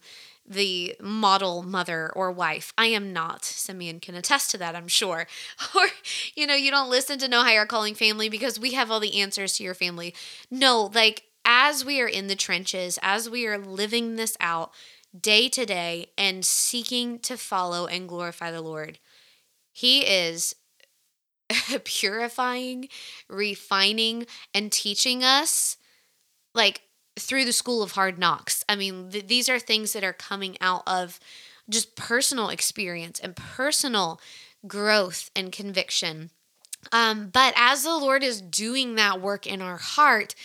the 0.50 0.96
model 1.02 1.62
mother 1.62 2.10
or 2.16 2.32
wife. 2.32 2.72
I 2.78 2.86
am 2.86 3.12
not. 3.12 3.44
Simeon 3.44 4.00
can 4.00 4.16
attest 4.16 4.50
to 4.52 4.58
that 4.58 4.76
i'm 4.76 4.88
sure. 4.88 5.28
Or 5.76 5.86
you 6.36 6.48
know 6.48 6.56
you 6.56 6.72
don't 6.72 6.90
listen 6.90 7.20
to 7.20 7.28
no 7.28 7.44
higher 7.44 7.68
calling 7.68 7.94
family 7.94 8.28
because 8.28 8.60
we 8.60 8.74
have 8.74 8.90
all 8.90 9.00
the 9.00 9.22
answers 9.22 9.54
to 9.58 9.64
your 9.64 9.76
family. 9.76 10.16
No 10.50 10.90
like 10.94 11.27
as 11.48 11.84
we 11.84 12.00
are 12.00 12.08
in 12.08 12.28
the 12.28 12.36
trenches 12.36 13.00
as 13.02 13.30
we 13.30 13.48
are 13.48 13.58
living 13.58 14.16
this 14.18 14.38
out 14.40 14.72
day 15.20 15.50
to 15.50 15.66
day 15.66 16.08
and 16.18 16.46
seeking 16.46 17.18
to 17.18 17.38
follow 17.38 17.88
and 17.88 18.08
glorify 18.08 18.52
the 18.52 18.62
lord 18.62 19.00
he 19.72 20.02
is 20.02 20.56
purifying, 21.84 22.90
refining, 23.30 24.26
and 24.54 24.72
teaching 24.72 25.24
us 25.24 25.78
like 26.54 26.82
through 27.20 27.46
the 27.46 27.54
school 27.54 27.82
of 27.82 27.94
hard 27.94 28.20
knocks. 28.20 28.64
I 28.68 28.76
mean, 28.76 29.10
th- 29.12 29.28
these 29.28 29.50
are 29.50 29.60
things 29.60 29.94
that 29.94 30.04
are 30.04 30.14
coming 30.14 30.58
out 30.62 30.84
of 30.88 31.20
just 31.70 31.96
personal 31.96 32.50
experience 32.50 33.20
and 33.20 33.36
personal 33.36 34.20
growth 34.68 35.30
and 35.36 35.52
conviction. 35.52 36.32
Um, 36.92 37.30
but 37.30 37.54
as 37.58 37.84
the 37.84 37.98
Lord 37.98 38.24
is 38.24 38.42
doing 38.42 38.96
that 38.96 39.22
work 39.22 39.48
in 39.48 39.62
our 39.62 39.78
heart, 39.78 40.36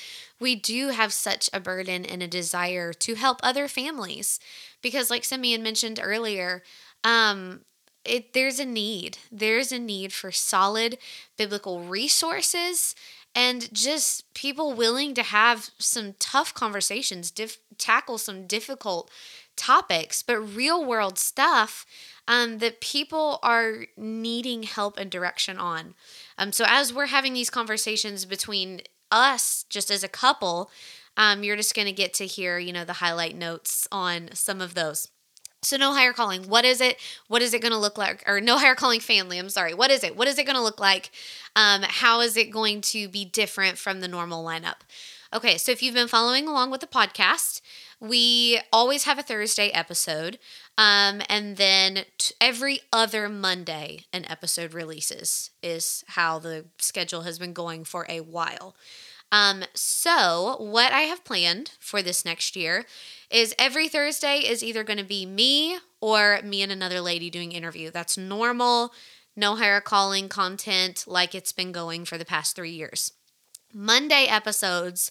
we 0.43 0.55
do 0.57 0.89
have 0.89 1.13
such 1.13 1.49
a 1.53 1.61
burden 1.61 2.05
and 2.05 2.23
a 2.23 2.29
desire 2.29 2.93
to 2.93 3.15
help 3.15 3.41
other 3.43 3.69
families. 3.69 4.39
Because, 4.83 5.11
like 5.11 5.25
Simeon 5.25 5.63
mentioned 5.63 6.01
earlier, 6.03 6.63
um, 7.05 7.61
it 8.05 8.33
there's 8.33 8.59
a 8.59 8.65
need. 8.65 9.19
There's 9.31 9.73
a 9.73 9.79
need 9.79 10.13
for 10.13 10.33
solid 10.33 10.99
biblical 11.39 11.81
resources 11.83 12.95
and 13.35 13.73
just 13.73 14.35
people 14.35 14.75
willing 14.75 15.15
to 15.15 15.23
have 15.23 15.71
some 15.79 16.15
tough 16.19 16.53
conversations, 16.53 17.33
tackle 17.79 18.19
some 18.19 18.47
difficult 18.47 19.11
topics, 19.57 20.23
but 20.23 20.39
real 20.39 20.85
world 20.85 21.19
stuff 21.19 21.87
um, 22.29 22.59
that 22.59 22.81
people 22.81 23.39
are 23.43 23.87
needing 23.97 24.65
help 24.65 24.99
and 24.99 25.11
direction 25.11 25.59
on. 25.59 25.95
Um, 26.37 26.53
so 26.53 26.65
as 26.69 26.93
we're 26.93 27.07
having 27.07 27.33
these 27.33 27.51
conversations 27.51 28.25
between 28.25 28.83
us, 29.13 29.65
just 29.69 29.91
as 29.91 30.03
a 30.03 30.09
couple, 30.09 30.71
um, 31.17 31.45
you're 31.45 31.57
just 31.57 31.77
going 31.77 31.87
to 31.87 31.93
get 31.93 32.15
to 32.15 32.27
hear, 32.27 32.59
you 32.59 32.73
know, 32.73 32.85
the 32.85 32.95
highlight 32.95 33.37
notes 33.37 33.87
on 33.93 34.31
some 34.33 34.61
of 34.61 34.75
those. 34.75 35.09
So 35.65 35.77
no 35.77 35.93
higher 35.93 36.13
calling. 36.13 36.49
What 36.49 36.65
is 36.65 36.81
it? 36.81 36.97
What 37.29 37.41
is 37.41 37.55
it 37.55 37.63
going 37.63 37.73
to 37.73 37.79
look 37.79 37.97
like? 37.97 38.25
Or 38.27 38.41
no 38.41 38.59
higher 38.59 38.75
calling 38.75 38.99
family. 38.99 39.39
I'm 39.39 39.49
sorry. 39.49 39.75
What 39.75 39.93
is 39.93 40.03
it? 40.03 40.17
What 40.17 40.27
is 40.27 40.39
it 40.39 40.45
going 40.45 40.57
to 40.57 40.63
look 40.63 40.81
like? 40.81 41.11
Um, 41.55 41.83
how 41.85 42.21
is 42.21 42.37
it 42.37 42.51
going 42.51 42.81
to 42.81 43.09
be 43.09 43.25
different 43.25 43.79
from 43.79 44.01
the 44.01 44.09
normal 44.09 44.45
lineup? 44.45 44.81
Okay, 45.35 45.57
so 45.57 45.73
if 45.73 45.83
you've 45.83 45.95
been 45.95 46.09
following 46.09 46.49
along 46.49 46.71
with 46.71 46.81
the 46.81 46.87
podcast, 46.87 47.63
we 48.03 48.61
always 48.73 49.05
have 49.05 49.17
a 49.17 49.23
Thursday 49.23 49.69
episode, 49.69 50.41
um, 50.77 51.23
and 51.29 51.57
then 51.57 52.05
t- 52.19 52.35
every 52.41 52.81
other 52.93 53.29
Monday 53.29 54.07
an 54.13 54.25
episode 54.29 54.75
releases. 54.75 55.51
Is 55.63 56.03
how 56.09 56.41
the 56.41 56.67
schedule 56.79 57.23
has 57.23 57.39
been 57.39 57.53
going 57.53 57.85
for 57.85 58.05
a 58.09 58.21
while. 58.21 58.75
Um, 59.31 59.63
so 59.73 60.57
what 60.59 60.93
I 60.93 61.03
have 61.03 61.25
planned 61.25 61.71
for 61.79 62.03
this 62.03 62.25
next 62.25 62.57
year 62.57 62.85
is 63.31 63.55
every 63.59 63.89
Thursday 63.89 64.39
is 64.39 64.63
either 64.63 64.85
going 64.85 64.99
to 64.99 65.05
be 65.05 65.25
me 65.25 65.79
or 66.01 66.41
me 66.45 66.61
and 66.61 66.73
another 66.73 67.01
lady 67.01 67.31
doing 67.31 67.53
interview. 67.53 67.91
That's 67.91 68.19
normal, 68.19 68.93
no 69.35 69.55
higher 69.55 69.81
calling 69.81 70.29
content 70.29 71.05
like 71.07 71.35
it's 71.35 71.53
been 71.53 71.73
going 71.73 72.05
for 72.05 72.19
the 72.19 72.27
past 72.27 72.57
three 72.57 72.73
years. 72.73 73.13
Monday 73.73 74.27
episodes 74.29 75.11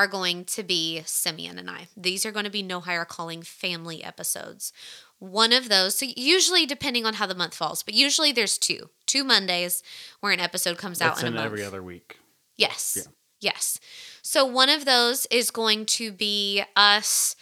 are 0.00 0.06
going 0.06 0.46
to 0.46 0.62
be 0.62 1.02
Simeon 1.04 1.58
and 1.58 1.68
I. 1.68 1.88
These 1.94 2.24
are 2.24 2.32
going 2.32 2.46
to 2.46 2.50
be 2.50 2.62
no 2.62 2.80
higher 2.80 3.04
calling 3.04 3.42
family 3.42 4.02
episodes. 4.02 4.72
One 5.18 5.52
of 5.52 5.68
those, 5.68 5.98
so 5.98 6.06
usually 6.16 6.64
depending 6.64 7.04
on 7.04 7.14
how 7.14 7.26
the 7.26 7.34
month 7.34 7.54
falls, 7.54 7.82
but 7.82 7.92
usually 7.92 8.32
there's 8.32 8.56
two, 8.56 8.88
two 9.04 9.24
Mondays 9.24 9.82
where 10.20 10.32
an 10.32 10.40
episode 10.40 10.78
comes 10.78 11.02
out 11.02 11.16
that's 11.16 11.20
in 11.20 11.26
a 11.26 11.28
in 11.28 11.34
month. 11.34 11.44
every 11.44 11.62
other 11.62 11.82
week. 11.82 12.18
Yes. 12.56 12.96
Yeah. 12.96 13.12
Yes. 13.42 13.78
So 14.22 14.46
one 14.46 14.70
of 14.70 14.86
those 14.86 15.26
is 15.26 15.50
going 15.50 15.84
to 15.86 16.12
be 16.12 16.62
us 16.74 17.36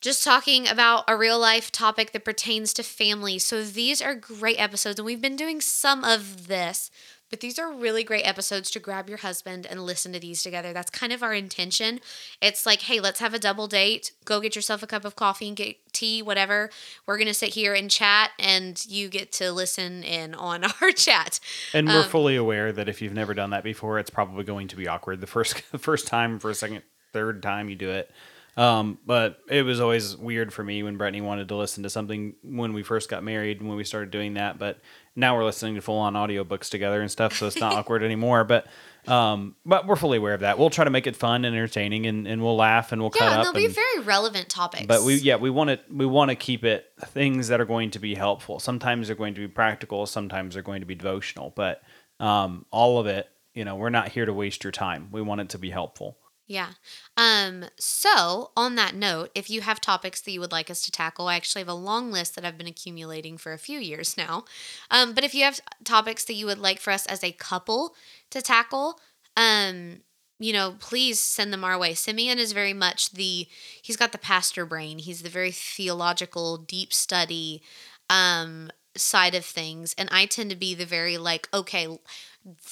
just 0.00 0.22
talking 0.22 0.68
about 0.68 1.02
a 1.08 1.16
real 1.16 1.40
life 1.40 1.72
topic 1.72 2.12
that 2.12 2.24
pertains 2.24 2.72
to 2.74 2.84
family. 2.84 3.40
So 3.40 3.64
these 3.64 4.00
are 4.00 4.14
great 4.14 4.60
episodes, 4.60 5.00
and 5.00 5.06
we've 5.06 5.20
been 5.20 5.34
doing 5.34 5.60
some 5.60 6.04
of 6.04 6.46
this, 6.46 6.92
but 7.30 7.40
these 7.40 7.58
are 7.58 7.72
really 7.72 8.02
great 8.04 8.22
episodes 8.26 8.70
to 8.70 8.80
grab 8.80 9.08
your 9.08 9.18
husband 9.18 9.66
and 9.66 9.84
listen 9.84 10.12
to 10.12 10.20
these 10.20 10.42
together. 10.42 10.72
That's 10.72 10.90
kind 10.90 11.12
of 11.12 11.22
our 11.22 11.34
intention. 11.34 12.00
It's 12.40 12.64
like, 12.66 12.82
hey, 12.82 13.00
let's 13.00 13.20
have 13.20 13.34
a 13.34 13.38
double 13.38 13.66
date. 13.66 14.12
Go 14.24 14.40
get 14.40 14.56
yourself 14.56 14.82
a 14.82 14.86
cup 14.86 15.04
of 15.04 15.16
coffee 15.16 15.48
and 15.48 15.56
get 15.56 15.76
tea, 15.92 16.22
whatever. 16.22 16.70
We're 17.06 17.16
going 17.18 17.28
to 17.28 17.34
sit 17.34 17.50
here 17.54 17.74
and 17.74 17.90
chat, 17.90 18.30
and 18.38 18.84
you 18.86 19.08
get 19.08 19.32
to 19.32 19.52
listen 19.52 20.02
in 20.02 20.34
on 20.34 20.64
our 20.80 20.90
chat. 20.92 21.40
And 21.74 21.86
we're 21.88 22.02
Um, 22.02 22.08
fully 22.08 22.36
aware 22.36 22.72
that 22.72 22.88
if 22.88 23.02
you've 23.02 23.14
never 23.14 23.34
done 23.34 23.50
that 23.50 23.64
before, 23.64 23.98
it's 23.98 24.10
probably 24.10 24.44
going 24.44 24.68
to 24.68 24.76
be 24.76 24.88
awkward 24.88 25.20
the 25.20 25.26
first 25.26 25.62
the 25.72 25.78
first 25.88 26.06
time, 26.06 26.38
for 26.38 26.50
a 26.50 26.54
second, 26.54 26.82
third 27.12 27.42
time 27.42 27.68
you 27.68 27.76
do 27.76 27.90
it. 27.90 28.10
Um, 28.58 28.98
but 29.06 29.38
it 29.48 29.62
was 29.62 29.78
always 29.80 30.16
weird 30.16 30.52
for 30.52 30.64
me 30.64 30.82
when 30.82 30.96
Brittany 30.96 31.20
wanted 31.20 31.46
to 31.48 31.54
listen 31.54 31.84
to 31.84 31.90
something 31.90 32.34
when 32.42 32.72
we 32.72 32.82
first 32.82 33.08
got 33.08 33.22
married 33.22 33.62
when 33.62 33.76
we 33.76 33.84
started 33.84 34.10
doing 34.10 34.34
that. 34.34 34.58
But 34.58 34.80
now 35.14 35.36
we're 35.36 35.44
listening 35.44 35.76
to 35.76 35.80
full 35.80 35.98
on 35.98 36.14
audiobooks 36.14 36.68
together 36.68 37.00
and 37.00 37.08
stuff, 37.08 37.36
so 37.36 37.46
it's 37.46 37.60
not 37.60 37.72
awkward 37.76 38.02
anymore. 38.02 38.42
But 38.42 38.66
um, 39.06 39.54
but 39.64 39.86
we're 39.86 39.94
fully 39.94 40.18
aware 40.18 40.34
of 40.34 40.40
that. 40.40 40.58
We'll 40.58 40.70
try 40.70 40.82
to 40.84 40.90
make 40.90 41.06
it 41.06 41.14
fun 41.14 41.44
and 41.44 41.54
entertaining, 41.54 42.06
and, 42.06 42.26
and 42.26 42.42
we'll 42.42 42.56
laugh 42.56 42.90
and 42.90 43.00
we'll 43.00 43.12
Yeah, 43.14 43.20
cut 43.20 43.28
and 43.32 43.38
up. 43.38 43.44
they'll 43.44 43.52
be 43.54 43.66
and- 43.66 43.74
very 43.76 44.00
relevant 44.00 44.48
topics. 44.48 44.86
but 44.86 45.02
we 45.04 45.14
yeah 45.18 45.36
we 45.36 45.50
want 45.50 45.70
to 45.70 45.78
we 45.88 46.04
want 46.04 46.30
to 46.30 46.34
keep 46.34 46.64
it 46.64 46.86
things 47.06 47.46
that 47.48 47.60
are 47.60 47.64
going 47.64 47.92
to 47.92 48.00
be 48.00 48.16
helpful. 48.16 48.58
Sometimes 48.58 49.06
they're 49.06 49.14
going 49.16 49.34
to 49.34 49.40
be 49.40 49.46
practical. 49.48 50.04
Sometimes 50.04 50.54
they're 50.54 50.64
going 50.64 50.80
to 50.80 50.86
be 50.86 50.96
devotional. 50.96 51.52
But 51.54 51.80
um, 52.18 52.66
all 52.72 52.98
of 52.98 53.06
it, 53.06 53.28
you 53.54 53.64
know, 53.64 53.76
we're 53.76 53.90
not 53.90 54.08
here 54.08 54.26
to 54.26 54.32
waste 54.32 54.64
your 54.64 54.72
time. 54.72 55.10
We 55.12 55.22
want 55.22 55.42
it 55.42 55.50
to 55.50 55.58
be 55.58 55.70
helpful. 55.70 56.18
Yeah. 56.48 56.70
Um, 57.18 57.66
so 57.78 58.52
on 58.56 58.74
that 58.76 58.94
note, 58.94 59.30
if 59.34 59.50
you 59.50 59.60
have 59.60 59.82
topics 59.82 60.22
that 60.22 60.32
you 60.32 60.40
would 60.40 60.50
like 60.52 60.70
us 60.70 60.80
to 60.82 60.90
tackle, 60.90 61.28
I 61.28 61.36
actually 61.36 61.60
have 61.60 61.68
a 61.68 61.74
long 61.74 62.10
list 62.10 62.34
that 62.36 62.44
I've 62.44 62.56
been 62.56 62.66
accumulating 62.66 63.36
for 63.36 63.52
a 63.52 63.58
few 63.58 63.78
years 63.78 64.16
now. 64.16 64.44
Um, 64.90 65.12
but 65.12 65.24
if 65.24 65.34
you 65.34 65.44
have 65.44 65.60
topics 65.84 66.24
that 66.24 66.34
you 66.34 66.46
would 66.46 66.58
like 66.58 66.80
for 66.80 66.90
us 66.90 67.04
as 67.06 67.22
a 67.22 67.32
couple 67.32 67.94
to 68.30 68.40
tackle, 68.40 68.98
um, 69.36 69.98
you 70.38 70.54
know, 70.54 70.76
please 70.80 71.20
send 71.20 71.52
them 71.52 71.64
our 71.64 71.78
way. 71.78 71.92
Simeon 71.92 72.38
is 72.38 72.52
very 72.52 72.72
much 72.72 73.10
the 73.10 73.46
he's 73.82 73.96
got 73.96 74.12
the 74.12 74.18
pastor 74.18 74.64
brain. 74.64 74.98
He's 74.98 75.20
the 75.22 75.28
very 75.28 75.50
theological, 75.52 76.56
deep 76.56 76.94
study 76.94 77.62
um 78.10 78.70
side 78.96 79.34
of 79.34 79.44
things 79.44 79.94
and 79.98 80.08
I 80.10 80.24
tend 80.26 80.50
to 80.50 80.56
be 80.56 80.74
the 80.74 80.86
very 80.86 81.18
like 81.18 81.48
okay, 81.52 81.98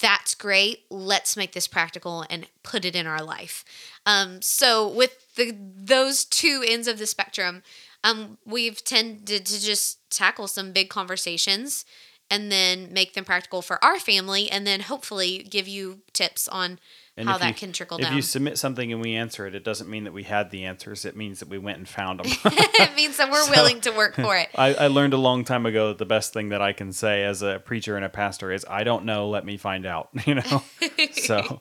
that's 0.00 0.34
great. 0.34 0.84
Let's 0.90 1.36
make 1.36 1.52
this 1.52 1.68
practical 1.68 2.24
and 2.30 2.46
put 2.62 2.84
it 2.84 2.96
in 2.96 3.06
our 3.06 3.22
life. 3.22 3.64
Um, 4.04 4.40
so 4.40 4.88
with 4.88 5.34
the 5.36 5.54
those 5.56 6.24
two 6.24 6.64
ends 6.66 6.88
of 6.88 6.98
the 6.98 7.06
spectrum, 7.06 7.62
um, 8.02 8.38
we've 8.46 8.82
tended 8.84 9.46
to 9.46 9.60
just 9.60 9.98
tackle 10.10 10.48
some 10.48 10.72
big 10.72 10.88
conversations 10.88 11.84
and 12.30 12.50
then 12.50 12.92
make 12.92 13.14
them 13.14 13.24
practical 13.24 13.62
for 13.62 13.82
our 13.84 14.00
family, 14.00 14.50
and 14.50 14.66
then 14.66 14.80
hopefully 14.80 15.46
give 15.48 15.68
you 15.68 16.00
tips 16.12 16.48
on 16.48 16.78
And 17.18 17.28
how 17.28 17.38
that 17.38 17.48
you- 17.48 17.54
can 17.54 17.72
trickle 17.72 17.96
If 17.96 18.02
down. 18.02 18.12
If 18.12 18.16
you 18.16 18.22
submit 18.22 18.58
something 18.58 18.92
and 18.92 19.00
we 19.00 19.14
answer 19.14 19.46
it, 19.46 19.54
it 19.54 19.64
doesn't 19.64 19.88
mean 19.88 20.04
that 20.04 20.12
we 20.12 20.24
had 20.24 20.50
the 20.50 20.64
answers. 20.64 21.04
It 21.04 21.16
means 21.16 21.40
that 21.40 21.48
we 21.48 21.56
went 21.58 21.78
and 21.78 21.88
found 21.88 22.20
them. 22.20 22.26
it 22.44 22.94
means 22.94 23.16
that 23.16 23.30
we're 23.30 23.42
So- 23.44 23.50
willing 23.52 23.80
to 23.82 23.90
work 23.90 24.14
for 24.16 24.36
it. 24.36 24.48
I, 24.54 24.74
I 24.74 24.86
learned 24.88 25.14
a 25.14 25.18
long 25.18 25.44
time 25.44 25.64
ago 25.64 25.88
that 25.88 25.98
the 25.98 26.04
best 26.06 26.32
thing 26.34 26.50
that 26.50 26.60
I 26.60 26.72
can 26.72 26.92
say 26.92 27.24
as 27.24 27.40
a 27.42 27.58
preacher 27.64 27.96
and 27.96 28.04
a 28.04 28.10
pastor 28.10 28.52
is, 28.52 28.66
I 28.68 28.84
don't 28.84 29.04
know, 29.06 29.28
let 29.28 29.44
me 29.46 29.56
find 29.56 29.86
out. 29.86 30.10
You 30.26 30.36
know? 30.36 30.62
so 31.12 31.60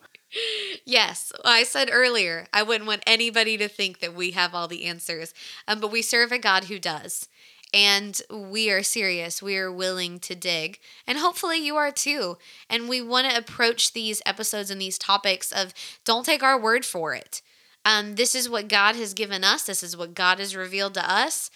Yes, 0.85 1.31
I 1.45 1.63
said 1.63 1.89
earlier, 1.91 2.47
I 2.51 2.61
wouldn't 2.63 2.87
want 2.87 3.03
anybody 3.07 3.57
to 3.57 3.67
think 3.69 3.99
that 3.99 4.13
we 4.13 4.31
have 4.31 4.53
all 4.53 4.67
the 4.67 4.85
answers, 4.85 5.33
um, 5.67 5.79
but 5.79 5.91
we 5.91 6.01
serve 6.01 6.31
a 6.31 6.37
God 6.39 6.65
who 6.65 6.77
does. 6.79 7.29
And 7.75 8.21
we 8.31 8.71
are 8.71 8.83
serious. 8.83 9.43
We 9.43 9.57
are 9.57 9.69
willing 9.69 10.19
to 10.19 10.33
dig. 10.33 10.79
And 11.05 11.17
hopefully 11.17 11.57
you 11.57 11.75
are 11.75 11.91
too. 11.91 12.37
And 12.69 12.87
we 12.87 13.01
want 13.01 13.29
to 13.29 13.37
approach 13.37 13.91
these 13.91 14.21
episodes 14.25 14.71
and 14.71 14.79
these 14.79 14.97
topics 14.97 15.51
of 15.51 15.73
don't 16.05 16.25
take 16.25 16.41
our 16.41 16.57
word 16.57 16.85
for 16.85 17.13
it. 17.13 17.41
Um, 17.83 18.15
this 18.15 18.33
is 18.33 18.49
what 18.49 18.69
God 18.69 18.95
has 18.95 19.13
given 19.13 19.43
us, 19.43 19.63
this 19.63 19.83
is 19.83 19.97
what 19.97 20.15
God 20.15 20.39
has 20.39 20.55
revealed 20.55 20.93
to 20.93 21.11
us. 21.11 21.51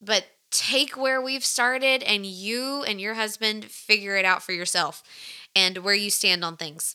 But 0.00 0.26
take 0.52 0.96
where 0.96 1.20
we've 1.20 1.44
started 1.44 2.04
and 2.04 2.24
you 2.24 2.84
and 2.84 3.00
your 3.00 3.14
husband 3.14 3.64
figure 3.64 4.16
it 4.16 4.24
out 4.24 4.44
for 4.44 4.52
yourself 4.52 5.02
and 5.54 5.78
where 5.78 5.94
you 5.94 6.10
stand 6.10 6.44
on 6.44 6.56
things. 6.56 6.94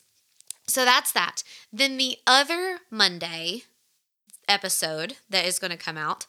So 0.66 0.86
that's 0.86 1.12
that. 1.12 1.42
Then 1.70 1.98
the 1.98 2.16
other 2.26 2.78
Monday 2.90 3.64
episode 4.48 5.16
that 5.28 5.44
is 5.44 5.58
going 5.58 5.70
to 5.70 5.76
come 5.76 5.98
out 5.98 6.26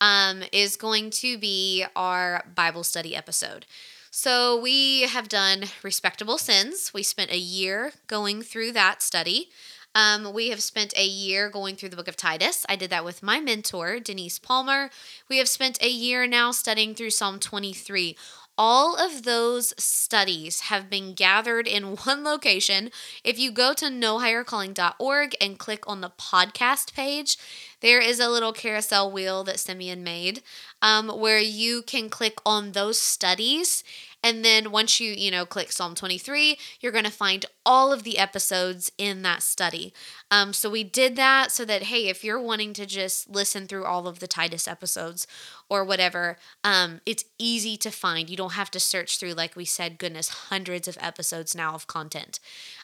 um, 0.00 0.42
is 0.52 0.76
going 0.76 1.10
to 1.10 1.38
be 1.38 1.84
our 1.94 2.44
Bible 2.54 2.84
study 2.84 3.14
episode. 3.14 3.66
So 4.10 4.58
we 4.58 5.02
have 5.02 5.28
done 5.28 5.64
Respectable 5.82 6.38
Sins. 6.38 6.92
We 6.94 7.02
spent 7.02 7.30
a 7.30 7.38
year 7.38 7.92
going 8.06 8.42
through 8.42 8.72
that 8.72 9.02
study. 9.02 9.50
Um, 9.94 10.34
we 10.34 10.50
have 10.50 10.62
spent 10.62 10.96
a 10.96 11.06
year 11.06 11.48
going 11.48 11.74
through 11.74 11.88
the 11.88 11.96
book 11.96 12.08
of 12.08 12.16
Titus. 12.16 12.66
I 12.68 12.76
did 12.76 12.90
that 12.90 13.04
with 13.04 13.22
my 13.22 13.40
mentor, 13.40 13.98
Denise 13.98 14.38
Palmer. 14.38 14.90
We 15.28 15.38
have 15.38 15.48
spent 15.48 15.82
a 15.82 15.88
year 15.88 16.26
now 16.26 16.50
studying 16.50 16.94
through 16.94 17.10
Psalm 17.10 17.38
23. 17.38 18.14
All 18.58 18.96
of 18.96 19.24
those 19.24 19.74
studies 19.76 20.60
have 20.62 20.88
been 20.88 21.14
gathered 21.14 21.66
in 21.66 21.96
one 22.04 22.24
location. 22.24 22.90
If 23.22 23.38
you 23.38 23.50
go 23.50 23.74
to 23.74 23.86
nohighercalling.org 23.86 25.34
and 25.40 25.58
click 25.58 25.84
on 25.86 26.00
the 26.00 26.10
podcast 26.10 26.94
page, 26.94 27.36
there 27.80 28.00
is 28.00 28.18
a 28.18 28.28
little 28.30 28.52
carousel 28.52 29.10
wheel 29.12 29.44
that 29.44 29.60
Simeon 29.60 30.02
made 30.02 30.42
um, 30.80 31.08
where 31.08 31.38
you 31.38 31.82
can 31.82 32.08
click 32.08 32.38
on 32.46 32.72
those 32.72 32.98
studies. 33.00 33.84
And 34.26 34.44
then 34.44 34.72
once 34.72 34.98
you, 34.98 35.12
you 35.12 35.30
know, 35.30 35.46
click 35.46 35.70
Psalm 35.70 35.94
23, 35.94 36.58
you're 36.80 36.90
going 36.90 37.04
to 37.04 37.12
find 37.12 37.46
all 37.64 37.92
of 37.92 38.02
the 38.02 38.18
episodes 38.18 38.90
in 38.98 39.22
that 39.22 39.40
study. 39.40 39.94
Um, 40.32 40.52
so 40.52 40.68
we 40.68 40.82
did 40.82 41.14
that 41.14 41.52
so 41.52 41.64
that, 41.64 41.84
hey, 41.84 42.08
if 42.08 42.24
you're 42.24 42.40
wanting 42.40 42.72
to 42.72 42.86
just 42.86 43.30
listen 43.30 43.68
through 43.68 43.84
all 43.84 44.08
of 44.08 44.18
the 44.18 44.26
Titus 44.26 44.66
episodes 44.66 45.28
or 45.68 45.84
whatever, 45.84 46.38
um, 46.64 47.00
it's 47.06 47.24
easy 47.38 47.76
to 47.76 47.92
find. 47.92 48.28
You 48.28 48.36
don't 48.36 48.54
have 48.54 48.72
to 48.72 48.80
search 48.80 49.20
through, 49.20 49.34
like 49.34 49.54
we 49.54 49.64
said, 49.64 49.96
goodness, 49.96 50.28
hundreds 50.28 50.88
of 50.88 50.98
episodes 51.00 51.54
now 51.54 51.74
of 51.74 51.86
content. 51.86 52.40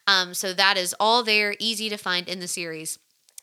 Um, 0.07 0.34
so 0.34 0.55
that 0.55 0.76
is 0.76 0.95
all 1.01 1.24
there, 1.24 1.57
easy 1.59 1.88
to 1.88 1.97
find 1.97 2.28
in 2.28 2.38
the 2.38 2.47
series. 2.47 3.01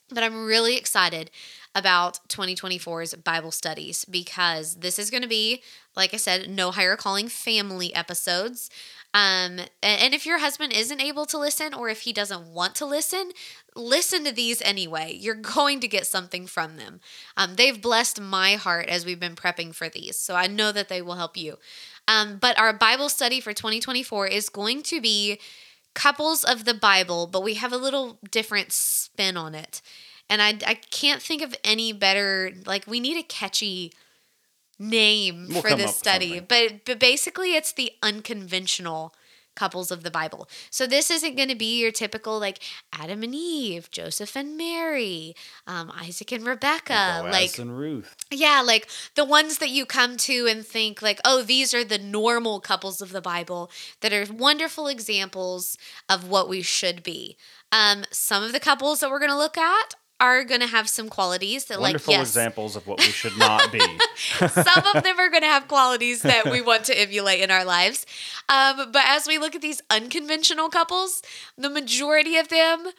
But 0.08 0.24
I'm 0.24 0.46
really 0.46 0.78
excited 0.78 1.32
about 1.76 2.20
2024's 2.30 3.14
Bible 3.16 3.52
studies 3.52 4.06
because 4.06 4.76
this 4.76 4.98
is 4.98 5.12
going 5.12 5.24
to 5.24 5.30
be, 5.30 5.62
like 5.96 6.14
I 6.14 6.18
said, 6.18 6.50
no 6.50 6.72
higher 6.72 6.96
calling 6.96 7.28
family 7.28 7.94
episodes. 7.94 8.70
Um, 9.14 9.60
and 9.82 10.14
if 10.14 10.26
your 10.26 10.40
husband 10.40 10.74
isn't 10.74 11.02
able 11.02 11.26
to 11.28 11.38
listen 11.38 11.74
or 11.74 11.90
if 11.90 12.02
he 12.02 12.14
doesn't 12.14 12.48
want 12.48 12.76
to 12.76 12.86
listen, 12.86 13.32
listen 13.76 14.24
to 14.26 14.32
these 14.32 14.62
anyway. 14.62 15.18
You're 15.20 15.36
going 15.36 15.80
to 15.80 15.88
get 15.88 16.06
something 16.06 16.46
from 16.46 16.78
them. 16.78 17.00
Um, 17.36 17.56
they've 17.56 17.82
blessed 17.82 18.22
my 18.22 18.54
heart 18.54 18.88
as 18.88 19.06
we've 19.06 19.20
been 19.20 19.36
prepping 19.36 19.74
for 19.74 19.90
these, 19.90 20.18
so 20.18 20.36
I 20.36 20.48
know 20.48 20.72
that 20.72 20.90
they 20.90 21.02
will 21.02 21.16
help 21.16 21.38
you. 21.38 21.58
Um, 22.08 22.38
but 22.38 22.60
our 22.60 22.74
Bible 22.74 23.10
study 23.10 23.40
for 23.40 23.54
2024 23.54 24.28
is 24.28 24.50
going 24.50 24.84
to 24.84 25.02
be 25.02 25.40
couples 25.96 26.44
of 26.44 26.66
the 26.66 26.74
Bible, 26.74 27.28
but 27.28 27.44
we 27.44 27.56
have 27.56 27.74
a 27.74 27.78
little 27.78 28.20
different 28.32 28.72
spin 28.72 29.38
on 29.38 29.56
it. 29.56 29.82
And 30.30 30.42
I, 30.42 30.58
I 30.66 30.76
can't 30.76 31.22
think 31.22 31.42
of 31.42 31.56
any 31.64 31.92
better, 31.92 32.52
like, 32.66 32.86
we 32.86 33.00
need 33.00 33.18
a 33.18 33.24
catchy 33.24 33.94
name 34.78 35.48
We'll 35.50 35.62
for 35.62 35.76
this 35.76 35.96
study. 35.96 36.40
But, 36.40 36.86
but 36.86 37.00
basically, 37.00 37.56
it's 37.56 37.72
the 37.72 37.92
unconventional 38.04 39.14
couples 39.56 39.92
of 39.92 40.04
the 40.04 40.12
Bible. 40.12 40.48
So 40.70 40.88
this 40.88 41.12
isn't 41.12 41.36
going 41.36 41.50
to 41.50 41.56
be 41.56 41.82
your 41.82 41.92
typical, 41.92 42.40
like, 42.40 42.60
Adam 42.94 43.24
and 43.24 43.36
Eve, 43.36 43.90
Joseph 43.92 44.36
and 44.36 44.56
Mary, 44.56 45.36
um, 45.68 45.92
Isaac 45.94 46.32
and 46.32 46.46
Rebecca. 46.46 47.22
Boaz 47.24 47.32
like, 47.32 47.60
and 47.60 47.78
Ruth. 47.78 48.16
yeah, 48.32 48.62
like 48.66 48.88
the 49.16 49.26
ones 49.26 49.58
that 49.58 49.70
you 49.70 49.86
come 49.86 50.16
to 50.18 50.48
and 50.48 50.66
think 50.66 51.02
like, 51.02 51.20
"Oh, 51.26 51.42
these 51.42 51.74
are 51.74 51.84
the 51.84 51.98
normal 51.98 52.62
couples 52.62 53.02
of 53.02 53.12
the 53.12 53.22
Bible 53.22 53.70
that 54.00 54.14
are 54.14 54.26
wonderful 54.32 54.88
examples 54.88 55.78
of 56.08 56.30
what 56.30 56.48
we 56.48 56.62
should 56.62 57.04
be." 57.04 57.36
Um 57.72 58.06
some 58.12 58.44
of 58.44 58.54
the 58.54 58.60
couples 58.60 59.00
that 59.00 59.10
we're 59.10 59.20
going 59.20 59.32
to 59.32 59.38
look 59.38 59.58
at 59.58 59.96
are 60.20 60.44
going 60.44 60.62
to 60.62 60.68
have 60.68 60.90
some 60.90 61.10
qualities 61.10 61.66
that 61.66 61.80
Wonderful 61.80 62.14
like 62.14 62.20
yes, 62.20 62.28
examples 62.30 62.76
of 62.76 62.86
what 62.88 63.00
we 63.00 63.06
should 63.06 63.38
not 63.38 63.72
be. 63.72 63.80
some 64.38 64.84
of 64.94 65.04
them 65.04 65.20
are 65.20 65.30
going 65.30 65.44
to 65.44 65.48
have 65.48 65.68
qualities 65.68 66.22
that 66.24 66.50
we 66.50 66.62
want 66.62 66.84
to 66.86 67.00
emulate 67.00 67.42
in 67.42 67.52
our 67.52 67.64
lives. 67.64 68.06
Um, 68.50 68.92
but 68.92 69.04
as 69.06 69.28
we 69.28 69.38
look 69.38 69.56
at 69.56 69.62
these 69.62 69.82
unconventional 69.90 70.70
couples, 70.70 71.22
the 71.58 71.70
majority 71.70 72.38
of 72.38 72.50
them 72.50 72.90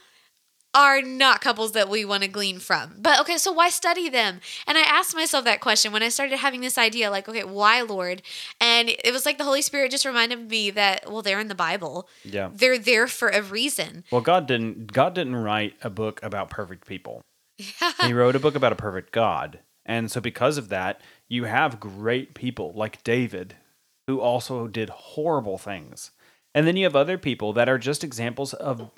are 0.72 1.02
not 1.02 1.40
couples 1.40 1.72
that 1.72 1.88
we 1.88 2.04
want 2.04 2.22
to 2.22 2.28
glean 2.28 2.58
from. 2.58 2.94
But 2.98 3.20
okay, 3.20 3.36
so 3.38 3.52
why 3.52 3.70
study 3.70 4.08
them? 4.08 4.40
And 4.66 4.78
I 4.78 4.82
asked 4.82 5.14
myself 5.14 5.44
that 5.44 5.60
question 5.60 5.92
when 5.92 6.02
I 6.02 6.08
started 6.08 6.38
having 6.38 6.60
this 6.60 6.78
idea 6.78 7.10
like, 7.10 7.28
okay, 7.28 7.44
why, 7.44 7.82
Lord? 7.82 8.22
And 8.60 8.88
it 8.88 9.12
was 9.12 9.26
like 9.26 9.38
the 9.38 9.44
Holy 9.44 9.62
Spirit 9.62 9.90
just 9.90 10.04
reminded 10.04 10.48
me 10.48 10.70
that, 10.70 11.10
well, 11.10 11.22
they're 11.22 11.40
in 11.40 11.48
the 11.48 11.54
Bible. 11.54 12.08
Yeah. 12.24 12.50
They're 12.52 12.78
there 12.78 13.08
for 13.08 13.28
a 13.28 13.42
reason. 13.42 14.04
Well, 14.10 14.20
God 14.20 14.46
didn't 14.46 14.92
God 14.92 15.14
didn't 15.14 15.36
write 15.36 15.74
a 15.82 15.90
book 15.90 16.22
about 16.22 16.50
perfect 16.50 16.86
people. 16.86 17.22
Yeah. 17.58 17.92
he 18.06 18.12
wrote 18.12 18.36
a 18.36 18.40
book 18.40 18.54
about 18.54 18.72
a 18.72 18.76
perfect 18.76 19.12
God. 19.12 19.60
And 19.84 20.10
so 20.10 20.20
because 20.20 20.56
of 20.56 20.68
that, 20.68 21.00
you 21.28 21.44
have 21.44 21.80
great 21.80 22.34
people 22.34 22.72
like 22.74 23.02
David 23.02 23.56
who 24.06 24.20
also 24.20 24.66
did 24.66 24.88
horrible 24.90 25.58
things. 25.58 26.12
And 26.54 26.66
then 26.66 26.76
you 26.76 26.84
have 26.84 26.96
other 26.96 27.18
people 27.18 27.52
that 27.52 27.68
are 27.68 27.78
just 27.78 28.02
examples 28.02 28.52
of 28.54 28.90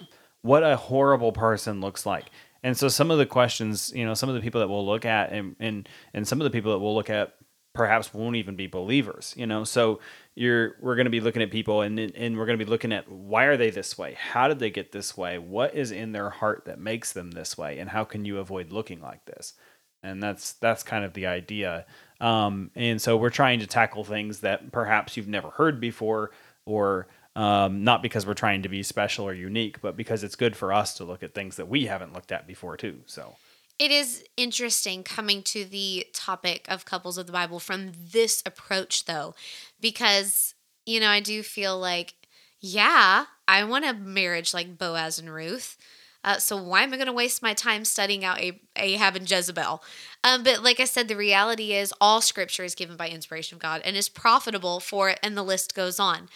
what 0.43 0.63
a 0.63 0.77
horrible 0.77 1.33
person 1.33 1.81
looks 1.81 2.05
like. 2.05 2.27
And 2.63 2.77
so 2.77 2.89
some 2.89 3.11
of 3.11 3.19
the 3.19 3.27
questions, 3.27 3.93
you 3.95 4.05
know, 4.05 4.15
some 4.15 4.29
of 4.29 4.35
the 4.35 4.41
people 4.41 4.61
that 4.61 4.69
we'll 4.69 4.87
look 4.87 5.05
at 5.05 5.33
and 5.33 5.57
and 5.59 5.89
and 6.15 6.27
some 6.27 6.41
of 6.41 6.45
the 6.45 6.51
people 6.51 6.73
that 6.73 6.79
we'll 6.79 6.95
look 6.95 7.11
at 7.11 7.35
perhaps 7.75 8.13
won't 8.13 8.37
even 8.37 8.55
be 8.55 8.67
believers, 8.67 9.35
you 9.37 9.47
know. 9.47 9.65
So 9.65 10.01
you're 10.35 10.77
we're 10.81 10.95
going 10.95 11.07
to 11.07 11.11
be 11.11 11.21
looking 11.21 11.43
at 11.43 11.51
people 11.51 11.83
and 11.83 11.99
and 11.99 12.37
we're 12.37 12.47
going 12.47 12.59
to 12.59 12.65
be 12.65 12.71
looking 12.71 12.93
at 12.93 13.11
why 13.11 13.45
are 13.45 13.57
they 13.57 13.71
this 13.71 13.99
way? 13.99 14.15
How 14.15 14.49
did 14.49 14.59
they 14.59 14.71
get 14.71 14.93
this 14.93 15.17
way? 15.17 15.39
What 15.39 15.75
is 15.75 15.91
in 15.91 16.13
their 16.13 16.31
heart 16.31 16.65
that 16.67 16.79
makes 16.79 17.13
them 17.13 17.33
this 17.33 17.59
way? 17.59 17.79
And 17.79 17.91
how 17.91 18.05
can 18.05 18.25
you 18.25 18.39
avoid 18.39 18.71
looking 18.71 19.01
like 19.01 19.25
this? 19.25 19.55
And 20.03 20.23
that's 20.23 20.53
that's 20.55 20.83
kind 20.83 21.05
of 21.05 21.15
the 21.15 21.27
idea. 21.27 21.87
Um, 22.21 22.71
and 22.77 23.01
so 23.01 23.17
we're 23.17 23.31
trying 23.31 23.61
to 23.61 23.67
tackle 23.67 24.05
things 24.05 24.41
that 24.41 24.71
perhaps 24.71 25.17
you've 25.17 25.29
never 25.29 25.51
heard 25.51 25.81
before 25.81 26.31
or 26.65 27.09
um, 27.35 27.85
not 27.85 28.03
because 28.03 28.27
we're 28.27 28.35
trying 28.35 28.63
to 28.63 28.69
be 28.69 28.83
special 28.83 29.27
or 29.27 29.35
unique, 29.35 29.81
but 29.81 29.97
because 29.97 30.23
it's 30.25 30.37
good 30.37 30.57
for 30.57 30.73
us 30.73 30.95
to 30.95 31.05
look 31.05 31.23
at 31.23 31.35
things 31.35 31.57
that 31.57 31.69
we 31.69 31.87
haven't 31.87 32.13
looked 32.13 32.33
at 32.33 32.47
before 32.47 32.77
too. 32.77 33.01
So 33.07 33.37
It 33.79 33.91
is 33.91 34.25
interesting 34.37 35.03
coming 35.03 35.43
to 35.45 35.65
the 35.65 36.07
topic 36.13 36.67
of 36.69 36.85
couples 36.85 37.19
of 37.19 37.27
the 37.27 37.33
Bible 37.33 37.59
from 37.59 37.93
this 38.13 38.43
approach, 38.45 39.07
though, 39.07 39.35
because, 39.81 40.55
you 40.87 41.01
know, 41.01 41.09
I 41.09 41.21
do 41.21 41.43
feel 41.43 41.79
like, 41.79 42.15
yeah, 42.61 43.25
I 43.49 43.65
want 43.65 43.85
a 43.85 43.95
marriage 43.95 44.55
like 44.55 44.79
Boaz 44.79 45.19
and 45.19 45.33
Ruth. 45.33 45.77
Uh, 46.25 46.37
so 46.37 46.57
why 46.63 46.83
am 46.83 46.93
I 46.93 46.97
going 46.97 47.09
to 47.09 47.13
waste 47.13 47.43
my 47.43 47.55
time 47.55 47.85
studying 47.85 48.25
out 48.25 48.41
Ahab 48.77 49.17
and 49.17 49.29
Jezebel? 49.29 49.83
Um, 50.23 50.45
but 50.45 50.63
like 50.63 50.79
I 50.79 50.85
said, 50.85 51.09
the 51.09 51.17
reality 51.17 51.73
is 51.73 51.93
all 52.01 52.21
scripture 52.21 52.63
is 52.63 52.77
given 52.77 52.97
by 52.97 53.09
inspiration 53.09 53.57
of 53.57 53.63
God 53.63 53.83
and 53.85 53.97
is 53.97 54.09
profitable 54.09 54.79
for 54.79 55.09
it, 55.09 55.19
and 55.23 55.37
the 55.37 55.43
list 55.43 55.75
goes 55.75 55.99
on. 55.99 56.29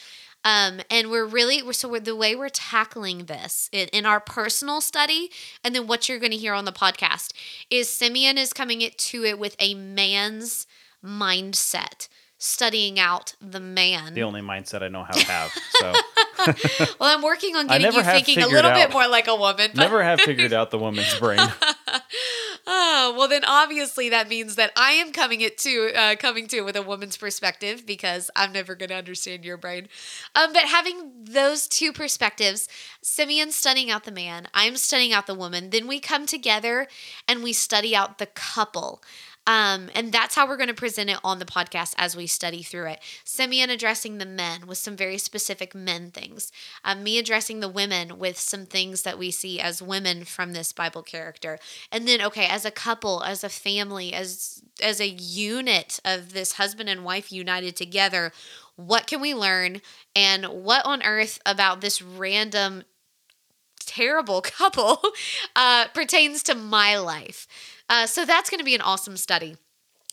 Um, 0.46 0.80
and 0.88 1.10
we're 1.10 1.26
really 1.26 1.60
we're, 1.60 1.72
so 1.72 1.88
we're, 1.88 1.98
the 1.98 2.14
way 2.14 2.36
we're 2.36 2.48
tackling 2.48 3.24
this 3.24 3.68
in, 3.72 3.88
in 3.88 4.06
our 4.06 4.20
personal 4.20 4.80
study, 4.80 5.28
and 5.64 5.74
then 5.74 5.88
what 5.88 6.08
you're 6.08 6.20
going 6.20 6.30
to 6.30 6.38
hear 6.38 6.54
on 6.54 6.64
the 6.64 6.72
podcast 6.72 7.32
is 7.68 7.90
Simeon 7.90 8.38
is 8.38 8.52
coming 8.52 8.80
it 8.80 8.96
to 8.98 9.24
it 9.24 9.40
with 9.40 9.56
a 9.58 9.74
man's 9.74 10.68
mindset, 11.04 12.06
studying 12.38 13.00
out 13.00 13.34
the 13.40 13.58
man. 13.58 14.14
the 14.14 14.22
only 14.22 14.40
mindset 14.40 14.82
I 14.82 14.88
know 14.88 15.02
how 15.02 15.14
to 15.14 15.24
have. 15.26 15.52
So 15.80 15.92
well, 17.00 17.16
I'm 17.16 17.22
working 17.22 17.56
on 17.56 17.66
getting 17.66 17.92
you 17.92 18.02
thinking 18.04 18.40
a 18.40 18.46
little 18.46 18.70
bit 18.70 18.92
more 18.92 19.08
like 19.08 19.26
a 19.26 19.34
woman. 19.34 19.72
But, 19.74 19.82
never 19.82 20.04
have 20.04 20.20
figured 20.20 20.52
out 20.52 20.70
the 20.70 20.78
woman's 20.78 21.18
brain. 21.18 21.40
oh 22.66 23.14
well, 23.16 23.28
then 23.28 23.44
obviously 23.44 24.08
that 24.10 24.28
means 24.28 24.56
that 24.56 24.72
I 24.76 24.92
am 24.92 25.12
coming 25.12 25.40
it 25.40 25.58
to 25.58 25.92
uh, 25.94 26.16
coming 26.16 26.46
to 26.48 26.58
it 26.58 26.64
with 26.64 26.76
a 26.76 26.82
woman's 26.82 27.16
perspective 27.16 27.84
because 27.86 28.30
I'm 28.34 28.52
never 28.52 28.74
going 28.74 28.88
to 28.88 28.96
understand 28.96 29.44
your 29.44 29.56
brain. 29.56 29.88
Um, 30.34 30.52
but 30.52 30.62
having 30.62 31.12
those 31.24 31.66
two 31.68 31.92
perspectives, 31.92 32.68
Simeon 33.02 33.50
studying 33.52 33.90
out 33.90 34.04
the 34.04 34.12
man, 34.12 34.48
I'm 34.54 34.76
studying 34.76 35.12
out 35.12 35.26
the 35.26 35.34
woman. 35.34 35.70
Then 35.70 35.86
we 35.86 36.00
come 36.00 36.26
together 36.26 36.88
and 37.28 37.42
we 37.42 37.52
study 37.52 37.94
out 37.94 38.18
the 38.18 38.26
couple. 38.26 39.02
Um, 39.46 39.90
and 39.94 40.12
that's 40.12 40.34
how 40.34 40.46
we're 40.46 40.56
going 40.56 40.68
to 40.68 40.74
present 40.74 41.10
it 41.10 41.18
on 41.22 41.38
the 41.38 41.44
podcast 41.44 41.94
as 41.98 42.16
we 42.16 42.26
study 42.26 42.62
through 42.62 42.86
it. 42.88 43.00
Simeon 43.24 43.70
addressing 43.70 44.18
the 44.18 44.26
men 44.26 44.66
with 44.66 44.78
some 44.78 44.96
very 44.96 45.18
specific 45.18 45.74
men 45.74 46.10
things. 46.10 46.50
Um, 46.84 47.02
me 47.02 47.18
addressing 47.18 47.60
the 47.60 47.68
women 47.68 48.18
with 48.18 48.38
some 48.38 48.66
things 48.66 49.02
that 49.02 49.18
we 49.18 49.30
see 49.30 49.60
as 49.60 49.80
women 49.80 50.24
from 50.24 50.52
this 50.52 50.72
Bible 50.72 51.02
character. 51.02 51.58
And 51.92 52.08
then, 52.08 52.20
okay, 52.22 52.46
as 52.46 52.64
a 52.64 52.70
couple, 52.70 53.22
as 53.22 53.44
a 53.44 53.48
family, 53.48 54.12
as 54.12 54.62
as 54.82 55.00
a 55.00 55.08
unit 55.08 56.00
of 56.04 56.34
this 56.34 56.52
husband 56.52 56.88
and 56.88 57.04
wife 57.04 57.32
united 57.32 57.76
together, 57.76 58.32
what 58.74 59.06
can 59.06 59.20
we 59.22 59.34
learn? 59.34 59.80
And 60.14 60.44
what 60.46 60.84
on 60.84 61.02
earth 61.02 61.38
about 61.46 61.80
this 61.80 62.02
random 62.02 62.84
terrible 63.80 64.40
couple 64.42 65.00
uh, 65.54 65.86
pertains 65.94 66.42
to 66.44 66.54
my 66.54 66.98
life. 66.98 67.46
Uh, 67.88 68.06
so 68.06 68.24
that's 68.24 68.50
going 68.50 68.58
to 68.58 68.64
be 68.64 68.74
an 68.74 68.80
awesome 68.80 69.16
study. 69.16 69.56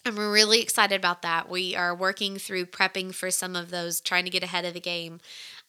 I'm 0.06 0.20
really 0.20 0.62
excited 0.62 0.96
about 0.96 1.22
that. 1.22 1.50
We 1.50 1.76
are 1.76 1.96
working 1.96 2.38
through 2.38 2.66
prepping 2.66 3.16
for 3.16 3.32
some 3.32 3.56
of 3.56 3.72
those, 3.72 4.02
trying 4.02 4.26
to 4.26 4.30
get 4.30 4.44
ahead 4.44 4.66
of 4.66 4.74
the 4.74 4.82
game. 4.82 5.22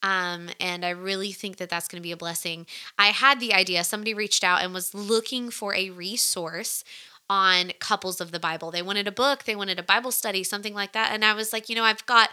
Um, 0.02 0.50
and 0.60 0.84
I 0.84 0.90
really 0.90 1.30
think 1.30 1.58
that 1.58 1.70
that's 1.70 1.86
going 1.86 2.02
to 2.02 2.06
be 2.06 2.12
a 2.12 2.16
blessing. 2.16 2.66
I 2.98 3.06
had 3.08 3.38
the 3.38 3.54
idea, 3.54 3.84
somebody 3.84 4.12
reached 4.12 4.42
out 4.42 4.62
and 4.62 4.74
was 4.74 4.92
looking 4.92 5.50
for 5.50 5.74
a 5.74 5.90
resource 5.90 6.82
on 7.30 7.72
couples 7.78 8.20
of 8.20 8.32
the 8.32 8.40
Bible. 8.40 8.70
They 8.70 8.82
wanted 8.82 9.06
a 9.06 9.12
book, 9.12 9.44
they 9.44 9.56
wanted 9.56 9.78
a 9.78 9.84
Bible 9.84 10.10
study, 10.10 10.42
something 10.42 10.74
like 10.74 10.92
that. 10.92 11.12
And 11.12 11.24
I 11.24 11.32
was 11.32 11.52
like, 11.52 11.68
you 11.68 11.76
know, 11.76 11.84
I've 11.84 12.04
got 12.04 12.30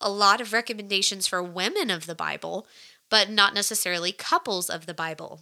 a 0.00 0.10
lot 0.10 0.40
of 0.40 0.52
recommendations 0.52 1.26
for 1.26 1.42
women 1.42 1.88
of 1.88 2.06
the 2.06 2.14
Bible, 2.14 2.66
but 3.08 3.30
not 3.30 3.54
necessarily 3.54 4.12
couples 4.12 4.68
of 4.68 4.86
the 4.86 4.94
Bible. 4.94 5.40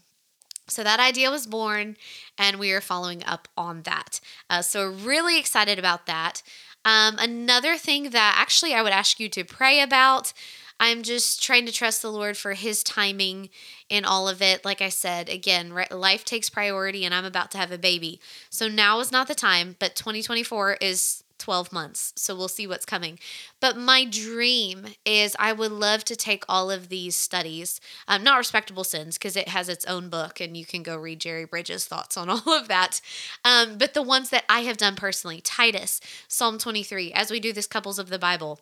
So 0.69 0.85
that 0.85 1.01
idea 1.01 1.31
was 1.31 1.47
born, 1.47 1.97
and 2.39 2.59
we 2.59 2.73
are 2.73 2.81
following 2.81 3.25
up 3.25 3.49
on 3.57 3.83
that. 3.83 4.21
Uh, 4.49 4.63
so, 4.63 4.89
really 4.89 5.39
excited 5.39 5.79
about 5.79 6.07
that. 6.07 6.43
Um, 6.85 7.17
another 7.19 7.77
thing 7.77 8.11
that 8.11 8.37
actually 8.39 8.75
I 8.75 8.83
would 8.83 8.93
ask 8.93 9.21
you 9.21 9.29
to 9.31 9.45
pray 9.45 9.81
about. 9.81 10.33
I'm 10.81 11.03
just 11.03 11.41
trying 11.43 11.67
to 11.67 11.73
trust 11.73 12.03
the 12.03 12.11
Lord 12.11 12.37
for 12.37 12.55
His 12.55 12.83
timing 12.83 13.51
in 13.89 14.05
all 14.05 14.29
of 14.29 14.43
it. 14.43 14.65
Like 14.65 14.81
I 14.81 14.89
said, 14.89 15.29
again, 15.29 15.73
life 15.91 16.25
takes 16.25 16.49
priority, 16.51 17.05
and 17.05 17.15
I'm 17.15 17.25
about 17.25 17.51
to 17.53 17.59
have 17.59 17.71
a 17.71 17.79
baby. 17.79 18.21
So 18.51 18.67
now 18.69 18.99
is 19.01 19.13
not 19.13 19.29
the 19.29 19.35
time, 19.35 19.77
but 19.79 19.95
2024 19.95 20.79
is 20.81 21.22
12 21.43 21.73
months. 21.73 22.13
So 22.17 22.37
we'll 22.37 22.49
see 22.49 22.67
what's 22.67 22.87
coming. 22.87 23.19
But 23.61 23.77
my 23.77 24.05
dream 24.05 24.87
is 25.05 25.37
I 25.39 25.53
would 25.53 25.73
love 25.73 26.05
to 26.05 26.17
take 26.17 26.45
all 26.49 26.71
of 26.71 26.89
these 26.89 27.17
studies, 27.17 27.81
um, 28.07 28.23
not 28.23 28.39
Respectable 28.39 28.85
Sins, 28.85 29.19
because 29.19 29.37
it 29.37 29.49
has 29.49 29.69
its 29.69 29.85
own 29.87 30.09
book 30.09 30.41
and 30.41 30.57
you 30.57 30.65
can 30.65 30.85
go 30.85 30.97
read 30.97 31.21
Jerry 31.21 31.45
Bridges' 31.45 31.85
thoughts 31.85 32.17
on 32.17 32.31
all 32.31 32.49
of 32.49 32.69
that. 32.69 33.01
Um, 33.45 33.77
but 33.77 33.93
the 33.93 34.03
ones 34.03 34.31
that 34.31 34.45
I 34.49 34.61
have 34.61 34.77
done 34.77 34.95
personally 34.95 35.41
Titus, 35.41 36.01
Psalm 36.29 36.59
23, 36.59 37.13
as 37.13 37.31
we 37.31 37.41
do 37.41 37.53
this 37.53 37.67
Couples 37.67 37.99
of 37.99 38.09
the 38.09 38.19
Bible. 38.19 38.61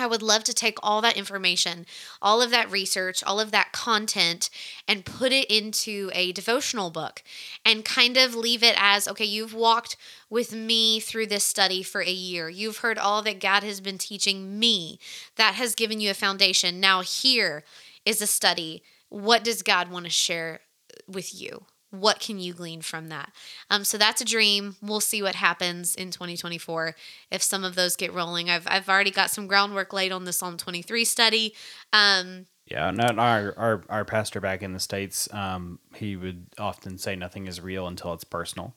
I 0.00 0.06
would 0.06 0.22
love 0.22 0.44
to 0.44 0.54
take 0.54 0.78
all 0.82 1.00
that 1.02 1.16
information, 1.16 1.86
all 2.20 2.42
of 2.42 2.50
that 2.50 2.70
research, 2.70 3.22
all 3.22 3.38
of 3.38 3.50
that 3.52 3.72
content, 3.72 4.50
and 4.88 5.04
put 5.04 5.32
it 5.32 5.50
into 5.50 6.10
a 6.14 6.32
devotional 6.32 6.90
book 6.90 7.22
and 7.64 7.84
kind 7.84 8.16
of 8.16 8.34
leave 8.34 8.62
it 8.62 8.74
as 8.78 9.06
okay, 9.06 9.24
you've 9.24 9.54
walked 9.54 9.96
with 10.28 10.52
me 10.52 11.00
through 11.00 11.26
this 11.26 11.44
study 11.44 11.82
for 11.82 12.00
a 12.00 12.10
year. 12.10 12.48
You've 12.48 12.78
heard 12.78 12.98
all 12.98 13.22
that 13.22 13.40
God 13.40 13.62
has 13.62 13.80
been 13.80 13.98
teaching 13.98 14.58
me. 14.58 14.98
That 15.36 15.54
has 15.54 15.74
given 15.74 16.00
you 16.00 16.10
a 16.10 16.14
foundation. 16.14 16.80
Now, 16.80 17.02
here 17.02 17.64
is 18.04 18.22
a 18.22 18.26
study. 18.26 18.82
What 19.08 19.44
does 19.44 19.62
God 19.62 19.90
want 19.90 20.06
to 20.06 20.10
share 20.10 20.60
with 21.06 21.34
you? 21.38 21.66
What 21.90 22.20
can 22.20 22.38
you 22.38 22.54
glean 22.54 22.82
from 22.82 23.08
that? 23.08 23.32
Um, 23.68 23.84
so 23.84 23.98
that's 23.98 24.20
a 24.20 24.24
dream. 24.24 24.76
We'll 24.80 25.00
see 25.00 25.22
what 25.22 25.34
happens 25.34 25.94
in 25.94 26.10
2024 26.10 26.94
if 27.30 27.42
some 27.42 27.64
of 27.64 27.74
those 27.74 27.96
get 27.96 28.12
rolling. 28.12 28.48
I've 28.48 28.66
I've 28.68 28.88
already 28.88 29.10
got 29.10 29.30
some 29.30 29.46
groundwork 29.46 29.92
laid 29.92 30.12
on 30.12 30.24
the 30.24 30.32
Psalm 30.32 30.56
23 30.56 31.04
study. 31.04 31.54
Um, 31.92 32.46
yeah, 32.66 32.90
no, 32.92 33.04
our, 33.18 33.54
our 33.58 33.84
our 33.88 34.04
pastor 34.04 34.40
back 34.40 34.62
in 34.62 34.72
the 34.72 34.78
states, 34.78 35.28
um, 35.34 35.80
he 35.96 36.16
would 36.16 36.46
often 36.58 36.98
say 36.98 37.16
nothing 37.16 37.48
is 37.48 37.60
real 37.60 37.88
until 37.88 38.12
it's 38.12 38.24
personal, 38.24 38.76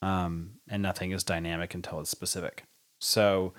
um, 0.00 0.52
and 0.68 0.82
nothing 0.82 1.10
is 1.10 1.22
dynamic 1.22 1.74
until 1.74 2.00
it's 2.00 2.10
specific. 2.10 2.64
So, 2.98 3.52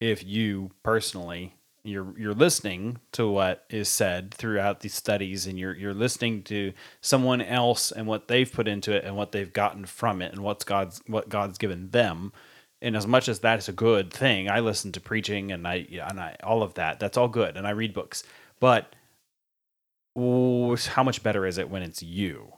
if 0.00 0.22
you 0.22 0.72
personally 0.82 1.54
you're 1.84 2.14
you're 2.16 2.34
listening 2.34 2.98
to 3.12 3.28
what 3.28 3.64
is 3.68 3.88
said 3.88 4.32
throughout 4.32 4.80
these 4.80 4.94
studies 4.94 5.46
and 5.46 5.58
you're 5.58 5.74
you're 5.74 5.94
listening 5.94 6.42
to 6.44 6.72
someone 7.00 7.40
else 7.40 7.90
and 7.90 8.06
what 8.06 8.28
they've 8.28 8.52
put 8.52 8.68
into 8.68 8.92
it 8.92 9.04
and 9.04 9.16
what 9.16 9.32
they've 9.32 9.52
gotten 9.52 9.84
from 9.84 10.22
it 10.22 10.32
and 10.32 10.42
what's 10.42 10.64
God's 10.64 11.02
what 11.06 11.28
God's 11.28 11.58
given 11.58 11.90
them. 11.90 12.32
And 12.80 12.96
as 12.96 13.06
much 13.06 13.28
as 13.28 13.40
that 13.40 13.58
is 13.58 13.68
a 13.68 13.72
good 13.72 14.12
thing 14.12 14.48
I 14.48 14.60
listen 14.60 14.92
to 14.92 15.00
preaching 15.00 15.50
and 15.52 15.66
I 15.66 15.86
and 16.08 16.20
I 16.20 16.36
all 16.42 16.62
of 16.62 16.74
that. 16.74 17.00
That's 17.00 17.16
all 17.16 17.28
good. 17.28 17.56
And 17.56 17.66
I 17.66 17.70
read 17.70 17.94
books. 17.94 18.22
But 18.60 18.94
how 20.14 21.02
much 21.02 21.22
better 21.22 21.46
is 21.46 21.58
it 21.58 21.70
when 21.70 21.82
it's 21.82 22.02
you 22.02 22.52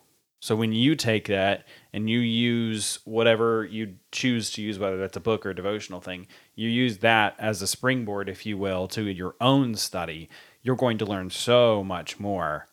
so 0.44 0.54
when 0.54 0.72
you 0.72 0.94
take 0.94 1.28
that 1.28 1.66
and 1.94 2.10
you 2.10 2.18
use 2.18 2.98
whatever 3.06 3.64
you 3.64 3.94
choose 4.12 4.50
to 4.50 4.60
use, 4.60 4.78
whether 4.78 4.98
that's 4.98 5.16
a 5.16 5.20
book 5.20 5.46
or 5.46 5.48
a 5.48 5.56
devotional 5.56 6.02
thing, 6.02 6.26
you 6.54 6.68
use 6.68 6.98
that 6.98 7.34
as 7.38 7.62
a 7.62 7.66
springboard, 7.66 8.28
if 8.28 8.44
you 8.44 8.58
will, 8.58 8.86
to 8.88 9.04
your 9.04 9.36
own 9.40 9.74
study. 9.74 10.28
You're 10.60 10.76
going 10.76 10.98
to 10.98 11.06
learn 11.06 11.30
so 11.30 11.82
much 11.82 12.20
more 12.20 12.68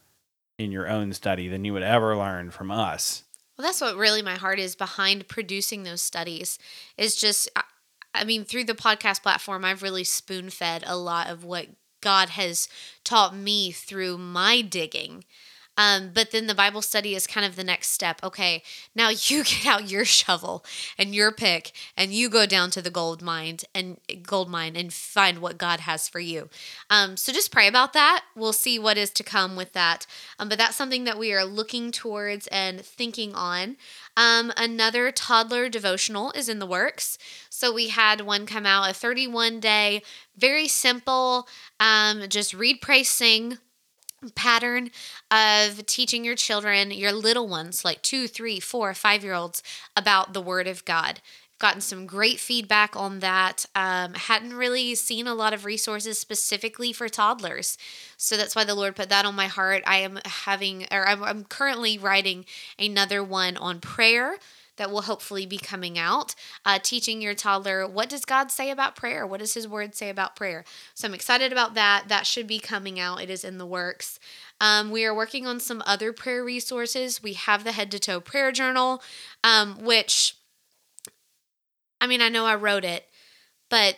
in 0.57 0.73
your 0.73 0.89
own 0.89 1.13
study 1.13 1.47
than 1.47 1.63
you 1.63 1.71
would 1.71 1.81
ever 1.81 2.17
learn 2.17 2.51
from 2.51 2.71
us. 2.71 3.23
Well, 3.57 3.65
that's 3.65 3.79
what 3.79 3.95
really 3.95 4.21
my 4.21 4.35
heart 4.35 4.59
is 4.59 4.75
behind 4.75 5.29
producing 5.29 5.83
those 5.83 6.01
studies. 6.01 6.59
Is 6.97 7.15
just, 7.15 7.49
I 8.13 8.25
mean, 8.25 8.43
through 8.43 8.65
the 8.65 8.73
podcast 8.73 9.23
platform, 9.23 9.63
I've 9.63 9.81
really 9.81 10.03
spoon 10.03 10.49
fed 10.49 10.83
a 10.85 10.97
lot 10.97 11.29
of 11.29 11.45
what 11.45 11.67
God 12.01 12.31
has 12.31 12.67
taught 13.05 13.33
me 13.33 13.71
through 13.71 14.17
my 14.17 14.59
digging. 14.59 15.23
Um, 15.81 16.11
but 16.13 16.29
then 16.29 16.45
the 16.45 16.53
Bible 16.53 16.83
study 16.83 17.15
is 17.15 17.25
kind 17.25 17.43
of 17.43 17.55
the 17.55 17.63
next 17.63 17.89
step. 17.89 18.19
Okay, 18.23 18.61
now 18.93 19.09
you 19.09 19.43
get 19.43 19.65
out 19.65 19.89
your 19.89 20.05
shovel 20.05 20.63
and 20.97 21.15
your 21.15 21.31
pick, 21.31 21.71
and 21.97 22.13
you 22.13 22.29
go 22.29 22.45
down 22.45 22.69
to 22.71 22.81
the 22.81 22.91
gold 22.91 23.21
mine 23.23 23.57
and 23.73 23.97
gold 24.21 24.49
mine 24.49 24.75
and 24.75 24.93
find 24.93 25.39
what 25.39 25.57
God 25.57 25.81
has 25.81 26.07
for 26.07 26.19
you. 26.19 26.49
Um, 26.89 27.17
so 27.17 27.33
just 27.33 27.51
pray 27.51 27.67
about 27.67 27.93
that. 27.93 28.25
We'll 28.35 28.53
see 28.53 28.77
what 28.77 28.97
is 28.97 29.09
to 29.11 29.23
come 29.23 29.55
with 29.55 29.73
that. 29.73 30.05
Um, 30.37 30.49
but 30.49 30.59
that's 30.59 30.75
something 30.75 31.05
that 31.05 31.17
we 31.17 31.33
are 31.33 31.45
looking 31.45 31.91
towards 31.91 32.47
and 32.47 32.81
thinking 32.81 33.33
on. 33.33 33.77
Um, 34.15 34.51
another 34.57 35.11
toddler 35.11 35.67
devotional 35.67 36.31
is 36.33 36.47
in 36.47 36.59
the 36.59 36.65
works. 36.67 37.17
So 37.49 37.73
we 37.73 37.87
had 37.87 38.21
one 38.21 38.45
come 38.45 38.65
out, 38.65 38.89
a 38.89 38.93
31 38.93 39.59
day, 39.59 40.03
very 40.37 40.67
simple, 40.67 41.47
um, 41.79 42.23
just 42.29 42.53
read, 42.53 42.81
pray, 42.81 43.03
sing 43.03 43.57
pattern 44.35 44.91
of 45.29 45.85
teaching 45.85 46.23
your 46.23 46.35
children, 46.35 46.91
your 46.91 47.11
little 47.11 47.47
ones, 47.47 47.83
like 47.83 48.01
two, 48.01 48.27
three, 48.27 48.59
four, 48.59 48.93
five 48.93 49.23
year 49.23 49.33
olds, 49.33 49.63
about 49.95 50.33
the 50.33 50.41
Word 50.41 50.67
of 50.67 50.85
God. 50.85 51.21
Gotten 51.59 51.81
some 51.81 52.07
great 52.07 52.39
feedback 52.39 52.95
on 52.95 53.19
that. 53.19 53.65
Um, 53.75 54.15
hadn't 54.15 54.55
really 54.55 54.95
seen 54.95 55.27
a 55.27 55.35
lot 55.35 55.53
of 55.53 55.63
resources 55.63 56.17
specifically 56.17 56.91
for 56.91 57.07
toddlers. 57.07 57.77
So 58.17 58.35
that's 58.35 58.55
why 58.55 58.63
the 58.63 58.73
Lord 58.73 58.95
put 58.95 59.09
that 59.09 59.25
on 59.25 59.35
my 59.35 59.45
heart. 59.47 59.83
I 59.85 59.97
am 59.97 60.19
having, 60.25 60.87
or 60.91 61.07
I'm, 61.07 61.23
I'm 61.23 61.43
currently 61.43 61.99
writing 61.99 62.45
another 62.79 63.23
one 63.23 63.57
on 63.57 63.79
prayer 63.79 64.37
that 64.77 64.89
will 64.89 65.03
hopefully 65.03 65.45
be 65.45 65.57
coming 65.57 65.97
out, 65.97 66.33
uh, 66.65 66.79
teaching 66.81 67.21
your 67.21 67.35
toddler 67.35 67.87
what 67.87 68.09
does 68.09 68.25
God 68.25 68.51
say 68.51 68.71
about 68.71 68.95
prayer? 68.95 69.25
What 69.27 69.39
does 69.39 69.53
His 69.53 69.67
Word 69.67 69.95
say 69.95 70.09
about 70.09 70.35
prayer? 70.35 70.63
So 70.93 71.07
I'm 71.07 71.13
excited 71.13 71.51
about 71.51 71.75
that. 71.75 72.05
That 72.07 72.25
should 72.25 72.47
be 72.47 72.59
coming 72.59 72.99
out. 72.99 73.21
It 73.21 73.29
is 73.29 73.43
in 73.43 73.57
the 73.57 73.65
works. 73.65 74.19
Um, 74.59 74.91
we 74.91 75.05
are 75.05 75.13
working 75.13 75.47
on 75.47 75.59
some 75.59 75.83
other 75.85 76.13
prayer 76.13 76.43
resources. 76.43 77.21
We 77.21 77.33
have 77.33 77.63
the 77.63 77.71
Head 77.71 77.91
to 77.91 77.99
Toe 77.99 78.19
Prayer 78.19 78.51
Journal, 78.51 79.01
um, 79.43 79.83
which, 79.83 80.35
I 81.99 82.07
mean, 82.07 82.21
I 82.21 82.29
know 82.29 82.45
I 82.45 82.55
wrote 82.55 82.85
it, 82.85 83.05
but 83.69 83.97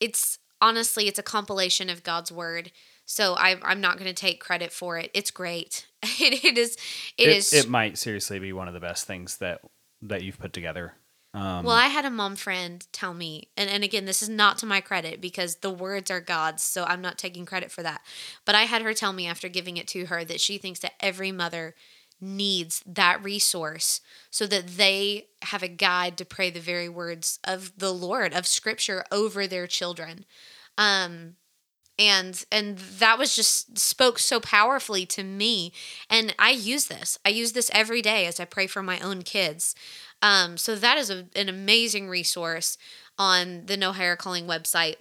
it's 0.00 0.38
honestly 0.60 1.08
it's 1.08 1.18
a 1.18 1.22
compilation 1.22 1.90
of 1.90 2.02
God's 2.02 2.30
Word. 2.30 2.72
So 3.04 3.34
I, 3.34 3.56
I'm 3.62 3.80
not 3.80 3.98
going 3.98 4.08
to 4.08 4.14
take 4.14 4.40
credit 4.40 4.72
for 4.72 4.98
it. 4.98 5.10
It's 5.14 5.30
great. 5.30 5.86
It, 6.18 6.44
it 6.44 6.58
is. 6.58 6.76
It, 7.16 7.28
it 7.28 7.36
is. 7.36 7.52
It 7.52 7.68
might 7.68 7.96
seriously 7.96 8.38
be 8.38 8.52
one 8.52 8.66
of 8.66 8.74
the 8.74 8.80
best 8.80 9.06
things 9.06 9.36
that 9.38 9.60
that 10.02 10.22
you've 10.22 10.38
put 10.38 10.52
together. 10.52 10.94
Um, 11.34 11.64
well, 11.64 11.74
I 11.74 11.86
had 11.86 12.04
a 12.04 12.10
mom 12.10 12.36
friend 12.36 12.86
tell 12.92 13.14
me, 13.14 13.48
and, 13.56 13.70
and 13.70 13.82
again, 13.82 14.04
this 14.04 14.20
is 14.22 14.28
not 14.28 14.58
to 14.58 14.66
my 14.66 14.82
credit 14.82 15.20
because 15.20 15.56
the 15.56 15.70
words 15.70 16.10
are 16.10 16.20
God's, 16.20 16.62
so 16.62 16.84
I'm 16.84 17.00
not 17.00 17.16
taking 17.16 17.46
credit 17.46 17.72
for 17.72 17.82
that. 17.82 18.02
But 18.44 18.54
I 18.54 18.64
had 18.64 18.82
her 18.82 18.92
tell 18.92 19.14
me 19.14 19.26
after 19.26 19.48
giving 19.48 19.78
it 19.78 19.88
to 19.88 20.06
her 20.06 20.24
that 20.24 20.42
she 20.42 20.58
thinks 20.58 20.80
that 20.80 20.92
every 21.00 21.32
mother 21.32 21.74
needs 22.20 22.82
that 22.86 23.24
resource 23.24 24.00
so 24.30 24.46
that 24.46 24.76
they 24.76 25.26
have 25.42 25.62
a 25.62 25.68
guide 25.68 26.18
to 26.18 26.24
pray 26.24 26.50
the 26.50 26.60
very 26.60 26.88
words 26.88 27.38
of 27.42 27.72
the 27.78 27.92
Lord 27.92 28.34
of 28.34 28.46
scripture 28.46 29.04
over 29.10 29.46
their 29.46 29.66
children. 29.66 30.24
Um 30.78 31.36
and 31.98 32.44
and 32.50 32.78
that 32.78 33.18
was 33.18 33.36
just 33.36 33.78
spoke 33.78 34.18
so 34.18 34.40
powerfully 34.40 35.06
to 35.06 35.22
me 35.22 35.72
and 36.08 36.34
I 36.38 36.50
use 36.50 36.86
this. 36.86 37.18
I 37.24 37.28
use 37.30 37.52
this 37.52 37.70
every 37.74 38.02
day 38.02 38.26
as 38.26 38.40
I 38.40 38.44
pray 38.44 38.66
for 38.66 38.82
my 38.82 38.98
own 39.00 39.22
kids. 39.22 39.74
Um 40.22 40.56
so 40.56 40.74
that 40.74 40.98
is 40.98 41.10
a, 41.10 41.26
an 41.36 41.48
amazing 41.48 42.08
resource 42.08 42.78
on 43.18 43.66
the 43.66 43.76
No 43.76 43.92
Higher 43.92 44.16
Calling 44.16 44.46
website 44.46 44.96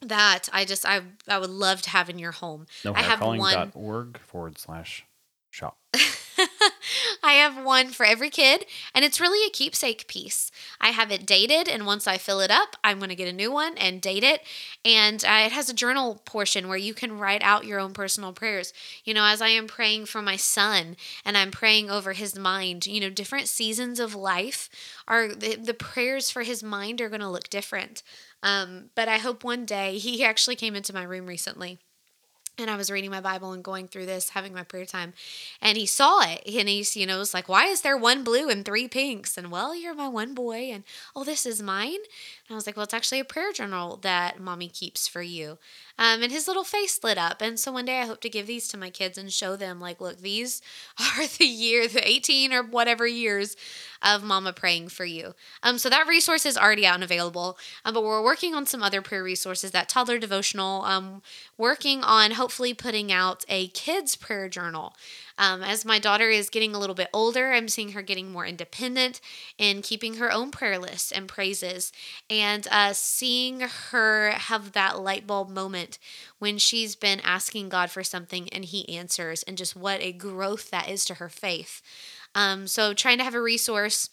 that 0.00 0.48
I 0.52 0.64
just 0.64 0.84
I 0.86 1.02
I 1.28 1.38
would 1.38 1.50
love 1.50 1.82
to 1.82 1.90
have 1.90 2.10
in 2.10 2.18
your 2.18 2.32
home. 2.32 2.66
No 2.84 2.94
I 2.94 3.02
have 3.02 3.20
one 3.20 3.72
org 3.74 4.18
forward 4.18 4.58
slash 4.58 5.04
shop. 5.50 5.78
I 7.22 7.34
have 7.34 7.64
one 7.64 7.88
for 7.88 8.04
every 8.04 8.30
kid, 8.30 8.66
and 8.94 9.04
it's 9.04 9.20
really 9.20 9.46
a 9.46 9.50
keepsake 9.50 10.08
piece. 10.08 10.50
I 10.80 10.88
have 10.88 11.10
it 11.10 11.26
dated, 11.26 11.68
and 11.68 11.86
once 11.86 12.06
I 12.06 12.18
fill 12.18 12.40
it 12.40 12.50
up, 12.50 12.76
I'm 12.82 12.98
going 12.98 13.08
to 13.08 13.14
get 13.14 13.28
a 13.28 13.32
new 13.32 13.52
one 13.52 13.76
and 13.78 14.00
date 14.00 14.24
it. 14.24 14.42
And 14.84 15.24
uh, 15.24 15.44
it 15.46 15.52
has 15.52 15.68
a 15.68 15.74
journal 15.74 16.20
portion 16.24 16.68
where 16.68 16.78
you 16.78 16.94
can 16.94 17.18
write 17.18 17.42
out 17.42 17.64
your 17.64 17.80
own 17.80 17.92
personal 17.92 18.32
prayers. 18.32 18.72
You 19.04 19.14
know, 19.14 19.24
as 19.24 19.40
I 19.40 19.48
am 19.48 19.66
praying 19.66 20.06
for 20.06 20.22
my 20.22 20.36
son 20.36 20.96
and 21.24 21.36
I'm 21.36 21.50
praying 21.50 21.90
over 21.90 22.12
his 22.12 22.36
mind, 22.36 22.86
you 22.86 23.00
know, 23.00 23.10
different 23.10 23.48
seasons 23.48 24.00
of 24.00 24.14
life 24.14 24.68
are 25.06 25.28
the, 25.28 25.56
the 25.56 25.74
prayers 25.74 26.30
for 26.30 26.42
his 26.42 26.62
mind 26.62 27.00
are 27.00 27.08
going 27.08 27.20
to 27.20 27.28
look 27.28 27.48
different. 27.48 28.02
Um, 28.42 28.90
but 28.94 29.08
I 29.08 29.18
hope 29.18 29.42
one 29.42 29.64
day 29.64 29.98
he 29.98 30.24
actually 30.24 30.56
came 30.56 30.74
into 30.74 30.92
my 30.92 31.02
room 31.02 31.26
recently 31.26 31.78
and 32.58 32.70
I 32.70 32.76
was 32.76 32.90
reading 32.90 33.10
my 33.10 33.20
Bible 33.20 33.52
and 33.52 33.64
going 33.64 33.88
through 33.88 34.06
this, 34.06 34.30
having 34.30 34.52
my 34.54 34.62
prayer 34.62 34.86
time, 34.86 35.12
and 35.60 35.76
he 35.76 35.86
saw 35.86 36.20
it, 36.22 36.42
and 36.46 36.68
he's, 36.68 36.96
you 36.96 37.06
know, 37.06 37.18
was 37.18 37.34
like, 37.34 37.48
"Why 37.48 37.66
is 37.66 37.82
there 37.82 37.96
one 37.96 38.24
blue 38.24 38.48
and 38.48 38.64
three 38.64 38.88
pinks?" 38.88 39.36
And 39.36 39.50
well, 39.50 39.74
you're 39.74 39.94
my 39.94 40.08
one 40.08 40.34
boy, 40.34 40.70
and 40.72 40.84
oh, 41.16 41.24
this 41.24 41.46
is 41.46 41.62
mine. 41.62 41.94
And 41.94 42.52
I 42.52 42.54
was 42.54 42.66
like, 42.66 42.76
"Well, 42.76 42.84
it's 42.84 42.94
actually 42.94 43.20
a 43.20 43.24
prayer 43.24 43.52
journal 43.52 43.98
that 44.02 44.40
mommy 44.40 44.68
keeps 44.68 45.08
for 45.08 45.22
you." 45.22 45.58
Um, 45.98 46.22
and 46.22 46.32
his 46.32 46.48
little 46.48 46.64
face 46.64 47.02
lit 47.04 47.18
up, 47.18 47.40
and 47.40 47.58
so 47.58 47.72
one 47.72 47.84
day 47.84 48.00
I 48.00 48.06
hope 48.06 48.20
to 48.22 48.28
give 48.28 48.46
these 48.46 48.68
to 48.68 48.76
my 48.76 48.90
kids 48.90 49.16
and 49.18 49.32
show 49.32 49.56
them, 49.56 49.80
like, 49.80 50.00
look, 50.00 50.18
these 50.18 50.60
are 51.00 51.26
the 51.26 51.44
year, 51.46 51.88
the 51.88 52.06
18 52.06 52.52
or 52.52 52.62
whatever 52.62 53.06
years 53.06 53.56
of 54.04 54.22
Mama 54.22 54.52
praying 54.52 54.88
for 54.88 55.04
you. 55.04 55.34
Um, 55.62 55.78
so 55.78 55.88
that 55.88 56.06
resource 56.06 56.44
is 56.44 56.56
already 56.56 56.86
out 56.86 56.96
and 56.96 57.04
available, 57.04 57.58
um, 57.84 57.94
but 57.94 58.04
we're 58.04 58.22
working 58.22 58.54
on 58.54 58.66
some 58.66 58.82
other 58.82 59.02
prayer 59.02 59.24
resources. 59.24 59.70
That 59.70 59.88
toddler 59.88 60.18
devotional, 60.18 60.82
um, 60.82 61.22
working 61.56 62.02
on 62.02 62.32
hopefully 62.32 62.74
putting 62.74 63.10
out 63.10 63.44
a 63.48 63.68
kids 63.68 64.16
prayer 64.16 64.48
journal. 64.48 64.94
Um, 65.36 65.62
as 65.62 65.84
my 65.84 65.98
daughter 65.98 66.28
is 66.30 66.48
getting 66.48 66.74
a 66.74 66.78
little 66.78 66.94
bit 66.94 67.08
older, 67.12 67.52
I'm 67.52 67.68
seeing 67.68 67.92
her 67.92 68.02
getting 68.02 68.30
more 68.30 68.46
independent 68.46 69.20
and 69.58 69.82
keeping 69.82 70.14
her 70.14 70.30
own 70.30 70.52
prayer 70.52 70.78
lists 70.78 71.10
and 71.10 71.26
praises, 71.26 71.92
and 72.30 72.68
uh, 72.70 72.92
seeing 72.92 73.60
her 73.90 74.30
have 74.30 74.72
that 74.72 75.00
light 75.00 75.26
bulb 75.26 75.50
moment 75.50 75.98
when 76.38 76.58
she's 76.58 76.94
been 76.94 77.20
asking 77.20 77.68
God 77.68 77.90
for 77.90 78.04
something 78.04 78.48
and 78.50 78.64
He 78.64 78.88
answers, 78.96 79.42
and 79.42 79.58
just 79.58 79.74
what 79.74 80.00
a 80.00 80.12
growth 80.12 80.70
that 80.70 80.88
is 80.88 81.04
to 81.06 81.14
her 81.14 81.28
faith. 81.28 81.82
Um, 82.34 82.66
so, 82.66 82.94
trying 82.94 83.18
to 83.18 83.24
have 83.24 83.34
a 83.34 83.40
resource 83.40 84.10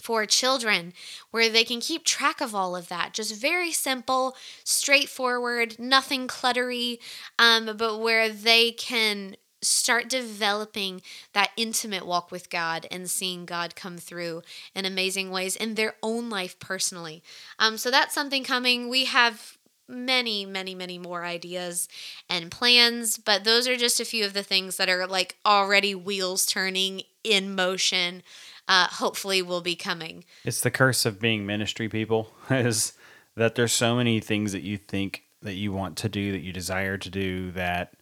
for 0.00 0.26
children 0.26 0.92
where 1.30 1.48
they 1.48 1.64
can 1.64 1.80
keep 1.80 2.04
track 2.04 2.40
of 2.40 2.54
all 2.54 2.74
of 2.74 2.88
that. 2.88 3.14
Just 3.14 3.40
very 3.40 3.70
simple, 3.70 4.36
straightforward, 4.64 5.78
nothing 5.78 6.26
cluttery, 6.26 6.98
um, 7.38 7.76
but 7.76 7.98
where 7.98 8.28
they 8.28 8.72
can 8.72 9.36
start 9.62 10.08
developing 10.08 11.00
that 11.34 11.52
intimate 11.56 12.04
walk 12.04 12.32
with 12.32 12.50
God 12.50 12.86
and 12.90 13.08
seeing 13.08 13.46
God 13.46 13.76
come 13.76 13.96
through 13.96 14.42
in 14.74 14.84
amazing 14.84 15.30
ways 15.30 15.54
in 15.54 15.76
their 15.76 15.94
own 16.02 16.28
life 16.28 16.58
personally. 16.58 17.22
Um, 17.60 17.76
so 17.76 17.90
that's 17.90 18.14
something 18.14 18.42
coming. 18.42 18.88
We 18.88 19.04
have 19.04 19.56
many, 19.92 20.44
many, 20.46 20.74
many 20.74 20.98
more 20.98 21.24
ideas 21.24 21.88
and 22.28 22.50
plans, 22.50 23.18
but 23.18 23.44
those 23.44 23.68
are 23.68 23.76
just 23.76 24.00
a 24.00 24.04
few 24.04 24.24
of 24.24 24.32
the 24.32 24.42
things 24.42 24.76
that 24.76 24.88
are 24.88 25.06
like 25.06 25.36
already 25.46 25.94
wheels 25.94 26.46
turning 26.46 27.02
in 27.22 27.54
motion. 27.54 28.22
Uh, 28.68 28.86
hopefully, 28.86 29.42
will 29.42 29.60
be 29.60 29.74
coming. 29.74 30.24
It's 30.44 30.60
the 30.60 30.70
curse 30.70 31.04
of 31.04 31.20
being 31.20 31.44
ministry 31.44 31.88
people 31.88 32.30
is 32.50 32.92
that 33.36 33.54
there's 33.54 33.72
so 33.72 33.96
many 33.96 34.20
things 34.20 34.52
that 34.52 34.62
you 34.62 34.78
think 34.78 35.24
that 35.42 35.54
you 35.54 35.72
want 35.72 35.96
to 35.98 36.08
do, 36.08 36.32
that 36.32 36.40
you 36.40 36.52
desire 36.52 36.96
to 36.96 37.10
do, 37.10 37.50
that 37.52 37.94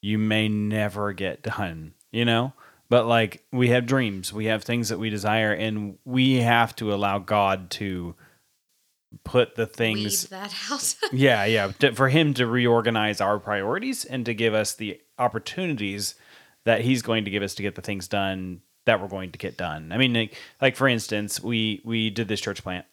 you 0.00 0.18
may 0.18 0.48
never 0.48 1.12
get 1.12 1.42
done, 1.42 1.94
you 2.10 2.24
know? 2.24 2.52
But 2.88 3.06
like 3.06 3.44
we 3.52 3.68
have 3.68 3.86
dreams, 3.86 4.32
we 4.32 4.46
have 4.46 4.64
things 4.64 4.90
that 4.90 4.98
we 4.98 5.08
desire, 5.08 5.52
and 5.52 5.96
we 6.04 6.40
have 6.40 6.76
to 6.76 6.92
allow 6.92 7.18
God 7.18 7.70
to 7.70 8.14
put 9.24 9.54
the 9.54 9.66
things 9.66 10.30
Weed 10.30 10.38
that 10.38 10.54
out. 10.70 10.94
yeah, 11.12 11.44
yeah, 11.44 11.72
to, 11.80 11.94
for 11.94 12.08
Him 12.08 12.34
to 12.34 12.46
reorganize 12.46 13.20
our 13.20 13.38
priorities 13.38 14.04
and 14.04 14.24
to 14.26 14.34
give 14.34 14.54
us 14.54 14.74
the 14.74 15.00
opportunities 15.18 16.14
that 16.64 16.82
He's 16.82 17.02
going 17.02 17.24
to 17.24 17.30
give 17.30 17.42
us 17.42 17.54
to 17.56 17.62
get 17.62 17.74
the 17.74 17.82
things 17.82 18.08
done 18.08 18.62
that 18.84 19.00
we're 19.00 19.08
going 19.08 19.30
to 19.30 19.38
get 19.38 19.56
done. 19.56 19.92
I 19.92 19.98
mean, 19.98 20.12
like, 20.12 20.36
like 20.60 20.76
for 20.76 20.88
instance, 20.88 21.40
we 21.42 21.80
we 21.84 22.10
did 22.10 22.28
this 22.28 22.40
church 22.40 22.62
plant. 22.62 22.86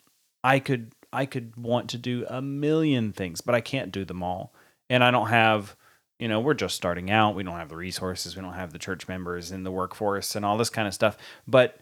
I 0.43 0.59
could 0.59 0.93
I 1.11 1.25
could 1.25 1.55
want 1.55 1.89
to 1.91 1.97
do 1.97 2.25
a 2.29 2.41
million 2.41 3.11
things, 3.11 3.41
but 3.41 3.55
I 3.55 3.61
can't 3.61 3.91
do 3.91 4.05
them 4.05 4.23
all, 4.23 4.53
and 4.89 5.03
I 5.03 5.11
don't 5.11 5.29
have 5.29 5.75
you 6.19 6.27
know, 6.27 6.41
we're 6.41 6.53
just 6.53 6.75
starting 6.75 7.09
out. 7.09 7.33
We 7.33 7.43
don't 7.43 7.55
have 7.55 7.69
the 7.69 7.77
resources. 7.77 8.35
We 8.35 8.41
don't 8.41 8.53
have 8.53 8.73
the 8.73 8.79
church 8.79 9.07
members 9.07 9.51
in 9.51 9.63
the 9.63 9.71
workforce 9.71 10.35
and 10.35 10.45
all 10.45 10.57
this 10.57 10.69
kind 10.69 10.87
of 10.87 10.93
stuff. 10.93 11.17
But 11.47 11.79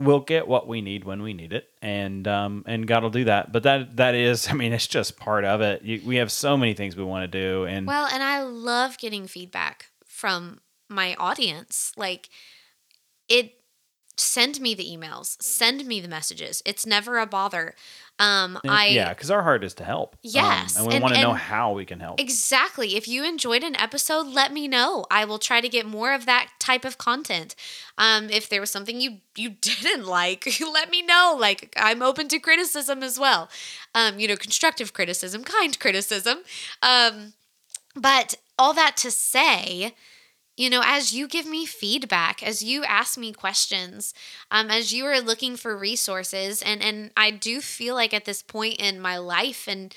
we'll 0.00 0.20
get 0.20 0.46
what 0.46 0.66
we 0.68 0.80
need 0.80 1.04
when 1.04 1.22
we 1.22 1.32
need 1.32 1.52
it, 1.52 1.68
and 1.80 2.26
um, 2.28 2.64
and 2.66 2.86
God 2.86 3.02
will 3.02 3.10
do 3.10 3.24
that. 3.24 3.52
But 3.52 3.62
that 3.64 3.96
that 3.96 4.14
is, 4.14 4.48
I 4.50 4.54
mean, 4.54 4.72
it's 4.72 4.86
just 4.86 5.16
part 5.16 5.44
of 5.44 5.60
it. 5.60 5.82
You, 5.82 6.02
we 6.04 6.16
have 6.16 6.30
so 6.30 6.56
many 6.56 6.74
things 6.74 6.96
we 6.96 7.04
want 7.04 7.30
to 7.30 7.38
do, 7.38 7.64
and 7.64 7.86
well, 7.86 8.08
and 8.12 8.22
I 8.22 8.42
love 8.42 8.98
getting 8.98 9.26
feedback 9.26 9.86
from 10.06 10.60
my 10.88 11.14
audience. 11.16 11.92
Like 11.96 12.28
it 13.28 13.55
send 14.16 14.60
me 14.60 14.74
the 14.74 14.84
emails, 14.84 15.40
send 15.42 15.84
me 15.86 16.00
the 16.00 16.08
messages. 16.08 16.62
It's 16.64 16.86
never 16.86 17.18
a 17.18 17.26
bother. 17.26 17.74
Um, 18.18 18.58
I 18.66 18.86
yeah, 18.86 19.10
because 19.10 19.30
our 19.30 19.42
heart 19.42 19.62
is 19.62 19.74
to 19.74 19.84
help. 19.84 20.16
Yes, 20.22 20.76
um, 20.76 20.84
and 20.84 20.94
we 20.94 21.00
want 21.00 21.14
to 21.14 21.20
know 21.20 21.34
how 21.34 21.72
we 21.72 21.84
can 21.84 22.00
help. 22.00 22.18
Exactly. 22.18 22.96
If 22.96 23.06
you 23.06 23.24
enjoyed 23.24 23.62
an 23.62 23.76
episode, 23.76 24.26
let 24.26 24.54
me 24.54 24.68
know. 24.68 25.04
I 25.10 25.26
will 25.26 25.38
try 25.38 25.60
to 25.60 25.68
get 25.68 25.84
more 25.84 26.14
of 26.14 26.24
that 26.24 26.48
type 26.58 26.86
of 26.86 26.96
content. 26.96 27.54
Um, 27.98 28.30
if 28.30 28.48
there 28.48 28.60
was 28.60 28.70
something 28.70 29.00
you 29.00 29.18
you 29.36 29.50
didn't 29.60 30.06
like, 30.06 30.48
let 30.60 30.90
me 30.90 31.02
know. 31.02 31.36
Like 31.38 31.74
I'm 31.76 32.00
open 32.00 32.28
to 32.28 32.38
criticism 32.38 33.02
as 33.02 33.18
well. 33.18 33.50
Um, 33.94 34.18
you 34.18 34.28
know, 34.28 34.36
constructive 34.36 34.94
criticism, 34.94 35.44
kind 35.44 35.78
criticism. 35.78 36.38
Um, 36.82 37.34
but 37.94 38.36
all 38.58 38.72
that 38.72 38.96
to 38.98 39.10
say 39.10 39.94
you 40.56 40.70
know, 40.70 40.82
as 40.84 41.12
you 41.12 41.28
give 41.28 41.46
me 41.46 41.66
feedback, 41.66 42.42
as 42.42 42.62
you 42.62 42.84
ask 42.84 43.18
me 43.18 43.32
questions, 43.32 44.14
um, 44.50 44.70
as 44.70 44.92
you 44.92 45.04
are 45.06 45.20
looking 45.20 45.56
for 45.56 45.76
resources, 45.76 46.62
and 46.62 46.82
and 46.82 47.10
I 47.16 47.30
do 47.30 47.60
feel 47.60 47.94
like 47.94 48.14
at 48.14 48.24
this 48.24 48.42
point 48.42 48.76
in 48.80 49.00
my 49.00 49.18
life, 49.18 49.68
and 49.68 49.94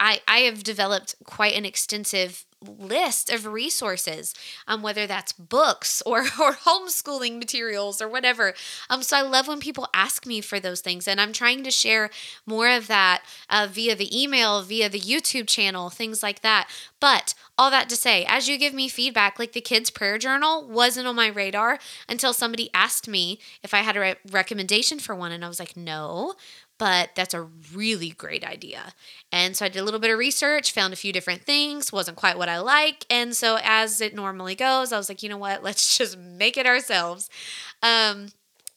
I 0.00 0.20
I 0.26 0.38
have 0.40 0.62
developed 0.62 1.14
quite 1.24 1.54
an 1.54 1.64
extensive 1.64 2.44
list 2.66 3.30
of 3.30 3.46
resources, 3.46 4.34
um, 4.66 4.82
whether 4.82 5.06
that's 5.06 5.32
books 5.32 6.02
or, 6.06 6.20
or 6.40 6.52
homeschooling 6.52 7.38
materials 7.38 8.00
or 8.00 8.08
whatever. 8.08 8.54
Um, 8.88 9.02
so 9.02 9.16
I 9.16 9.22
love 9.22 9.48
when 9.48 9.60
people 9.60 9.88
ask 9.94 10.26
me 10.26 10.40
for 10.40 10.58
those 10.58 10.80
things, 10.80 11.06
and 11.06 11.20
I'm 11.20 11.32
trying 11.32 11.62
to 11.64 11.70
share 11.70 12.10
more 12.46 12.68
of 12.68 12.86
that 12.88 13.22
uh, 13.50 13.68
via 13.70 13.94
the 13.94 14.22
email, 14.22 14.62
via 14.62 14.88
the 14.88 15.00
YouTube 15.00 15.46
channel, 15.48 15.90
things 15.90 16.22
like 16.22 16.42
that. 16.42 16.68
But 17.00 17.34
all 17.58 17.70
that 17.70 17.88
to 17.90 17.96
say, 17.96 18.24
as 18.28 18.48
you 18.48 18.58
give 18.58 18.74
me 18.74 18.88
feedback, 18.88 19.38
like 19.38 19.52
the 19.52 19.60
kids' 19.60 19.90
prayer 19.90 20.18
journal 20.18 20.66
wasn't 20.66 21.06
on 21.06 21.16
my 21.16 21.28
radar 21.28 21.78
until 22.08 22.32
somebody 22.32 22.70
asked 22.74 23.08
me 23.08 23.38
if 23.62 23.74
I 23.74 23.78
had 23.78 23.96
a 23.96 24.00
re- 24.00 24.14
recommendation 24.30 24.98
for 24.98 25.14
one, 25.14 25.32
and 25.32 25.44
I 25.44 25.48
was 25.48 25.60
like, 25.60 25.76
no 25.76 26.34
but 26.78 27.10
that's 27.14 27.34
a 27.34 27.42
really 27.74 28.10
great 28.10 28.44
idea. 28.44 28.92
And 29.32 29.56
so 29.56 29.64
I 29.64 29.68
did 29.68 29.80
a 29.80 29.84
little 29.84 30.00
bit 30.00 30.10
of 30.10 30.18
research, 30.18 30.72
found 30.72 30.92
a 30.92 30.96
few 30.96 31.12
different 31.12 31.42
things, 31.42 31.92
wasn't 31.92 32.16
quite 32.16 32.38
what 32.38 32.48
I 32.48 32.58
like. 32.60 33.06
And 33.10 33.34
so, 33.34 33.58
as 33.62 34.00
it 34.00 34.14
normally 34.14 34.54
goes, 34.54 34.92
I 34.92 34.98
was 34.98 35.08
like, 35.08 35.22
you 35.22 35.28
know 35.28 35.38
what, 35.38 35.62
let's 35.62 35.96
just 35.98 36.18
make 36.18 36.56
it 36.56 36.66
ourselves. 36.66 37.30
Um, 37.82 38.28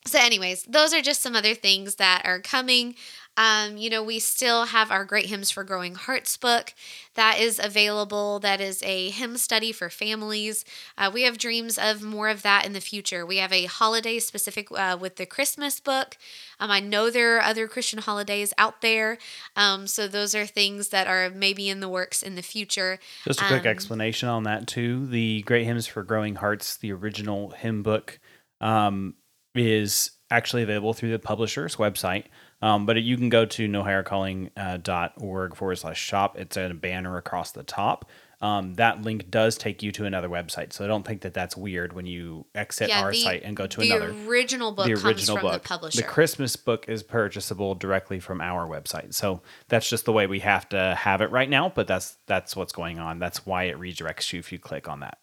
so, 0.06 0.18
anyways, 0.20 0.64
those 0.64 0.94
are 0.94 1.02
just 1.02 1.22
some 1.22 1.36
other 1.36 1.54
things 1.54 1.96
that 1.96 2.24
are 2.26 2.40
coming. 2.40 2.96
Um, 3.38 3.78
you 3.78 3.90
know, 3.90 4.04
we 4.04 4.20
still 4.20 4.66
have 4.66 4.92
our 4.92 5.06
Great 5.06 5.28
Hymns 5.28 5.50
for 5.50 5.64
Growing 5.64 5.96
Hearts 5.96 6.36
book 6.36 6.74
that 7.16 7.40
is 7.40 7.60
available. 7.62 8.40
That 8.40 8.60
is 8.60 8.84
a 8.84 9.12
hymn 9.12 9.38
study 9.38 9.72
for 9.72 9.90
families. 9.90 10.66
Uh, 10.98 11.10
we 11.14 11.24
have 11.24 11.38
dreams 11.38 11.78
of 11.78 12.02
more 12.02 12.28
of 12.28 12.42
that 12.42 12.66
in 12.66 12.74
the 12.74 12.82
future. 12.82 13.26
We 13.26 13.38
have 13.38 13.54
a 13.54 13.66
holiday 13.66 14.20
specific 14.20 14.68
uh, 14.72 14.98
with 15.00 15.16
the 15.16 15.26
Christmas 15.26 15.80
book. 15.80 16.18
Um, 16.60 16.72
I 16.72 16.80
know 16.80 17.10
there 17.10 17.38
are 17.38 17.42
other 17.42 17.68
Christian 17.68 18.00
holidays 18.00 18.54
out 18.58 18.82
there. 18.82 19.18
Um, 19.56 19.88
so 19.88 20.08
those 20.08 20.36
are 20.36 20.46
things 20.46 20.90
that 20.90 21.08
are 21.08 21.30
maybe 21.30 21.70
in 21.70 21.80
the 21.80 21.90
works 21.90 22.22
in 22.22 22.36
the 22.36 22.42
future. 22.42 23.00
Just 23.26 23.42
a 23.42 23.46
quick 23.46 23.62
Um, 23.62 23.68
explanation 23.68 24.30
on 24.30 24.44
that, 24.44 24.68
too. 24.68 25.08
The 25.08 25.42
Great 25.44 25.66
Hymns 25.66 25.88
for 25.88 26.04
Growing 26.04 26.36
Hearts, 26.36 26.78
the 26.78 26.92
original 26.92 27.52
hymn 27.52 27.84
book, 27.84 28.20
um, 28.62 29.16
is 29.56 30.12
actually 30.32 30.64
available 30.64 30.94
through 30.94 31.12
the 31.12 31.20
publisher's 31.20 31.78
website. 31.78 32.26
Um, 32.62 32.86
but 32.86 33.02
you 33.02 33.18
can 33.18 33.30
go 33.30 33.46
to 33.46 33.68
nohighercalling.org 33.68 35.56
forward 35.56 35.78
slash 35.78 36.00
shop. 36.02 36.38
It's 36.38 36.58
a 36.58 36.70
banner 36.74 37.18
across 37.18 37.52
the 37.52 37.64
top. 37.64 38.10
Um, 38.42 38.76
that 38.76 39.02
link 39.02 39.30
does 39.30 39.58
take 39.58 39.84
you 39.84 39.92
to 39.92 40.06
another 40.06 40.30
website. 40.30 40.72
So 40.72 40.86
I 40.86 40.88
don't 40.88 41.06
think 41.06 41.22
that 41.22 41.34
that's 41.34 41.58
weird 41.58 41.92
when 41.92 42.06
you 42.06 42.46
exit 42.56 42.88
Yeah, 42.88 43.02
our 43.02 43.12
the- 43.12 43.18
site 43.22 43.44
and 43.44 43.54
go 43.58 43.68
to 43.68 43.80
the 43.82 43.92
another. 43.92 44.14
The 44.14 44.28
original 44.30 44.72
book 44.72 44.86
the 44.86 44.94
comes 44.94 45.06
original 45.06 45.38
from 45.38 45.46
book. 45.48 45.62
the 45.64 45.68
publisher. 45.68 45.98
The 46.02 46.08
Christmas 46.08 46.56
book 46.56 46.88
is 46.88 47.04
purchasable 47.04 47.76
directly 47.76 48.22
from 48.22 48.40
our 48.40 48.66
website. 48.66 49.14
So 49.14 49.42
that's 49.68 49.90
just 49.90 50.06
the 50.06 50.14
way 50.14 50.26
we 50.26 50.40
have 50.40 50.70
to 50.70 50.96
have 50.98 51.20
it 51.20 51.32
right 51.32 51.50
now. 51.50 51.68
But 51.68 51.88
that's 51.88 52.16
that's 52.28 52.56
what's 52.56 52.72
going 52.72 52.98
on. 52.98 53.20
That's 53.20 53.46
why 53.46 53.64
it 53.64 53.78
redirects 53.78 54.32
you 54.32 54.40
if 54.40 54.54
you 54.54 54.60
click 54.60 54.88
on 54.88 55.02
that. 55.02 55.18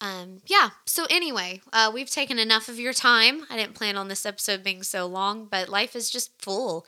um, 0.00 0.40
yeah. 0.46 0.70
So 0.86 1.06
anyway, 1.10 1.60
uh, 1.72 1.90
we've 1.92 2.08
taken 2.08 2.38
enough 2.38 2.68
of 2.68 2.78
your 2.78 2.92
time. 2.92 3.46
I 3.50 3.56
didn't 3.56 3.74
plan 3.74 3.96
on 3.96 4.06
this 4.06 4.24
episode 4.24 4.62
being 4.62 4.84
so 4.84 5.06
long, 5.06 5.46
but 5.50 5.68
life 5.68 5.96
is 5.96 6.08
just 6.08 6.40
full, 6.40 6.86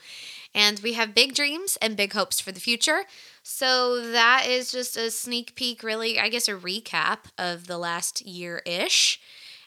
and 0.55 0.79
we 0.79 0.93
have 0.93 1.13
big 1.13 1.35
dreams 1.35 1.77
and 1.81 1.97
big 1.97 2.13
hopes 2.13 2.39
for 2.39 2.53
the 2.53 2.61
future. 2.61 3.03
So 3.43 4.11
that 4.11 4.45
is 4.47 4.71
just 4.71 4.95
a 4.97 5.09
sneak 5.11 5.55
peek, 5.55 5.83
really. 5.83 6.19
I 6.19 6.29
guess 6.29 6.47
a 6.47 6.53
recap 6.53 7.19
of 7.37 7.67
the 7.67 7.77
last 7.77 8.21
year 8.25 8.61
ish, 8.65 9.19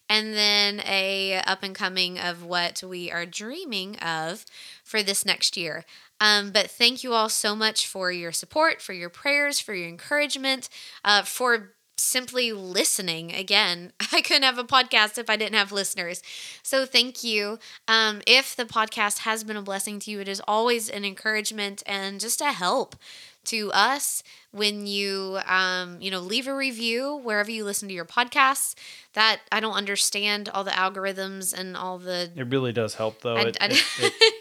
and 0.09 0.35
then 0.35 0.81
a 0.87 1.41
up 1.47 1.63
and 1.63 1.75
coming 1.75 2.19
of 2.19 2.45
what 2.45 2.83
we 2.87 3.11
are 3.11 3.27
dreaming 3.27 3.97
of 3.99 4.45
for 4.85 5.03
this 5.03 5.25
next 5.27 5.57
year. 5.57 5.85
Um, 6.21 6.53
but 6.53 6.71
thank 6.71 7.03
you 7.03 7.13
all 7.15 7.29
so 7.29 7.57
much 7.57 7.87
for 7.87 8.13
your 8.13 8.33
support, 8.33 8.81
for 8.81 8.93
your 8.93 9.11
prayers, 9.11 9.59
for 9.59 9.75
your 9.75 9.89
encouragement, 9.89 10.69
uh, 11.05 11.23
for 11.23 11.73
simply 11.97 12.53
listening. 12.53 13.33
Again, 13.33 13.93
I 14.13 14.21
couldn't 14.21 14.45
have 14.45 14.59
a 14.59 14.65
podcast 14.65 15.19
if 15.19 15.29
I 15.29 15.37
didn't 15.37 15.57
have 15.57 15.73
listeners. 15.73 16.23
So 16.63 16.87
thank 16.87 17.25
you. 17.25 17.59
Um, 17.89 18.23
if 18.27 18.55
the 18.55 18.65
podcast 18.65 19.19
has 19.21 19.43
been 19.43 19.57
a 19.57 19.63
blessing 19.63 19.99
to 20.01 20.11
you, 20.11 20.21
it 20.21 20.29
is 20.29 20.41
always 20.47 20.89
an 20.89 21.05
encouragement 21.05 21.83
and 21.87 22.21
just 22.21 22.41
a 22.41 22.53
help 22.53 22.95
to 23.47 23.71
us 23.73 24.23
when 24.53 24.87
you 24.87 25.39
um, 25.47 25.99
you 26.01 26.11
know 26.11 26.21
leave 26.21 26.47
a 26.47 26.55
review 26.55 27.17
wherever 27.23 27.51
you 27.51 27.65
listen 27.65 27.89
to 27.89 27.95
your 27.95 28.05
podcasts 28.05 28.75
that 29.15 29.41
i 29.53 29.61
don't 29.61 29.75
understand 29.75 30.49
all 30.49 30.65
the 30.65 30.71
algorithms 30.73 31.53
and 31.53 31.77
all 31.77 31.99
the 31.99 32.31
It 32.37 32.49
really 32.49 32.73
does 32.73 32.95
help, 32.95 33.21
though. 33.23 33.37
I- 33.37 33.43
It, 33.49 33.57
I- 33.61 33.67
it, 33.67 33.85
it- 34.01 34.33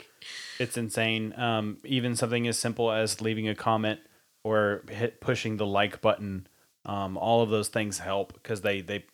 it's 0.59 0.77
insane. 0.77 1.33
Um, 1.35 1.77
even 1.83 2.15
something 2.15 2.47
as 2.47 2.57
simple 2.59 2.91
as 2.91 3.19
leaving 3.21 3.47
a 3.49 3.55
comment 3.55 3.99
or 4.43 4.83
hit 4.89 5.19
pushing 5.19 5.57
the 5.57 5.65
like 5.65 5.99
button, 5.99 6.47
um, 6.85 7.17
all 7.17 7.41
of 7.41 7.49
those 7.49 7.69
things 7.69 7.99
help 7.99 8.33
because 8.33 8.61
they 8.61 8.81
they, 8.81 9.05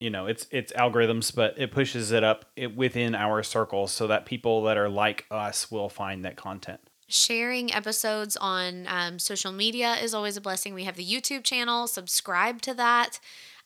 you 0.00 0.10
know, 0.10 0.26
it's 0.26 0.46
it's 0.50 0.72
algorithms, 0.72 1.34
but 1.34 1.54
it 1.58 1.70
pushes 1.70 2.10
it 2.10 2.24
up 2.24 2.46
it, 2.56 2.74
within 2.76 3.14
our 3.14 3.42
circles 3.44 3.92
so 3.92 4.08
that 4.08 4.26
people 4.26 4.64
that 4.64 4.76
are 4.76 4.88
like 4.88 5.26
us 5.30 5.70
will 5.70 5.88
find 5.88 6.24
that 6.24 6.36
content. 6.36 6.80
Sharing 7.08 7.72
episodes 7.72 8.36
on 8.36 8.86
um, 8.88 9.18
social 9.18 9.52
media 9.52 9.94
is 9.94 10.14
always 10.14 10.36
a 10.36 10.40
blessing. 10.40 10.74
We 10.74 10.84
have 10.84 10.96
the 10.96 11.04
YouTube 11.04 11.44
channel, 11.44 11.86
subscribe 11.86 12.62
to 12.62 12.74
that. 12.74 13.20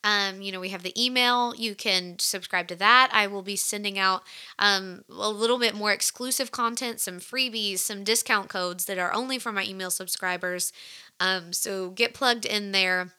Um, 0.05 0.41
you 0.41 0.53
know, 0.53 0.61
we 0.61 0.69
have 0.69 0.85
the 0.85 0.95
email. 1.03 1.55
You 1.57 1.75
can 1.75 2.19
subscribe 2.19 2.69
to 2.69 2.77
that. 2.77 3.11
I 3.13 3.27
will 3.27 3.43
be 3.43 3.57
sending 3.57 3.99
out 3.99 4.23
um, 4.59 5.05
a 5.11 5.29
little 5.31 5.59
bit 5.59 5.75
more 5.75 5.93
exclusive 5.93 6.53
content, 6.53 7.01
some 7.01 7.19
freebies, 7.19 7.81
some 7.81 8.05
discount 8.05 8.49
codes 8.49 8.85
that 8.85 8.99
are 8.99 9.13
only 9.13 9.39
for 9.39 9.51
my 9.51 9.65
email 9.65 9.91
subscribers. 9.91 10.73
Um, 11.19 11.53
so 11.53 11.91
get 11.91 12.15
plugged 12.15 12.47
in 12.47 12.71
there. 12.73 13.13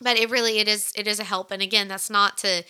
But 0.00 0.16
it 0.16 0.30
really 0.30 0.58
it 0.58 0.68
is 0.68 0.92
it 0.96 1.06
is 1.06 1.18
a 1.18 1.24
help. 1.24 1.50
And 1.50 1.62
again, 1.62 1.88
that's 1.88 2.10
not 2.10 2.38
to 2.38 2.64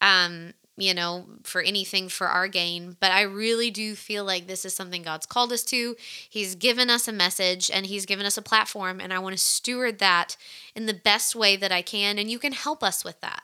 um, 0.00 0.54
you 0.76 0.92
know, 0.92 1.26
for 1.42 1.62
anything 1.62 2.08
for 2.08 2.26
our 2.26 2.48
gain. 2.48 2.96
But 3.00 3.12
I 3.12 3.22
really 3.22 3.70
do 3.70 3.94
feel 3.94 4.24
like 4.24 4.46
this 4.46 4.64
is 4.64 4.74
something 4.74 5.02
God's 5.02 5.26
called 5.26 5.52
us 5.52 5.62
to. 5.64 5.96
He's 6.28 6.54
given 6.54 6.90
us 6.90 7.06
a 7.06 7.12
message 7.12 7.70
and 7.72 7.86
He's 7.86 8.06
given 8.06 8.26
us 8.26 8.36
a 8.36 8.42
platform, 8.42 9.00
and 9.00 9.12
I 9.12 9.18
want 9.18 9.36
to 9.36 9.42
steward 9.42 9.98
that 10.00 10.36
in 10.74 10.86
the 10.86 10.94
best 10.94 11.36
way 11.36 11.56
that 11.56 11.72
I 11.72 11.82
can. 11.82 12.18
And 12.18 12.30
you 12.30 12.38
can 12.38 12.52
help 12.52 12.82
us 12.82 13.04
with 13.04 13.20
that. 13.20 13.42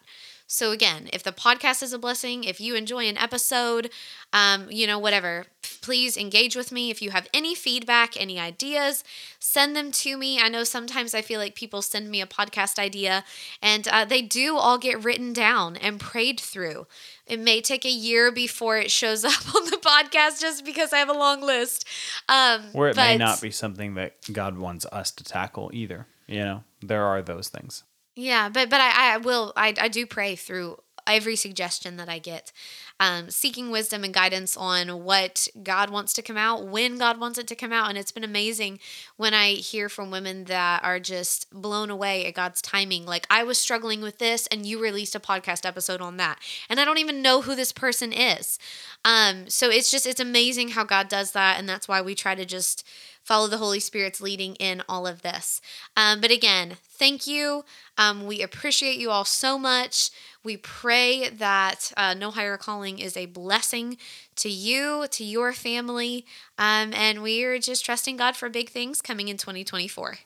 So, 0.53 0.73
again, 0.73 1.09
if 1.13 1.23
the 1.23 1.31
podcast 1.31 1.81
is 1.81 1.93
a 1.93 1.99
blessing, 1.99 2.43
if 2.43 2.61
you 2.61 2.75
enjoy 2.75 3.07
an 3.07 3.17
episode, 3.17 3.89
um, 4.33 4.67
you 4.69 4.85
know, 4.85 4.99
whatever, 4.99 5.45
please 5.81 6.17
engage 6.17 6.57
with 6.57 6.73
me. 6.73 6.91
If 6.91 7.01
you 7.01 7.13
have 7.13 7.29
any 7.33 7.55
feedback, 7.55 8.21
any 8.21 8.37
ideas, 8.37 9.05
send 9.39 9.77
them 9.77 9.93
to 9.93 10.17
me. 10.17 10.41
I 10.41 10.49
know 10.49 10.65
sometimes 10.65 11.15
I 11.15 11.23
feel 11.23 11.39
like 11.39 11.55
people 11.55 11.83
send 11.83 12.11
me 12.11 12.21
a 12.21 12.27
podcast 12.27 12.81
idea 12.81 13.23
and 13.63 13.87
uh, 13.87 14.05
they 14.05 14.23
do 14.23 14.57
all 14.57 14.77
get 14.77 15.05
written 15.05 15.33
down 15.33 15.77
and 15.77 16.01
prayed 16.01 16.41
through. 16.41 16.89
It 17.29 17.39
may 17.39 17.61
take 17.61 17.85
a 17.85 17.89
year 17.89 18.33
before 18.33 18.77
it 18.77 18.91
shows 18.91 19.25
up 19.33 19.55
on 19.55 19.67
the 19.67 19.77
podcast 19.77 20.41
just 20.41 20.65
because 20.65 20.93
I 20.93 20.99
have 20.99 21.09
a 21.09 21.13
long 21.13 21.43
list. 21.43 21.87
Um, 22.29 22.71
Or 22.75 22.89
it 22.89 22.97
may 22.97 23.17
not 23.19 23.41
be 23.41 23.53
something 23.53 23.95
that 23.95 24.17
God 24.33 24.59
wants 24.59 24.85
us 24.87 25.13
to 25.13 25.23
tackle 25.23 25.71
either. 25.73 26.09
You 26.27 26.41
know, 26.41 26.65
there 26.83 27.05
are 27.05 27.23
those 27.23 27.49
things. 27.49 27.85
Yeah, 28.21 28.49
but 28.51 28.69
but 28.69 28.81
I, 28.81 29.15
I 29.15 29.17
will 29.17 29.53
I, 29.57 29.75
I 29.81 29.89
do 29.89 30.07
pray 30.07 30.37
through 30.37 30.77
every 31.15 31.37
suggestion 31.37 31.97
that 31.97 32.09
I 32.09 32.19
get, 32.19 32.53
um, 32.99 33.31
seeking 33.31 33.71
wisdom 33.71 34.05
and 34.05 34.13
guidance 34.13 34.57
on 34.57 35.05
what 35.05 35.49
God 35.63 35.91
wants 35.91 36.13
to 36.15 36.23
come 36.23 36.37
out, 36.37 36.67
when 36.67 36.99
God 36.99 37.19
wants 37.19 37.39
it 37.39 37.47
to 37.49 37.57
come 37.57 37.73
out, 37.73 37.89
and 37.89 37.99
it's 37.99 38.13
been 38.13 38.25
amazing 38.25 38.79
when 39.17 39.35
I 39.35 39.53
hear 39.53 39.89
from 39.89 40.11
women 40.11 40.45
that 40.45 40.85
are 40.85 41.01
just 41.01 41.51
blown 41.51 41.91
away 41.91 42.27
at 42.27 42.35
God's 42.35 42.61
timing. 42.61 43.07
Like 43.07 43.27
I 43.31 43.43
was 43.43 43.59
struggling 43.59 44.01
with 44.03 44.19
this, 44.19 44.47
and 44.49 44.67
you 44.67 44.81
released 44.81 45.15
a 45.15 45.21
podcast 45.21 45.67
episode 45.67 46.01
on 46.01 46.17
that, 46.19 46.39
and 46.69 46.79
I 46.79 46.85
don't 46.85 46.99
even 46.99 47.23
know 47.23 47.43
who 47.43 47.55
this 47.55 47.73
person 47.73 48.13
is. 48.13 48.59
Um, 49.05 49.49
so 49.49 49.71
it's 49.71 49.91
just 49.91 50.07
it's 50.07 50.21
amazing 50.21 50.71
how 50.71 50.85
God 50.85 51.09
does 51.09 51.33
that, 51.33 51.59
and 51.59 51.69
that's 51.69 51.89
why 51.89 52.01
we 52.01 52.15
try 52.15 52.35
to 52.35 52.45
just 52.45 52.87
follow 53.23 53.47
the 53.47 53.59
Holy 53.59 53.81
Spirit's 53.81 54.21
leading 54.21 54.55
in 54.57 54.83
all 54.89 55.07
of 55.07 55.23
this. 55.23 55.61
Um, 55.97 56.21
but 56.21 56.31
again, 56.31 56.77
thank 56.83 57.27
you. 57.27 57.65
Um, 57.97 58.27
we 58.27 58.43
appreciate 58.43 58.99
you 58.99 59.11
all 59.11 59.25
so 59.25 59.59
much. 59.59 60.11
We 60.43 60.57
pray 60.57 61.29
that 61.29 61.93
uh, 61.97 62.15
No 62.15 62.31
Higher 62.31 62.57
Calling 62.57 62.99
is 62.99 63.17
a 63.17 63.27
blessing 63.27 63.99
to 64.37 64.49
you, 64.49 65.07
to 65.11 65.25
your 65.25 65.53
family, 65.53 66.25
um, 66.57 66.95
and 66.95 67.23
we 67.23 67.45
are 67.45 67.59
just 67.59 67.85
trusting 67.85 68.17
God 68.17 68.37
for 68.37 68.49
big 68.49 68.71
things 68.71 69.03
coming 69.03 69.29
in 69.29 69.37
2024. 69.37 70.19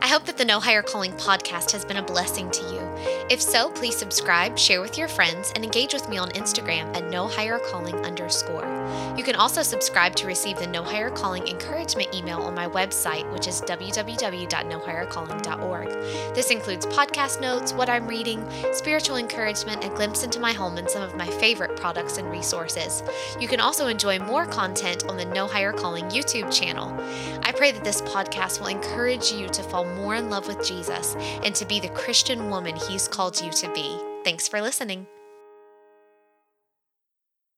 I 0.00 0.06
hope 0.06 0.24
that 0.26 0.36
the 0.36 0.44
No 0.44 0.60
Higher 0.60 0.82
Calling 0.82 1.10
podcast 1.12 1.72
has 1.72 1.84
been 1.84 1.96
a 1.96 2.02
blessing 2.02 2.48
to 2.50 2.62
you. 2.62 2.78
If 3.30 3.42
so, 3.42 3.70
please 3.70 3.96
subscribe, 3.96 4.58
share 4.58 4.80
with 4.80 4.96
your 4.96 5.08
friends, 5.08 5.52
and 5.54 5.62
engage 5.64 5.92
with 5.92 6.08
me 6.08 6.16
on 6.18 6.30
Instagram 6.30 6.96
at 6.96 7.10
No 7.10 7.28
Higher 7.28 7.58
Calling 7.58 7.96
underscore. 8.06 8.64
You 9.16 9.24
can 9.24 9.34
also 9.34 9.62
subscribe 9.62 10.14
to 10.16 10.26
receive 10.26 10.58
the 10.58 10.66
No 10.66 10.82
Higher 10.82 11.10
Calling 11.10 11.46
encouragement 11.46 12.14
email 12.14 12.38
on 12.38 12.54
my 12.54 12.66
website, 12.68 13.30
which 13.32 13.48
is 13.48 13.60
www.nohighercalling.org. 13.62 15.88
This 16.34 16.50
includes 16.50 16.86
podcast 16.86 17.40
notes, 17.40 17.72
what 17.72 17.90
I'm 17.90 18.06
reading, 18.06 18.46
spiritual 18.72 19.16
encouragement, 19.16 19.84
a 19.84 19.88
glimpse 19.88 20.22
into 20.22 20.40
my 20.40 20.52
home, 20.52 20.78
and 20.78 20.88
some 20.88 21.02
of 21.02 21.16
my 21.16 21.26
favorite 21.26 21.76
products 21.76 22.18
and 22.18 22.30
resources. 22.30 23.02
You 23.40 23.48
can 23.48 23.60
also 23.60 23.88
enjoy 23.88 24.20
more 24.20 24.46
content 24.46 25.06
on 25.06 25.16
the 25.16 25.24
No 25.24 25.46
Higher 25.46 25.72
Calling 25.72 26.04
YouTube 26.06 26.52
channel. 26.52 26.94
I 27.42 27.52
pray 27.52 27.72
that 27.72 27.84
this 27.84 28.02
podcast 28.02 28.60
will 28.60 28.68
encourage 28.68 29.32
you 29.32 29.48
to 29.48 29.62
fall 29.78 29.94
more 29.96 30.14
in 30.14 30.30
love 30.30 30.48
with 30.48 30.66
Jesus 30.66 31.14
and 31.44 31.54
to 31.54 31.64
be 31.64 31.80
the 31.80 31.88
Christian 31.90 32.50
woman 32.50 32.76
He's 32.76 33.08
called 33.08 33.40
you 33.40 33.50
to 33.52 33.72
be. 33.72 33.98
Thanks 34.24 34.48
for 34.48 34.60
listening. 34.60 35.06